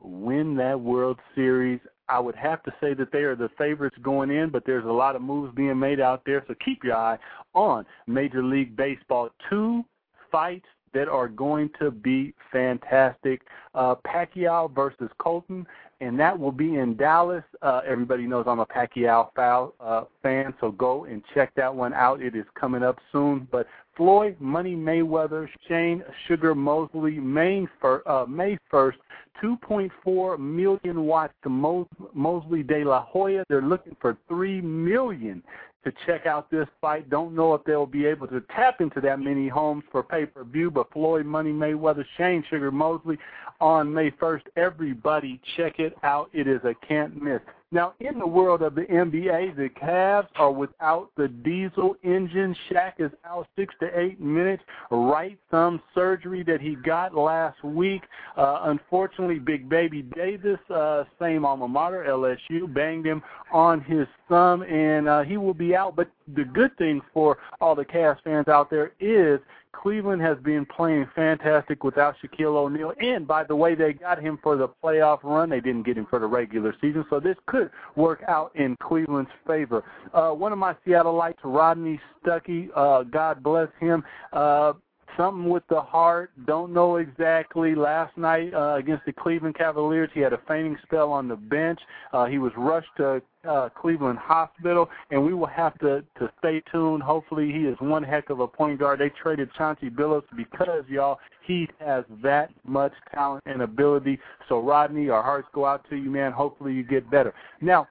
win 0.01 0.57
that 0.57 0.79
World 0.81 1.19
Series. 1.35 1.81
I 2.09 2.19
would 2.19 2.37
have 2.37 2.63
to 2.63 2.73
say 2.81 2.95
that 2.95 3.13
they 3.13 3.25
are 3.25 3.37
the 3.37 3.51
favorites 3.59 3.97
going 4.01 4.31
in, 4.31 4.49
but 4.49 4.65
there's 4.65 4.87
a 4.87 4.89
lot 4.89 5.17
of 5.17 5.23
moves 5.23 5.55
being 5.55 5.79
made 5.79 6.01
out 6.01 6.23
there, 6.25 6.43
so 6.49 6.55
keep 6.65 6.83
your 6.83 6.97
eye 6.97 7.19
on 7.55 7.85
Major 8.07 8.43
League 8.43 8.75
Baseball. 8.77 9.29
Two 9.51 9.85
fights 10.33 10.67
that 10.95 11.09
are 11.09 11.29
going 11.29 11.71
to 11.79 11.91
be 11.91 12.33
fantastic. 12.51 13.43
Uh, 13.75 13.95
Pacquiao 14.07 14.75
versus 14.75 15.11
Clottey, 15.21 15.67
and 16.01 16.19
that 16.19 16.39
will 16.39 16.53
be 16.53 16.77
in 16.77 16.97
Dallas. 16.97 17.45
Uh, 17.63 17.81
everybody 17.87 18.27
knows 18.27 18.45
I'm 18.47 18.61
a 18.61 18.67
Pacquiao 18.67 19.31
foul, 19.35 19.75
uh, 19.81 20.05
fan, 20.23 20.55
so 20.61 20.71
go 20.73 21.05
and 21.05 21.23
check 21.35 21.53
that 21.57 21.75
one 21.75 21.93
out. 21.93 22.23
It 22.23 22.37
is 22.37 22.45
coming 22.59 22.83
up 22.83 22.99
soon. 23.11 23.49
But 23.51 23.67
Floyd, 23.97 24.37
Money 24.39 24.77
Mayweather, 24.77 25.49
Shane 25.67 26.05
Sugar 26.27 26.55
Mosley, 26.55 27.19
May, 27.19 27.67
fir- 27.81 28.03
uh, 28.07 28.27
May 28.27 28.57
1st, 28.73 28.95
2.4 29.43 30.39
million 30.39 31.05
watts 31.05 31.35
to 31.43 31.49
Mos- 31.49 31.87
Mosley 32.15 32.63
De 32.63 32.85
La 32.85 33.05
Hoya. 33.05 33.45
They're 33.49 33.63
looking 33.63 33.97
for 34.01 34.17
3 34.29 34.61
million 34.61 35.43
to 35.85 35.93
check 36.07 36.27
out 36.27 36.51
this 36.51 36.67
fight. 36.81 37.09
Don't 37.09 37.35
know 37.35 37.55
if 37.55 37.65
they'll 37.65 37.87
be 37.87 38.05
able 38.07 38.27
to 38.29 38.41
tap 38.55 38.81
into 38.81 39.01
that 39.01 39.21
many 39.21 39.49
homes 39.49 39.85
for 39.91 40.03
pay-per-view, 40.03 40.71
but 40.71 40.93
Floyd 40.93 41.25
Money 41.25 41.53
Mayweather, 41.53 42.05
Shane 42.17 42.45
Sugar 42.51 42.71
Mosley 42.71 43.17
on 43.61 43.93
May 43.93 44.11
1st. 44.11 44.43
Everybody 44.57 45.41
check 45.57 45.79
it 45.79 45.97
out. 46.03 46.31
It 46.33 46.47
is 46.47 46.61
a 46.65 46.75
can't 46.87 47.23
miss. 47.23 47.41
Now, 47.71 47.93
in 48.01 48.19
the 48.19 48.27
world 48.27 48.63
of 48.63 48.75
the 48.75 48.87
NBA, 48.87 49.55
the 49.57 49.69
Cavs 49.69 50.29
are 50.37 50.51
without 50.51 51.11
the 51.19 51.29
diesel 51.29 51.97
engine. 52.03 52.57
Shaq 52.71 52.95
is 52.99 53.11
out 53.27 53.47
six 53.57 53.75
to 53.81 53.91
eight 53.99 54.19
minutes. 54.19 54.63
Right 54.91 55.39
thumb 55.51 55.83
surgery 55.95 56.43
that 56.45 56.63
he 56.63 56.77
got 56.77 57.15
last 57.15 57.63
week. 57.63 58.01
Uh, 58.39 58.61
unfortunately, 58.65 59.39
Big 59.39 59.69
Baby 59.69 60.01
Davis, 60.01 60.59
uh, 60.75 61.05
same 61.21 61.45
alma 61.45 61.69
mater, 61.69 62.07
LSU, 62.09 62.73
banged 62.73 63.05
him 63.05 63.23
on 63.53 63.83
his 63.83 64.07
thumb, 64.31 64.63
and 64.63 65.07
uh, 65.07 65.21
he 65.21 65.37
will 65.37 65.53
be 65.53 65.77
out. 65.77 65.95
But 65.95 66.11
the 66.35 66.45
good 66.45 66.75
thing 66.79 67.03
for 67.13 67.37
all 67.61 67.75
the 67.75 67.85
Cavs 67.85 68.23
fans 68.25 68.49
out 68.49 68.71
there 68.71 68.93
is 68.99 69.41
Cleveland 69.81 70.21
has 70.23 70.37
been 70.39 70.67
playing 70.67 71.07
fantastic 71.15 71.85
without 71.85 72.17
Shaquille 72.23 72.57
O'Neal. 72.57 72.93
And 73.01 73.27
by 73.27 73.45
the 73.45 73.55
way, 73.55 73.75
they 73.75 73.93
got 73.93 74.21
him 74.21 74.39
for 74.43 74.57
the 74.57 74.69
playoff 74.83 75.23
run. 75.23 75.51
They 75.51 75.61
didn't 75.61 75.85
get 75.85 75.97
him 75.97 76.07
for 76.11 76.19
the 76.19 76.27
regular 76.27 76.75
season. 76.81 77.05
So 77.09 77.21
this 77.21 77.37
could 77.47 77.71
work 77.95 78.23
out 78.27 78.51
in 78.57 78.77
Cleveland's 78.83 79.31
favor. 79.47 79.85
Uh, 80.13 80.31
one 80.31 80.53
of 80.53 80.59
my 80.59 80.75
Seattleites, 80.87 81.39
Rodney 81.45 82.01
Stuckey, 82.25 82.71
uh, 82.75 83.05
God 83.05 83.43
bless 83.43 83.69
him. 83.79 84.03
Uh, 84.33 84.73
something 85.17 85.49
with 85.49 85.63
the 85.69 85.81
heart. 85.81 86.31
Don't 86.47 86.73
know 86.73 86.97
exactly. 86.97 87.75
Last 87.75 88.17
night 88.17 88.53
uh, 88.55 88.77
against 88.77 89.05
the 89.07 89.13
Cleveland 89.13 89.57
Cavaliers, 89.57 90.11
he 90.15 90.21
had 90.21 90.33
a 90.33 90.41
fainting 90.49 90.77
spell 90.83 91.13
on 91.13 91.29
the 91.29 91.37
bench. 91.37 91.81
Uh, 92.13 92.27
he 92.27 92.39
was 92.39 92.53
rushed 92.57 92.89
to 92.99 93.23
uh, 93.49 93.69
Cleveland 93.71 94.19
Hospital, 94.19 94.89
and 95.11 95.25
we 95.25 95.35
will 95.35 95.47
have 95.47 95.79
to 95.79 96.05
to 96.19 96.31
stay 96.39 96.63
tuned. 96.73 97.03
Hopefully, 97.03 97.53
he 97.53 97.61
is 97.61 97.77
one 97.81 98.03
heck 98.03 98.31
of 98.31 98.41
a 98.41 98.47
point 98.47 98.79
guard. 98.79 99.01
They 99.01 99.11
traded 99.11 99.49
Chauncey 99.57 99.91
Billups 99.91 100.25
because 100.37 100.85
y'all 100.89 101.19
he 101.47 101.69
has 101.81 102.05
that 102.23 102.51
much 102.65 102.93
talent 103.15 103.43
and 103.47 103.63
ability. 103.63 104.19
So 104.49 104.61
Rodney, 104.61 105.09
our 105.09 105.23
hearts 105.23 105.49
go 105.55 105.65
out 105.65 105.89
to 105.91 105.97
you, 105.97 106.11
man. 106.11 106.33
Hopefully, 106.33 106.75
you 106.75 106.83
get 106.83 107.11
better. 107.11 107.33
Now 107.61 107.89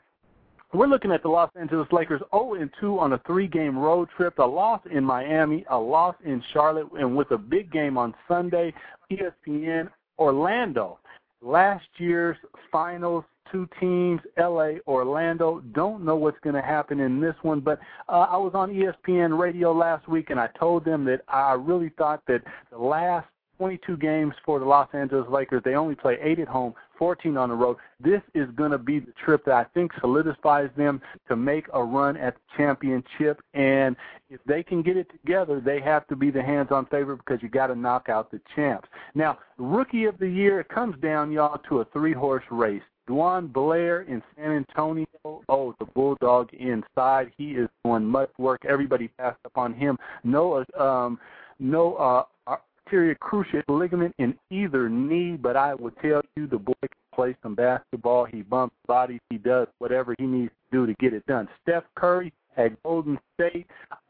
we're 0.74 0.88
looking 0.88 1.12
at 1.12 1.24
the 1.24 1.30
Los 1.30 1.50
Angeles 1.60 1.88
Lakers 1.92 2.22
0 2.32 2.56
and 2.56 2.70
2 2.80 3.00
on 3.00 3.14
a 3.14 3.22
three-game 3.26 3.78
road 3.78 4.10
trip. 4.16 4.38
A 4.40 4.44
loss 4.44 4.82
in 4.92 5.04
Miami, 5.04 5.66
a 5.70 5.78
loss 5.78 6.16
in 6.26 6.44
Charlotte, 6.54 6.88
and 6.98 7.16
with 7.16 7.32
a 7.32 7.38
big 7.38 7.72
game 7.72 7.98
on 7.98 8.14
Sunday, 8.28 8.74
ESPN 9.12 9.90
Orlando. 10.20 11.00
Last 11.42 11.86
year's 11.98 12.38
finals, 12.72 13.24
two 13.52 13.68
teams, 13.80 14.20
LA, 14.38 14.74
Orlando. 14.88 15.62
Don't 15.74 16.04
know 16.04 16.16
what's 16.16 16.40
going 16.44 16.56
to 16.56 16.62
happen 16.62 17.00
in 17.00 17.22
this 17.22 17.36
one, 17.44 17.62
but 17.62 17.80
uh, 18.10 18.28
I 18.30 18.38
was 18.38 18.52
on 18.54 18.74
ESPN 18.74 19.40
radio 19.40 19.72
last 19.72 20.08
week 20.10 20.32
and 20.32 20.40
I 20.40 20.50
told 20.60 20.84
them 20.84 21.06
that 21.06 21.22
I 21.28 21.54
really 21.54 21.92
thought 21.98 22.24
that 22.28 22.42
the 22.72 22.78
last 22.78 23.28
22 23.58 23.98
games 23.98 24.34
for 24.46 24.60
the 24.60 24.66
Los 24.66 24.88
Angeles 24.94 25.28
Lakers. 25.30 25.62
They 25.66 25.76
only 25.76 25.96
play 25.96 26.18
eight 26.22 26.40
at 26.40 26.48
home, 26.48 26.74
14 26.98 27.38
on 27.38 27.50
the 27.50 27.56
road. 27.56 27.78
This 28.00 28.22
is 28.34 28.50
going 28.56 28.72
to 28.72 28.78
be 28.78 29.00
the 29.00 29.14
trip 29.24 29.46
that 29.46 29.56
I 29.56 29.66
think 29.74 29.92
solidifies 30.00 30.70
them 30.78 31.02
to 31.28 31.36
make 31.36 31.66
a 31.74 31.84
run 31.84 32.18
at 32.18 32.36
the 32.36 32.42
championship. 32.58 33.42
And 33.54 33.96
if 34.30 34.40
they 34.46 34.64
can 34.64 34.82
get 34.82 34.98
it 34.98 35.10
together, 35.12 35.60
they 35.60 35.80
have 35.82 36.08
to 36.08 36.16
be 36.16 36.32
the 36.32 36.42
hands-on 36.42 36.86
favorite 36.88 37.18
because 37.18 37.42
you 37.42 37.50
got 37.50 37.68
to 37.68 37.76
knock 37.76 38.10
out 38.10 38.32
the 38.32 38.42
champs. 38.56 38.88
Now, 39.16 39.40
rookie 39.58 40.06
of 40.06 40.18
the 40.20 40.30
year, 40.30 40.60
it 40.60 40.70
comes 40.70 41.00
down, 41.02 41.32
y'all, 41.32 41.60
to 41.70 41.80
a 41.80 41.86
three-horse 41.86 42.44
race. 42.52 42.84
DeJuan 43.08 43.54
Blair 43.54 44.02
in 44.02 44.22
San 44.36 44.52
Antonio. 44.52 45.08
Oh, 45.24 45.74
the 45.80 45.86
Bulldog 45.86 46.54
inside. 46.54 47.32
He 47.38 47.52
is 47.52 47.70
doing 47.86 48.06
much 48.06 48.30
work. 48.38 48.66
Everybody 48.68 49.08
passed 49.08 49.40
up 49.46 49.58
on 49.58 49.74
him. 49.74 49.98
No, 50.24 50.66
um, 50.78 51.20
no 51.60 51.96
uh, 51.96 52.24
anterior 52.88 53.16
cruciate 53.16 53.64
ligament 53.68 54.16
in 54.18 54.36
either 54.50 54.90
knee, 54.90 55.38
but 55.38 55.56
I 55.58 55.74
would 55.76 55.94
tell 56.02 56.22
you 56.36 56.48
the 56.48 56.58
boy 56.58 56.74
can 56.82 56.90
play 57.14 57.36
some 57.44 57.56
basketball. 57.56 58.26
He 58.26 58.42
bumps 58.42 58.76
bodies. 58.88 59.20
He 59.30 59.38
does 59.38 59.68
whatever 59.80 60.16
he 60.18 60.26
needs 60.26 60.52
to 60.72 60.78
do 60.78 60.86
to 60.88 60.94
get 61.00 61.14
it 61.14 61.26
done. 61.26 61.48
Steph 61.62 61.84
Curry 61.96 62.32
at 62.56 62.82
Golden 62.84 63.20
State, 63.36 63.68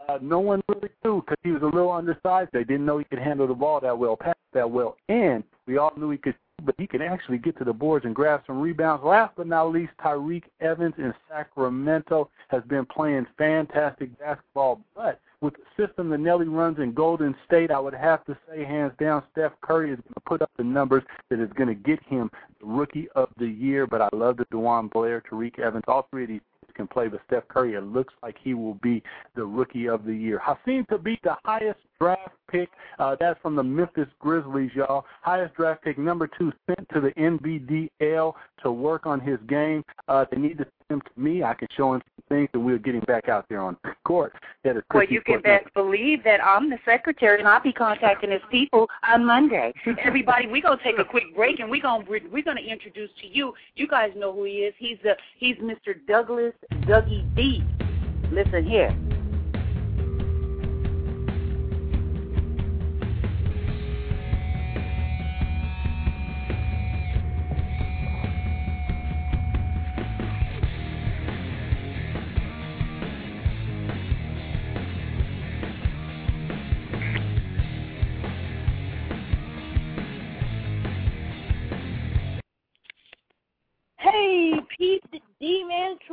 uh, 0.08 0.20
no 0.22 0.40
one 0.40 0.62
really 0.70 0.90
knew 1.04 1.22
because 1.22 1.38
he 1.44 1.52
was 1.52 1.62
a 1.64 1.66
little 1.66 1.92
undersized. 1.92 2.52
They 2.54 2.64
didn't 2.64 2.86
know 2.86 2.98
he 2.98 3.06
could 3.06 3.20
handle 3.20 3.48
the 3.48 3.54
ball 3.54 3.80
that 3.82 3.98
well, 3.98 4.16
pass 4.16 4.36
that 4.54 4.70
well, 4.70 4.96
and 5.10 5.44
we 5.66 5.78
all 5.78 5.94
knew 5.98 6.12
he 6.12 6.18
could 6.18 6.36
but 6.66 6.74
he 6.80 6.88
can 6.88 7.04
actually 7.04 7.38
get 7.38 7.56
to 7.60 7.64
the 7.64 7.72
boards 7.72 8.04
and 8.06 8.16
grab 8.16 8.42
some 8.48 8.60
rebounds. 8.60 9.04
Last 9.06 9.34
but 9.38 9.46
not 9.46 9.72
least, 9.72 9.92
Tyreke 10.04 10.46
Evans 10.60 10.96
in 10.98 11.14
Sacramento 11.30 12.32
has 12.48 12.64
been 12.64 12.84
playing 12.84 13.28
fantastic 13.38 14.18
basketball, 14.18 14.82
but 14.96 15.20
with 15.42 15.54
the 15.54 15.86
system 15.86 16.10
that 16.10 16.20
Nellie 16.20 16.48
runs 16.48 16.80
in 16.80 16.94
Golden 16.94 17.36
State, 17.46 17.72
I 17.72 17.80
would 17.80 17.94
have 17.94 18.26
to 18.26 18.38
say, 18.48 18.64
hands 18.64 18.94
down, 19.00 19.24
Steph 19.32 19.54
Curry 19.62 19.92
is 19.92 19.98
going 19.98 20.14
to 20.16 20.22
put 20.22 20.42
up 20.42 20.52
the 20.58 20.64
numbers 20.64 21.04
that 21.30 21.40
is 21.40 21.50
going 21.54 21.70
to 21.70 21.76
get 21.76 22.02
him 22.04 22.32
the 22.60 22.66
Rookie 22.66 23.08
of 23.16 23.30
the 23.38 23.48
Year. 23.48 23.86
But 23.86 24.02
I 24.02 24.10
love 24.14 24.38
the 24.38 24.46
DeJuan 24.46 24.92
Blair, 24.92 25.22
Tyreke 25.30 25.60
Evans, 25.60 25.84
all 25.88 26.08
three 26.10 26.24
of 26.24 26.30
these 26.30 26.42
can 26.78 26.88
play, 26.88 27.10
but 27.10 27.20
Steph 27.28 27.48
Curry, 27.50 27.74
it 27.74 27.82
looks 27.82 28.14
like 28.24 28.38
he 28.42 28.54
will 28.54 28.76
be 28.76 29.04
the 29.36 29.44
rookie 29.44 29.88
of 29.88 30.06
the 30.06 30.14
year. 30.14 30.40
Hasheem 30.40 30.88
Thabeet 30.88 31.22
the 31.24 31.36
highest 31.44 31.80
draft 32.00 32.36
pick. 32.50 32.70
Uh, 33.00 33.18
that's 33.20 33.40
from 33.42 33.56
the 33.56 33.64
Memphis 33.64 34.08
Grizzlies, 34.20 34.72
y'all. 34.74 35.04
Highest 35.22 35.56
draft 35.56 35.84
pick, 35.84 35.98
number 35.98 36.30
two, 36.38 36.54
sent 36.68 36.88
to 36.94 37.02
the 37.02 37.12
NBDL 37.12 38.34
to 38.64 38.72
work 38.72 39.06
on 39.06 39.20
his 39.20 39.40
game. 39.48 39.84
Uh, 40.08 40.26
they 40.32 40.38
need 40.38 40.60
to 40.60 40.68
him 40.90 41.02
to 41.02 41.22
me. 41.22 41.44
I 41.44 41.54
can 41.54 41.68
show 41.76 41.94
him 41.94 42.02
some 42.16 42.24
things, 42.30 42.50
and 42.54 42.64
we'll 42.64 42.78
get 42.78 42.96
him 42.96 43.04
back 43.08 43.30
out 43.30 43.46
there 43.50 43.60
on 43.60 43.78
court. 44.04 44.34
That 44.64 44.78
is 44.78 44.84
well, 44.94 45.04
you 45.04 45.22
can 45.22 45.42
best 45.42 45.74
believe 45.74 46.24
that 46.24 46.44
I'm 46.44 46.70
the 46.70 46.78
secretary, 46.86 47.40
and 47.40 47.48
I'll 47.48 47.62
be 47.62 47.74
contacting 47.74 48.32
his 48.32 48.42
people 48.50 48.88
on 49.04 49.26
Monday. 49.26 49.74
Everybody, 50.04 50.48
we're 50.48 50.62
gonna 50.62 50.82
take 50.84 51.00
a 51.00 51.06
quick 51.06 51.36
break, 51.36 51.60
and 51.60 51.70
we're 51.70 51.82
gonna 51.82 52.06
we're 52.08 52.44
gonna 52.44 52.62
introduce 52.62 53.10
to 53.22 53.28
you. 53.28 53.54
You 53.76 53.88
guys 53.88 54.12
know 54.16 54.34
who 54.34 54.46
he 54.46 54.60
is. 54.60 54.74
He's 54.78 54.98
the 55.04 55.16
he's 55.38 55.58
Mr. 55.58 55.96
Douglas 56.08 56.54
Dougie 56.84 57.24
D. 57.36 57.64
Listen 58.32 58.66
here. 58.66 58.96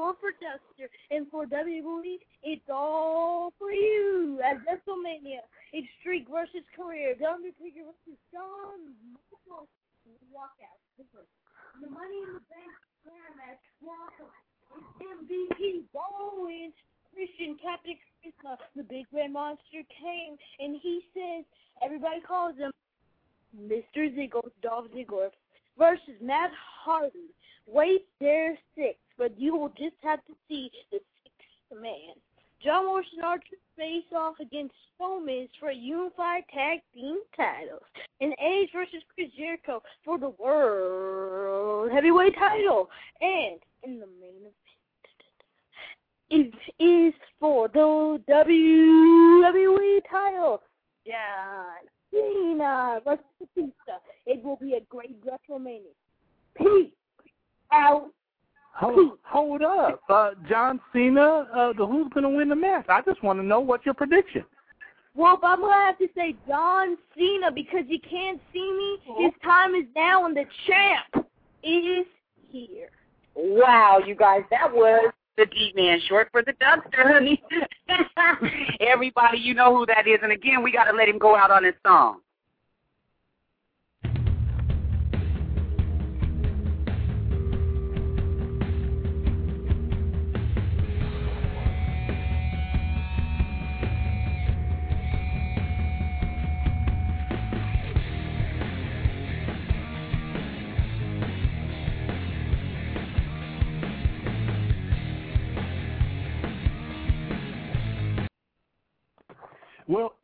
For 0.04 0.36
Duster, 0.36 0.92
and 1.10 1.24
for 1.32 1.46
WWE, 1.46 2.20
it's 2.42 2.68
all 2.68 3.54
for 3.58 3.72
you 3.72 4.38
at 4.44 4.60
WrestleMania. 4.68 5.40
It's 5.72 5.88
Streak 6.00 6.28
versus 6.28 6.60
Career, 6.76 7.16
The 7.18 7.24
Undertaker 7.24 7.88
versus 7.88 8.20
Shawn 8.28 8.92
Michaels. 9.16 9.68
Walkout. 10.28 10.76
The 11.80 11.88
Money 11.88 12.20
in 12.20 12.36
the 12.36 12.44
Bank 12.52 12.76
match. 13.32 13.64
Walkout. 13.80 14.28
MVP 15.00 15.88
Bowens. 15.96 16.74
Christian 17.14 17.56
Captain 17.62 17.94
Charisma, 17.94 18.56
the 18.76 18.82
Big 18.82 19.06
Red 19.12 19.32
Monster 19.32 19.86
came, 19.88 20.36
and 20.58 20.76
he 20.82 21.00
says 21.14 21.44
everybody 21.82 22.20
calls 22.20 22.56
him 22.56 22.72
Mr. 23.56 24.12
Ziggles, 24.12 24.50
Dolph 24.62 24.86
Ziggler, 24.94 25.30
versus 25.78 26.18
Matt 26.20 26.50
Hardy. 26.84 27.30
Wait, 27.66 28.06
there's 28.20 28.58
six, 28.74 28.98
but 29.18 29.38
you 29.38 29.56
will 29.56 29.70
just 29.70 29.96
have 30.02 30.24
to 30.26 30.32
see 30.48 30.70
the 30.90 30.98
sixth 31.22 31.82
man. 31.82 32.14
John 32.62 32.86
Morrison 32.86 33.20
Archer 33.22 33.56
face 33.76 34.04
off 34.16 34.36
against 34.40 34.74
Strowman 34.98 35.48
for 35.60 35.68
a 35.68 35.74
unified 35.74 36.44
tag 36.52 36.80
team 36.94 37.18
titles. 37.36 37.82
And 38.20 38.32
Edge 38.38 38.70
versus 38.72 39.02
Chris 39.14 39.28
Jericho 39.36 39.82
for 40.02 40.18
the 40.18 40.30
World 40.30 41.92
Heavyweight 41.92 42.34
title. 42.38 42.88
And 43.20 43.58
in 43.82 44.00
the 44.00 44.06
main 44.18 44.40
event, 44.40 44.54
it 46.30 46.54
is 46.82 47.14
for 47.38 47.68
the 47.68 48.22
WWE 48.30 50.00
title. 50.10 50.62
John 51.06 51.84
Cena 52.10 53.00
versus 53.04 53.24
Batista. 53.38 53.98
It 54.24 54.42
will 54.42 54.56
be 54.56 54.74
a 54.74 54.80
great 54.88 55.20
WrestleMania. 55.22 55.92
Peace. 56.56 56.92
Hold, 58.84 59.18
hold 59.22 59.62
up, 59.62 60.02
uh, 60.08 60.30
John 60.48 60.80
Cena. 60.92 61.46
Uh, 61.54 61.72
the 61.72 61.86
who's 61.86 62.12
going 62.12 62.24
to 62.24 62.28
win 62.28 62.48
the 62.48 62.56
match? 62.56 62.86
I 62.88 63.00
just 63.02 63.22
want 63.22 63.38
to 63.38 63.42
know 63.42 63.60
what's 63.60 63.86
your 63.86 63.94
prediction. 63.94 64.44
Well, 65.16 65.38
I'm 65.44 65.60
gonna 65.60 65.72
have 65.72 65.98
to 65.98 66.08
say 66.16 66.34
John 66.48 66.98
Cena 67.16 67.52
because 67.52 67.84
you 67.86 68.00
can't 68.00 68.40
see 68.52 68.72
me. 68.72 69.24
His 69.24 69.32
time 69.44 69.76
is 69.76 69.84
now, 69.94 70.26
and 70.26 70.36
the 70.36 70.44
champ 70.66 71.26
is 71.62 72.04
here. 72.50 72.90
Wow, 73.36 74.00
you 74.04 74.16
guys, 74.16 74.42
that 74.50 74.72
was 74.72 75.12
the 75.36 75.46
D 75.46 75.72
man, 75.76 76.00
short 76.08 76.28
for 76.32 76.42
the 76.42 76.52
Duster, 76.60 77.12
honey. 77.12 77.42
Everybody, 78.80 79.38
you 79.38 79.54
know 79.54 79.76
who 79.76 79.86
that 79.86 80.08
is. 80.08 80.18
And 80.22 80.32
again, 80.32 80.62
we 80.62 80.72
got 80.72 80.90
to 80.90 80.96
let 80.96 81.08
him 81.08 81.18
go 81.18 81.36
out 81.36 81.50
on 81.50 81.64
his 81.64 81.74
song. 81.86 82.20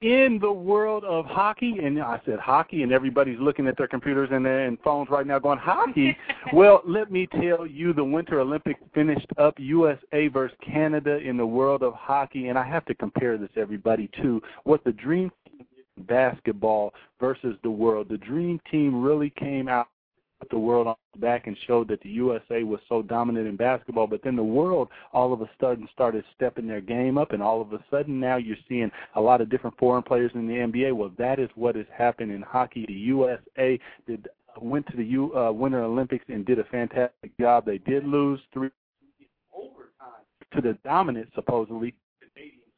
In 0.01 0.38
the 0.40 0.51
world 0.51 1.05
of 1.05 1.26
hockey, 1.26 1.76
and 1.82 2.01
I 2.03 2.20
said 2.24 2.38
hockey, 2.38 2.82
and 2.82 2.90
everybody's 2.90 3.38
looking 3.38 3.66
at 3.66 3.76
their 3.76 3.86
computers 3.86 4.30
and, 4.32 4.44
their, 4.44 4.66
and 4.66 4.78
phones 4.80 5.11
right 5.11 5.26
now 5.26 5.38
going, 5.38 5.59
hockey? 5.59 6.16
well, 6.55 6.80
let 6.86 7.12
me 7.12 7.26
tell 7.26 7.66
you, 7.66 7.92
the 7.92 8.05
Winter 8.05 8.40
Olympics 8.40 8.80
finished 8.94 9.26
up 9.36 9.55
USA 9.59 10.28
versus 10.28 10.57
Canada 10.64 11.18
in 11.18 11.36
the 11.36 11.46
world 11.46 11.82
of 11.82 11.92
hockey, 11.92 12.48
and 12.48 12.59
I 12.59 12.66
have 12.66 12.86
to 12.86 12.94
compare 12.94 13.36
this, 13.36 13.51
everybody, 13.57 14.09
to 14.22 14.40
what 14.64 14.82
the 14.84 14.92
Dream 14.92 15.30
Team 15.46 15.66
basketball 16.07 16.94
versus 17.20 17.57
the 17.62 17.70
world. 17.70 18.09
The 18.09 18.16
Dream 18.16 18.59
Team 18.70 19.03
really 19.03 19.30
came 19.38 19.68
out 19.68 19.88
put 20.41 20.51
the 20.51 20.59
world 20.59 20.86
on 20.86 20.97
its 21.12 21.20
back 21.20 21.47
and 21.47 21.57
showed 21.66 21.88
that 21.88 22.01
the 22.01 22.09
USA 22.09 22.62
was 22.62 22.80
so 22.88 23.03
dominant 23.03 23.47
in 23.47 23.57
basketball, 23.57 24.07
but 24.07 24.22
then 24.24 24.36
the 24.36 24.43
world 24.43 24.88
all 25.12 25.32
of 25.32 25.43
a 25.43 25.51
sudden 25.61 25.88
started 25.93 26.24
stepping 26.34 26.66
their 26.66 26.80
game 26.80 27.18
up, 27.18 27.32
and 27.32 27.43
all 27.43 27.61
of 27.61 27.72
a 27.72 27.84
sudden 27.91 28.18
now 28.18 28.36
you're 28.36 28.57
seeing 28.68 28.91
a 29.14 29.20
lot 29.20 29.41
of 29.41 29.51
different 29.51 29.76
foreign 29.78 30.03
players 30.03 30.32
in 30.34 30.49
the 30.49 30.55
NBA. 30.55 30.95
Well, 30.95 31.12
that 31.18 31.38
is 31.38 31.51
what 31.55 31.76
has 31.76 31.86
happened 31.97 32.32
in 32.32 32.43
hockey. 32.43 32.84
The 32.86 32.93
USA 32.93 33.78
did 34.07 34.28
went 34.61 34.86
to 34.88 34.97
the 34.97 35.05
U, 35.05 35.36
uh, 35.36 35.53
Winter 35.53 35.82
Olympics 35.82 36.24
and 36.28 36.45
did 36.45 36.59
a 36.59 36.64
fantastic 36.64 37.36
job. 37.38 37.64
They 37.64 37.78
did 37.78 38.05
lose 38.05 38.41
three 38.53 38.70
overtime 39.55 40.24
to 40.55 40.61
the 40.61 40.76
dominant, 40.84 41.28
supposedly, 41.34 41.95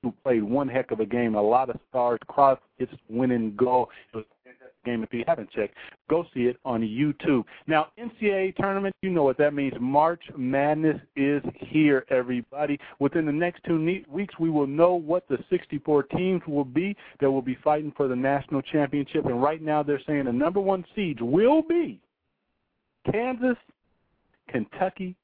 who 0.02 0.12
played 0.22 0.42
one 0.42 0.68
heck 0.68 0.90
of 0.90 1.00
a 1.00 1.06
game. 1.06 1.34
A 1.34 1.42
lot 1.42 1.70
of 1.70 1.78
stars. 1.88 2.18
Cross 2.26 2.58
hits 2.78 2.92
winning 3.08 3.54
goal. 3.56 3.88
It 4.12 4.16
was 4.16 4.24
game. 4.84 5.02
If 5.02 5.12
you 5.12 5.24
haven't 5.26 5.50
checked, 5.50 5.74
go 6.08 6.24
see 6.34 6.42
it 6.42 6.56
on 6.64 6.82
YouTube. 6.82 7.44
Now, 7.66 7.88
NCAA 7.98 8.56
tournament, 8.56 8.94
you 9.02 9.10
know 9.10 9.24
what 9.24 9.38
that 9.38 9.54
means. 9.54 9.74
March 9.80 10.22
Madness 10.36 11.00
is 11.16 11.42
here, 11.58 12.04
everybody. 12.10 12.78
Within 12.98 13.26
the 13.26 13.32
next 13.32 13.62
two 13.64 14.02
weeks, 14.08 14.34
we 14.38 14.50
will 14.50 14.66
know 14.66 14.94
what 14.94 15.26
the 15.28 15.38
64 15.50 16.04
teams 16.04 16.42
will 16.46 16.64
be 16.64 16.96
that 17.20 17.30
will 17.30 17.42
be 17.42 17.56
fighting 17.62 17.92
for 17.96 18.08
the 18.08 18.16
national 18.16 18.62
championship. 18.62 19.26
And 19.26 19.42
right 19.42 19.62
now, 19.62 19.82
they're 19.82 20.02
saying 20.06 20.24
the 20.24 20.32
number 20.32 20.60
one 20.60 20.84
seeds 20.94 21.20
will 21.22 21.62
be 21.62 22.00
Kansas, 23.10 23.56
Kentucky, 24.48 25.16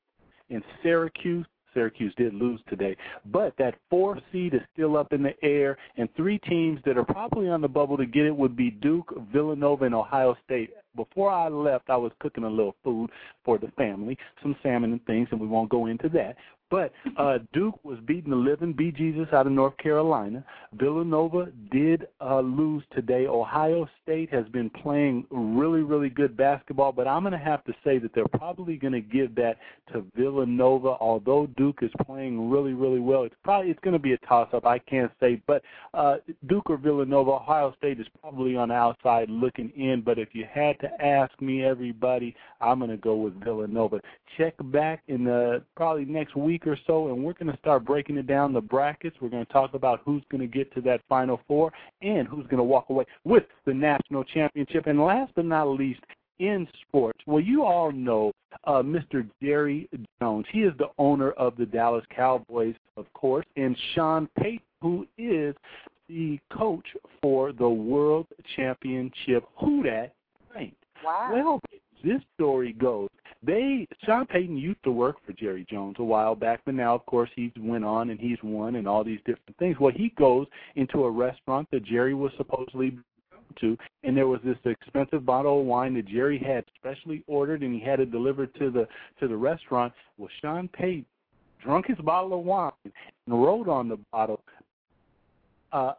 and 0.50 0.62
Syracuse. 0.82 1.46
Syracuse 1.74 2.14
did 2.16 2.34
lose 2.34 2.60
today, 2.68 2.96
but 3.26 3.54
that 3.58 3.74
fourth 3.90 4.20
seed 4.32 4.54
is 4.54 4.60
still 4.72 4.96
up 4.96 5.12
in 5.12 5.22
the 5.22 5.34
air, 5.42 5.76
and 5.96 6.08
three 6.16 6.38
teams 6.38 6.80
that 6.84 6.96
are 6.96 7.04
probably 7.04 7.48
on 7.48 7.60
the 7.60 7.68
bubble 7.68 7.96
to 7.96 8.06
get 8.06 8.26
it 8.26 8.36
would 8.36 8.56
be 8.56 8.70
Duke, 8.70 9.14
Villanova, 9.32 9.84
and 9.84 9.94
Ohio 9.94 10.36
State. 10.44 10.70
Before 10.96 11.30
I 11.30 11.48
left, 11.48 11.90
I 11.90 11.96
was 11.96 12.12
cooking 12.20 12.44
a 12.44 12.50
little 12.50 12.74
food 12.82 13.10
for 13.44 13.58
the 13.58 13.68
family, 13.76 14.18
some 14.42 14.56
salmon 14.62 14.92
and 14.92 15.04
things, 15.06 15.28
and 15.30 15.40
we 15.40 15.46
won't 15.46 15.70
go 15.70 15.86
into 15.86 16.08
that. 16.10 16.36
But 16.70 16.92
uh, 17.16 17.38
Duke 17.52 17.82
was 17.82 17.98
beating 18.06 18.30
the 18.30 18.36
living 18.36 18.72
B 18.74 18.90
Jesus 18.90 19.26
out 19.32 19.46
of 19.46 19.52
North 19.52 19.76
Carolina. 19.78 20.44
Villanova 20.74 21.48
did 21.72 22.06
uh, 22.20 22.40
lose 22.40 22.82
today. 22.94 23.26
Ohio 23.26 23.88
State 24.02 24.30
has 24.32 24.46
been 24.48 24.68
playing 24.68 25.26
really, 25.30 25.80
really 25.80 26.10
good 26.10 26.36
basketball, 26.36 26.92
but 26.92 27.08
I'm 27.08 27.22
going 27.22 27.32
to 27.32 27.38
have 27.38 27.64
to 27.64 27.72
say 27.84 27.98
that 27.98 28.14
they're 28.14 28.28
probably 28.28 28.76
going 28.76 28.92
to 28.92 29.00
give 29.00 29.34
that 29.36 29.56
to 29.92 30.04
Villanova. 30.14 30.96
Although 31.00 31.46
Duke 31.56 31.78
is 31.82 31.90
playing 32.04 32.50
really, 32.50 32.74
really 32.74 33.00
well, 33.00 33.22
it's 33.22 33.34
probably 33.42 33.70
it's 33.70 33.80
going 33.80 33.94
to 33.94 33.98
be 33.98 34.12
a 34.12 34.18
toss-up. 34.18 34.66
I 34.66 34.78
can't 34.78 35.12
say, 35.20 35.40
but 35.46 35.62
uh, 35.94 36.16
Duke 36.48 36.68
or 36.68 36.76
Villanova, 36.76 37.32
Ohio 37.32 37.74
State 37.78 37.98
is 37.98 38.06
probably 38.20 38.56
on 38.56 38.68
the 38.68 38.74
outside 38.74 39.30
looking 39.30 39.70
in. 39.70 40.02
But 40.04 40.18
if 40.18 40.28
you 40.32 40.44
had 40.52 40.78
to 40.80 41.04
ask 41.04 41.32
me, 41.40 41.64
everybody, 41.64 42.36
I'm 42.60 42.78
going 42.78 42.90
to 42.90 42.96
go 42.98 43.16
with 43.16 43.42
Villanova. 43.42 44.00
Check 44.36 44.54
back 44.64 45.02
in 45.08 45.24
the 45.24 45.62
probably 45.76 46.04
next 46.04 46.36
week 46.36 46.57
or 46.66 46.78
so, 46.86 47.08
and 47.08 47.22
we're 47.22 47.32
going 47.34 47.52
to 47.52 47.58
start 47.58 47.84
breaking 47.84 48.16
it 48.16 48.26
down 48.26 48.52
the 48.52 48.60
brackets. 48.60 49.16
We're 49.20 49.28
going 49.28 49.44
to 49.46 49.52
talk 49.52 49.74
about 49.74 50.00
who's 50.04 50.22
going 50.30 50.40
to 50.40 50.46
get 50.46 50.72
to 50.74 50.80
that 50.82 51.00
Final 51.08 51.40
Four 51.46 51.72
and 52.02 52.26
who's 52.26 52.44
going 52.46 52.58
to 52.58 52.64
walk 52.64 52.90
away 52.90 53.04
with 53.24 53.44
the 53.66 53.74
national 53.74 54.24
championship. 54.24 54.86
And 54.86 55.00
last 55.00 55.32
but 55.34 55.44
not 55.44 55.68
least, 55.68 56.00
in 56.38 56.68
sports, 56.86 57.18
well, 57.26 57.40
you 57.40 57.64
all 57.64 57.90
know 57.90 58.32
uh, 58.64 58.82
Mr. 58.82 59.28
Jerry 59.42 59.88
Jones. 60.20 60.46
He 60.52 60.60
is 60.60 60.72
the 60.78 60.90
owner 60.98 61.32
of 61.32 61.56
the 61.56 61.66
Dallas 61.66 62.04
Cowboys, 62.14 62.76
of 62.96 63.12
course, 63.12 63.46
and 63.56 63.76
Sean 63.94 64.28
Payton, 64.38 64.60
who 64.80 65.06
is 65.18 65.54
the 66.08 66.38
coach 66.52 66.86
for 67.20 67.52
the 67.52 67.68
World 67.68 68.26
Championship. 68.56 69.44
Who 69.60 69.82
that? 69.82 70.12
Wow. 71.04 71.30
Well, 71.32 71.60
this 72.04 72.20
story 72.34 72.72
goes. 72.72 73.08
They 73.42 73.86
Sean 74.04 74.26
Payton 74.26 74.56
used 74.56 74.82
to 74.82 74.90
work 74.90 75.16
for 75.24 75.32
Jerry 75.32 75.64
Jones 75.70 75.96
a 75.98 76.04
while 76.04 76.34
back, 76.34 76.60
but 76.64 76.74
now 76.74 76.94
of 76.94 77.06
course 77.06 77.30
he's 77.36 77.52
went 77.58 77.84
on 77.84 78.10
and 78.10 78.18
he's 78.18 78.38
won 78.42 78.76
and 78.76 78.88
all 78.88 79.04
these 79.04 79.20
different 79.20 79.56
things. 79.58 79.76
Well, 79.78 79.92
he 79.94 80.12
goes 80.18 80.46
into 80.74 81.04
a 81.04 81.10
restaurant 81.10 81.68
that 81.70 81.84
Jerry 81.84 82.14
was 82.14 82.32
supposedly 82.36 82.98
to, 83.60 83.76
and 84.02 84.16
there 84.16 84.26
was 84.26 84.40
this 84.44 84.58
expensive 84.64 85.24
bottle 85.24 85.60
of 85.60 85.66
wine 85.66 85.94
that 85.94 86.06
Jerry 86.06 86.38
had 86.38 86.64
specially 86.76 87.22
ordered, 87.26 87.62
and 87.62 87.74
he 87.74 87.80
had 87.80 88.00
it 88.00 88.10
delivered 88.10 88.54
to 88.56 88.70
the 88.70 88.88
to 89.20 89.28
the 89.28 89.36
restaurant. 89.36 89.92
Well, 90.16 90.30
Sean 90.40 90.68
Payton 90.68 91.06
drunk 91.62 91.86
his 91.86 91.98
bottle 91.98 92.38
of 92.38 92.44
wine 92.44 92.72
and 92.84 93.42
wrote 93.42 93.68
on 93.68 93.88
the 93.88 93.98
bottle, 94.12 94.42
uh, 95.72 95.92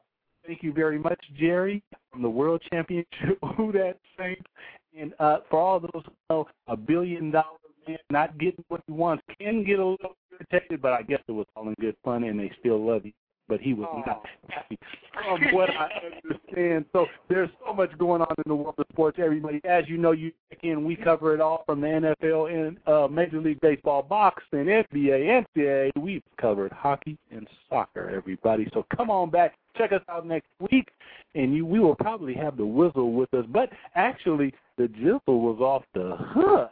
"Thank 0.45 0.61
you 0.61 0.73
very 0.73 0.99
much, 0.99 1.19
Jerry, 1.37 1.81
from 2.11 2.21
the 2.21 2.29
World 2.29 2.61
Championship. 2.69 3.39
Who 3.55 3.71
that 3.71 3.97
Saints." 4.17 4.49
And 4.97 5.13
uh, 5.19 5.37
for 5.49 5.59
all 5.59 5.79
those 5.79 6.03
who 6.05 6.11
know, 6.29 6.47
a 6.67 6.77
billion 6.77 7.31
dollar 7.31 7.45
man 7.87 7.97
not 8.09 8.37
getting 8.37 8.63
what 8.67 8.81
he 8.87 8.93
wants 8.93 9.23
can 9.39 9.63
get 9.63 9.79
a 9.79 9.85
little 9.85 10.15
irritated, 10.31 10.81
but 10.81 10.93
I 10.93 11.01
guess 11.01 11.21
it 11.27 11.31
was 11.31 11.45
all 11.55 11.67
in 11.67 11.75
good 11.79 11.95
fun, 12.03 12.23
and 12.23 12.39
they 12.39 12.51
still 12.59 12.85
love 12.85 13.05
you. 13.05 13.11
But 13.47 13.61
he 13.61 13.73
was 13.73 13.87
not 14.05 14.23
happy 14.49 14.77
from 15.11 15.55
what 15.55 15.71
I 15.71 15.89
understand. 16.23 16.85
So 16.93 17.07
there's 17.29 17.49
so 17.65 17.73
much 17.73 17.89
going 17.97 18.21
on 18.21 18.35
in 18.37 18.43
the 18.45 18.53
world 18.53 18.75
of 18.77 18.85
sports. 18.91 19.17
Everybody, 19.19 19.59
as 19.67 19.85
you 19.87 19.97
know, 19.97 20.11
you 20.11 20.31
check 20.51 20.59
in. 20.61 20.85
We 20.85 20.95
cover 20.95 21.33
it 21.33 21.41
all 21.41 21.63
from 21.65 21.81
the 21.81 21.87
NFL 22.21 22.53
and 22.53 22.77
uh, 22.85 23.07
Major 23.07 23.41
League 23.41 23.59
Baseball, 23.59 24.03
boxing, 24.03 24.65
NBA, 24.65 25.43
NCAA. 25.57 25.89
We've 25.99 26.21
covered 26.39 26.71
hockey 26.71 27.17
and 27.31 27.47
soccer. 27.67 28.11
Everybody, 28.11 28.69
so 28.71 28.85
come 28.95 29.09
on 29.09 29.31
back. 29.31 29.55
Check 29.77 29.91
us 29.91 30.01
out 30.09 30.25
next 30.25 30.47
week, 30.71 30.89
and 31.35 31.53
you 31.53 31.65
we 31.65 31.79
will 31.79 31.95
probably 31.95 32.33
have 32.33 32.57
the 32.57 32.65
whistle 32.65 33.13
with 33.13 33.33
us. 33.33 33.45
But 33.49 33.69
actually, 33.95 34.53
the 34.77 34.87
jizzle 34.87 35.21
was 35.27 35.59
off 35.59 35.83
the 35.93 36.15
hook. 36.17 36.71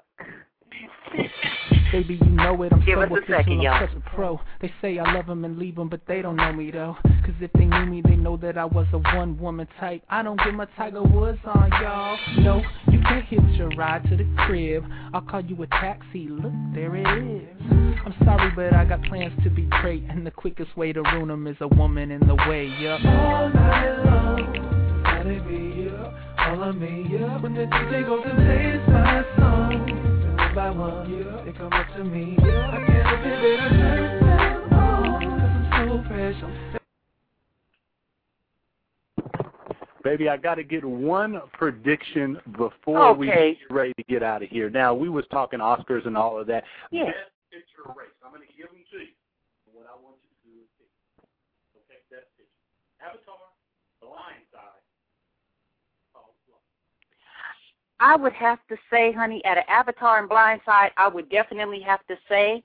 Baby, 1.91 2.19
you 2.21 2.29
know 2.29 2.61
it. 2.63 2.73
I'm 2.73 2.83
Give 2.83 2.97
so 2.97 3.01
us 3.03 3.09
a 3.09 3.13
official. 3.15 3.35
second, 3.37 3.53
I'm 3.53 3.61
y'all. 3.61 3.87
such 3.87 3.95
a 3.95 4.09
pro. 4.15 4.41
They 4.61 4.71
say 4.81 4.99
I 4.99 5.13
love 5.13 5.27
them 5.27 5.45
and 5.45 5.57
leave 5.57 5.75
them, 5.75 5.87
but 5.87 6.01
they 6.05 6.21
don't 6.21 6.35
know 6.35 6.51
me 6.51 6.69
though. 6.69 6.97
Cause 7.03 7.35
if 7.39 7.51
they 7.53 7.65
knew 7.65 7.85
me, 7.85 8.01
they 8.03 8.15
know 8.17 8.35
that 8.37 8.57
I 8.57 8.65
was 8.65 8.87
a 8.91 8.97
one 8.97 9.39
woman 9.39 9.67
type. 9.79 10.03
I 10.09 10.21
don't 10.21 10.37
get 10.43 10.53
my 10.53 10.65
Tiger 10.77 11.01
Woods 11.01 11.39
on, 11.45 11.69
y'all. 11.81 12.17
No, 12.39 12.61
you 12.91 12.99
can't 13.03 13.23
hitch 13.25 13.59
a 13.61 13.67
ride 13.77 14.03
to 14.09 14.17
the 14.17 14.27
crib. 14.45 14.83
I'll 15.13 15.21
call 15.21 15.41
you 15.41 15.61
a 15.63 15.67
taxi. 15.67 16.27
Look, 16.29 16.51
there 16.73 16.93
it 16.95 17.07
is. 17.41 17.47
I'm 18.05 18.13
sorry, 18.25 18.51
but 18.55 18.73
I 18.73 18.83
got 18.85 19.01
plans 19.03 19.33
to 19.43 19.49
be 19.49 19.63
great, 19.81 20.03
and 20.09 20.25
the 20.25 20.31
quickest 20.31 20.75
way 20.77 20.91
to 20.93 21.01
ruin 21.01 21.29
them 21.29 21.47
is 21.47 21.57
a 21.61 21.67
woman 21.69 22.11
in 22.11 22.19
the 22.27 22.35
way. 22.35 22.65
Yup. 22.79 22.99
All 23.05 23.49
night 23.49 24.03
long, 24.05 25.01
gotta 25.03 25.41
be 25.47 25.81
you, 25.83 25.97
all 26.37 26.63
of 26.63 26.75
me, 26.75 27.07
yeah. 27.09 27.41
When 27.41 27.53
the 27.53 27.61
DJ 27.65 28.05
goes 28.05 28.23
and 28.25 28.37
plays 28.37 28.87
my 28.87 29.25
song, 29.37 30.06
one 30.47 30.55
by 30.55 30.69
one, 30.69 31.11
yeah, 31.11 31.43
they 31.45 31.51
come 31.51 31.73
up 31.73 31.87
to 31.95 32.03
me, 32.03 32.37
yeah. 32.39 32.69
I 32.71 32.85
can't 32.85 33.07
help 33.07 33.19
it, 33.25 33.39
but 33.41 33.59
I 33.59 33.69
turn 33.69 34.69
them 34.69 34.79
on, 34.79 35.23
I'm 35.73 35.89
so 35.89 36.03
fresh, 36.07 36.35
I'm 36.43 36.77
Baby, 40.03 40.29
I 40.29 40.37
got 40.37 40.55
to 40.55 40.63
get 40.63 40.85
one 40.85 41.41
prediction 41.51 42.39
before 42.57 43.13
we 43.13 43.27
get 43.27 43.57
ready 43.69 43.91
to 43.97 44.03
get 44.03 44.23
out 44.23 44.41
of 44.41 44.47
here. 44.47 44.69
Now, 44.69 44.93
we 44.93 45.09
was 45.09 45.25
talking 45.31 45.59
Oscars 45.59 46.07
and 46.07 46.15
all 46.15 46.39
of 46.39 46.47
that. 46.47 46.63
Yeah. 46.91 47.11
Best 47.11 47.35
picture 47.51 47.83
race. 47.91 48.15
I'm 48.23 48.31
going 48.31 48.47
to 48.47 48.53
give 48.55 48.71
them 48.71 48.79
to 48.87 48.97
you. 49.03 49.11
What 49.75 49.83
I 49.83 49.99
want 49.99 50.15
you 50.23 50.31
to 50.31 50.39
do 50.47 50.63
is 50.63 50.69
pick. 50.79 50.87
Okay, 51.91 51.99
best 52.07 52.31
picture. 52.39 52.55
Avatar, 53.03 53.35
I 57.99 58.15
would 58.15 58.33
have 58.33 58.59
to 58.69 58.77
say, 58.91 59.11
honey, 59.11 59.43
at 59.45 59.57
an 59.57 59.63
Avatar 59.67 60.19
and 60.19 60.29
Blindside, 60.29 60.91
I 60.97 61.07
would 61.07 61.29
definitely 61.29 61.81
have 61.81 62.05
to 62.07 62.15
say 62.29 62.63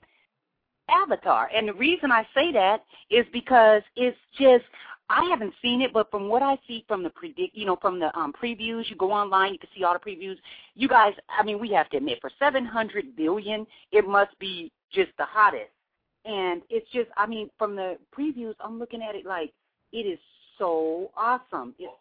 Avatar. 0.89 1.49
And 1.53 1.67
the 1.67 1.73
reason 1.73 2.11
I 2.11 2.27
say 2.35 2.51
that 2.51 2.83
is 3.09 3.25
because 3.31 3.81
it's 3.95 4.17
just 4.37 4.65
I 5.09 5.25
haven't 5.29 5.53
seen 5.61 5.81
it, 5.81 5.93
but 5.93 6.09
from 6.09 6.27
what 6.27 6.41
I 6.41 6.57
see 6.67 6.85
from 6.87 7.03
the 7.03 7.09
predict, 7.09 7.55
you 7.55 7.65
know, 7.65 7.77
from 7.81 7.99
the 7.99 8.15
um, 8.17 8.33
previews, 8.33 8.89
you 8.89 8.95
go 8.95 9.11
online, 9.11 9.53
you 9.53 9.59
can 9.59 9.69
see 9.75 9.83
all 9.83 9.93
the 9.93 9.99
previews. 9.99 10.37
You 10.75 10.87
guys, 10.87 11.13
I 11.29 11.43
mean, 11.43 11.59
we 11.59 11.69
have 11.71 11.89
to 11.89 11.97
admit, 11.97 12.19
for 12.21 12.31
700 12.39 13.15
billion, 13.15 13.67
it 13.91 14.07
must 14.07 14.37
be 14.39 14.71
just 14.91 15.11
the 15.17 15.25
hottest. 15.25 15.71
And 16.25 16.61
it's 16.69 16.89
just, 16.91 17.09
I 17.17 17.27
mean, 17.27 17.49
from 17.59 17.75
the 17.75 17.97
previews, 18.17 18.55
I'm 18.63 18.79
looking 18.79 19.01
at 19.01 19.13
it 19.13 19.25
like 19.25 19.51
it 19.91 20.07
is 20.07 20.19
so 20.57 21.11
awesome. 21.17 21.75
It's 21.77 21.91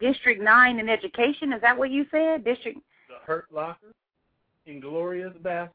District 0.00 0.40
9 0.40 0.78
in 0.78 0.88
education, 0.88 1.52
is 1.52 1.60
that 1.60 1.76
what 1.76 1.90
you 1.90 2.06
said? 2.10 2.44
District, 2.44 2.78
The 3.08 3.14
Hurt 3.24 3.46
Locker, 3.52 3.92
Inglourious 4.66 5.36
Basterds, 5.38 5.70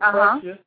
uh-huh. 0.00 0.40
Precious, 0.40 0.58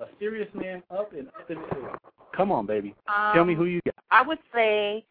a 0.00 0.04
serious 0.18 0.48
man 0.54 0.82
up 0.90 1.12
and 1.12 1.28
up 1.28 1.50
in 1.50 1.56
the 1.56 1.76
air. 1.76 1.98
Come 2.36 2.52
on, 2.52 2.66
baby. 2.66 2.94
Um, 3.08 3.34
Tell 3.34 3.44
me 3.44 3.54
who 3.54 3.64
you 3.64 3.80
got. 3.84 3.94
I 4.10 4.22
would 4.22 4.38
say, 4.54 5.04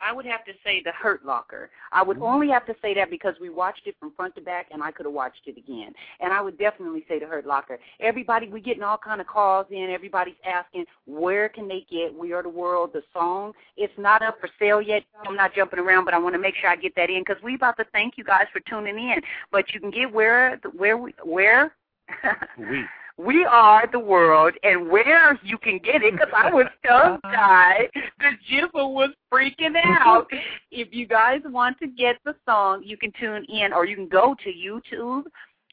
I 0.00 0.12
would 0.12 0.26
have 0.26 0.44
to 0.44 0.52
say 0.64 0.82
the 0.82 0.92
Hurt 0.92 1.24
Locker. 1.24 1.70
I 1.92 2.02
would 2.02 2.16
mm-hmm. 2.16 2.26
only 2.26 2.48
have 2.48 2.66
to 2.66 2.74
say 2.80 2.94
that 2.94 3.10
because 3.10 3.34
we 3.40 3.50
watched 3.50 3.86
it 3.86 3.96
from 4.00 4.12
front 4.12 4.34
to 4.36 4.40
back, 4.40 4.68
and 4.72 4.82
I 4.82 4.90
could 4.90 5.06
have 5.06 5.14
watched 5.14 5.46
it 5.46 5.58
again. 5.58 5.92
And 6.20 6.32
I 6.32 6.40
would 6.40 6.58
definitely 6.58 7.04
say 7.08 7.18
the 7.18 7.26
Hurt 7.26 7.46
Locker. 7.46 7.78
Everybody, 8.00 8.48
we 8.48 8.60
getting 8.60 8.82
all 8.82 8.98
kind 8.98 9.20
of 9.20 9.26
calls 9.26 9.66
in. 9.70 9.90
Everybody's 9.90 10.34
asking 10.46 10.86
where 11.06 11.48
can 11.48 11.68
they 11.68 11.86
get 11.90 12.14
"We 12.14 12.32
Are 12.32 12.42
the 12.42 12.48
World" 12.48 12.90
the 12.92 13.02
song. 13.12 13.52
It's 13.76 13.92
not 13.98 14.22
up 14.22 14.40
for 14.40 14.48
sale 14.58 14.80
yet. 14.80 15.02
I'm 15.26 15.36
not 15.36 15.54
jumping 15.54 15.78
around, 15.78 16.04
but 16.04 16.14
I 16.14 16.18
want 16.18 16.34
to 16.34 16.40
make 16.40 16.54
sure 16.56 16.70
I 16.70 16.76
get 16.76 16.94
that 16.96 17.10
in 17.10 17.20
because 17.20 17.42
we 17.42 17.54
about 17.54 17.76
to 17.78 17.84
thank 17.92 18.16
you 18.16 18.24
guys 18.24 18.46
for 18.52 18.60
tuning 18.60 18.98
in. 18.98 19.20
But 19.52 19.72
you 19.74 19.80
can 19.80 19.90
get 19.90 20.12
where 20.12 20.58
where 20.76 20.96
we 20.96 21.14
where. 21.24 21.74
We. 22.58 22.84
We 23.24 23.44
are 23.44 23.86
the 23.90 23.98
world, 23.98 24.54
and 24.62 24.88
where 24.88 25.38
you 25.42 25.58
can 25.58 25.78
get 25.78 26.02
it, 26.02 26.12
because 26.12 26.32
I 26.34 26.50
was 26.50 26.66
tongue-tied. 26.86 27.90
The 28.18 28.30
jibber 28.48 28.86
was 28.86 29.10
freaking 29.32 29.76
out. 29.76 30.26
if 30.70 30.88
you 30.92 31.06
guys 31.06 31.40
want 31.44 31.78
to 31.80 31.86
get 31.86 32.16
the 32.24 32.34
song, 32.46 32.82
you 32.82 32.96
can 32.96 33.12
tune 33.20 33.44
in, 33.48 33.74
or 33.74 33.84
you 33.84 33.94
can 33.94 34.08
go 34.08 34.34
to 34.42 34.50
YouTube 34.50 35.24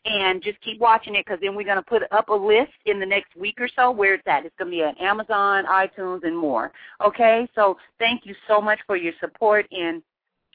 and 0.04 0.44
just 0.44 0.60
keep 0.62 0.80
watching 0.82 1.16
it, 1.16 1.26
because 1.26 1.40
then 1.42 1.56
we're 1.56 1.64
going 1.64 1.78
to 1.78 1.82
put 1.82 2.04
up 2.12 2.28
a 2.28 2.34
list 2.34 2.74
in 2.86 3.00
the 3.00 3.06
next 3.06 3.34
week 3.36 3.56
or 3.62 3.70
so 3.76 3.92
where 3.92 4.16
it's 4.16 4.28
at. 4.28 4.46
It's 4.46 4.56
going 4.58 4.72
to 4.72 4.78
be 4.78 4.84
on 4.84 4.98
Amazon, 4.98 5.66
iTunes, 5.66 6.26
and 6.26 6.38
more. 6.38 6.74
Okay? 7.06 7.48
So 7.56 7.78
thank 7.98 8.26
you 8.26 8.36
so 8.48 8.60
much 8.60 8.80
for 8.86 8.98
your 8.98 9.14
support, 9.22 9.66
and 9.72 10.04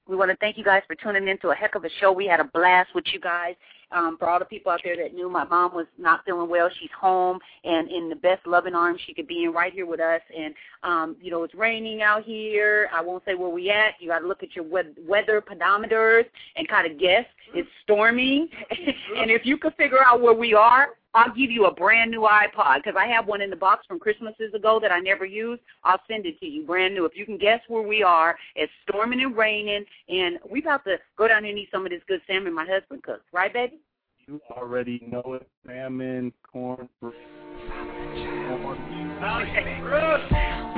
we 0.08 0.16
want 0.16 0.30
to 0.30 0.36
thank 0.38 0.58
you 0.58 0.64
guys 0.64 0.82
for 0.86 0.96
tuning 0.96 1.28
in 1.28 1.38
to 1.38 1.50
a 1.50 1.54
heck 1.54 1.74
of 1.74 1.84
a 1.84 1.90
show. 2.00 2.12
We 2.12 2.26
had 2.26 2.40
a 2.40 2.44
blast 2.44 2.90
with 2.94 3.04
you 3.12 3.20
guys. 3.20 3.54
Um, 3.94 4.16
for 4.18 4.28
all 4.28 4.38
the 4.38 4.44
people 4.44 4.72
out 4.72 4.80
there 4.84 4.96
that 4.96 5.14
knew 5.14 5.28
my 5.28 5.44
mom 5.44 5.74
was 5.74 5.86
not 5.98 6.24
feeling 6.24 6.48
well, 6.48 6.70
she's 6.80 6.90
home 6.98 7.38
and 7.64 7.90
in 7.90 8.08
the 8.08 8.16
best 8.16 8.46
loving 8.46 8.74
arms 8.74 9.00
she 9.06 9.12
could 9.12 9.26
be 9.26 9.44
in 9.44 9.52
right 9.52 9.72
here 9.72 9.86
with 9.86 10.00
us. 10.00 10.20
And 10.36 10.54
um, 10.82 11.16
you 11.20 11.30
know, 11.30 11.44
it's 11.44 11.54
raining 11.54 12.02
out 12.02 12.24
here. 12.24 12.88
I 12.92 13.00
won't 13.00 13.24
say 13.24 13.34
where 13.34 13.48
we 13.48 13.70
at. 13.70 13.94
You 14.00 14.08
got 14.08 14.20
to 14.20 14.26
look 14.26 14.42
at 14.42 14.56
your 14.56 14.64
wed- 14.64 14.96
weather 15.06 15.40
pedometers 15.40 16.24
and 16.56 16.66
kind 16.68 16.90
of 16.90 16.98
guess. 16.98 17.24
It's 17.54 17.68
storming, 17.84 18.48
and 19.16 19.30
if 19.30 19.44
you 19.44 19.58
could 19.58 19.74
figure 19.74 20.02
out 20.04 20.20
where 20.20 20.34
we 20.34 20.54
are, 20.54 20.90
I'll 21.14 21.34
give 21.34 21.50
you 21.50 21.66
a 21.66 21.74
brand 21.74 22.10
new 22.10 22.22
iPod 22.22 22.76
because 22.76 22.94
I 22.98 23.06
have 23.06 23.26
one 23.26 23.42
in 23.42 23.50
the 23.50 23.56
box 23.56 23.84
from 23.86 23.98
Christmases 23.98 24.54
ago 24.54 24.78
that 24.80 24.90
I 24.90 24.98
never 24.98 25.26
used. 25.26 25.60
I'll 25.84 26.00
send 26.08 26.24
it 26.24 26.40
to 26.40 26.46
you 26.46 26.64
brand 26.64 26.94
new. 26.94 27.04
If 27.04 27.12
you 27.14 27.26
can 27.26 27.36
guess 27.36 27.60
where 27.68 27.86
we 27.86 28.02
are, 28.02 28.36
it's 28.56 28.72
storming 28.88 29.20
and 29.22 29.36
raining, 29.36 29.84
and 30.08 30.38
we 30.50 30.62
about 30.62 30.84
to 30.84 30.96
go 31.18 31.28
down 31.28 31.44
and 31.44 31.58
eat 31.58 31.68
some 31.70 31.84
of 31.84 31.90
this 31.90 32.00
good 32.08 32.22
salmon 32.26 32.54
my 32.54 32.64
husband 32.66 33.02
cooks. 33.02 33.24
Right, 33.32 33.52
baby? 33.52 33.80
You 34.26 34.40
already 34.50 35.06
know 35.10 35.34
it. 35.34 35.46
Salmon, 35.66 36.32
corn, 36.50 36.88
fruit. 36.98 37.14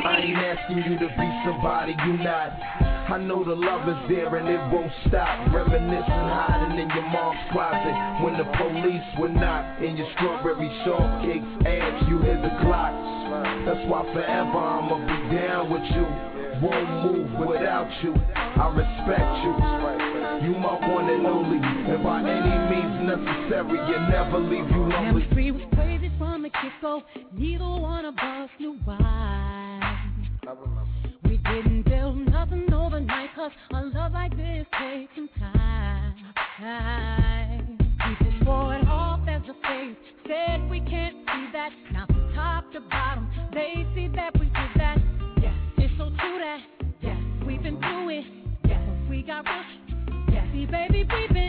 I 0.04 0.20
ain't 0.20 0.36
asking 0.36 0.84
you 0.84 0.98
to 1.00 1.08
be 1.16 1.28
somebody 1.48 1.96
you're 2.04 2.20
not. 2.20 2.52
I 3.08 3.16
know 3.16 3.42
the 3.42 3.56
love 3.56 3.88
is 3.88 3.96
there 4.08 4.36
and 4.36 4.48
it 4.48 4.60
won't 4.68 4.92
stop. 5.08 5.48
Reminiscing, 5.48 6.28
hiding 6.28 6.78
in 6.78 6.88
your 6.92 7.08
mom's 7.08 7.40
closet 7.52 7.96
when 8.20 8.36
the 8.36 8.44
police 8.52 9.08
were 9.16 9.32
not 9.32 9.80
in 9.82 9.96
your 9.96 10.08
strawberry 10.12 10.68
shortcakes 10.84 11.48
abs. 11.64 12.08
You 12.08 12.18
hit 12.20 12.36
the 12.36 12.52
clocks. 12.60 13.00
That's 13.64 13.80
why 13.88 14.04
forever 14.12 14.60
I'ma 14.60 15.00
be 15.08 15.36
down 15.36 15.72
with 15.72 15.88
you. 15.96 16.04
Won't 16.60 16.90
move 17.08 17.48
without 17.48 17.88
you. 18.04 18.12
I 18.36 18.68
respect 18.76 19.32
you. 19.40 19.52
You 20.44 20.52
my 20.60 20.84
one 20.84 21.08
and 21.08 21.26
only, 21.26 21.64
and 21.64 22.04
by 22.04 22.20
any 22.20 22.56
means 22.68 23.08
necessary, 23.08 23.80
you 23.88 23.98
never 24.12 24.38
leave 24.38 24.68
you 24.68 24.84
lonely. 24.84 25.24
Chemistry 25.24 25.50
was 25.50 25.62
crazy 25.72 26.12
from 26.18 26.42
the 26.42 26.50
get-go. 26.50 27.02
Neither 27.32 27.64
one 27.64 28.04
of 28.04 28.14
us 28.18 28.50
knew 28.60 28.76
why. 28.84 29.63
We 31.24 31.38
didn't 31.38 31.84
build 31.84 32.16
nothing 32.28 32.70
overnight, 32.72 33.30
cause 33.34 33.50
a 33.72 33.82
love 33.82 34.12
like 34.12 34.36
this 34.36 34.66
takes 34.78 35.14
some 35.14 35.28
time. 35.38 36.14
Off 38.86 39.20
as. 39.26 39.40
Said 40.26 40.68
we 40.68 40.80
can't 40.80 41.16
see 41.16 41.48
that. 41.52 41.70
Now 41.92 42.06
from 42.06 42.32
top 42.34 42.70
to 42.72 42.80
bottom, 42.80 43.30
they 43.54 43.86
see 43.94 44.08
that 44.08 44.38
we 44.38 44.46
did 44.46 44.70
that. 44.76 44.98
Yes, 45.40 45.54
it's 45.78 45.94
so 45.96 46.10
true 46.20 46.38
that. 46.38 46.60
Yes, 47.00 47.16
we've 47.46 47.62
been 47.62 47.80
through 47.80 48.10
it. 48.10 48.24
Yes, 48.68 48.80
we 49.08 49.22
got 49.22 49.44
rushed. 49.44 49.94
Yes, 50.30 50.46
see, 50.52 50.66
baby, 50.66 51.08
we've 51.10 51.28
been 51.30 51.43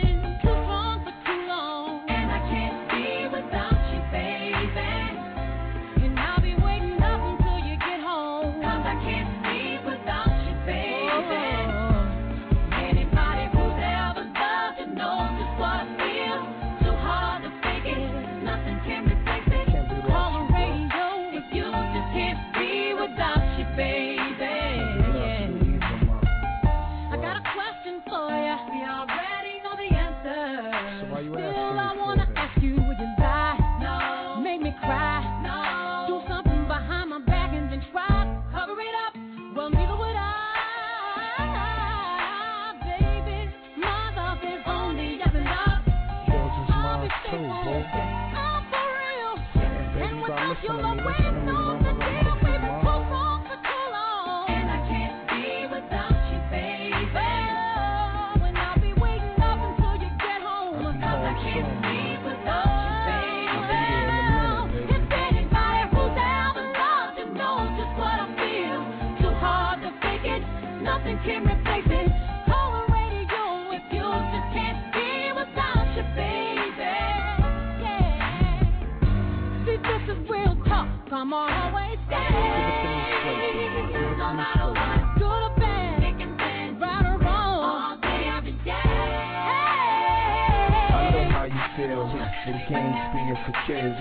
you, 50.76 50.96
the 50.96 51.02
way 51.02 51.25
feel. 91.76 92.06
The 92.08 92.52
game's 92.68 93.04
being 93.12 93.36
for 93.44 93.54
kids. 93.66 94.00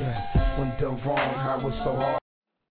When 0.57 0.69
done 0.79 0.99
wrong, 1.05 1.33
how 1.36 1.61
it's 1.67 1.77
so 1.83 1.95
hard. 1.95 2.24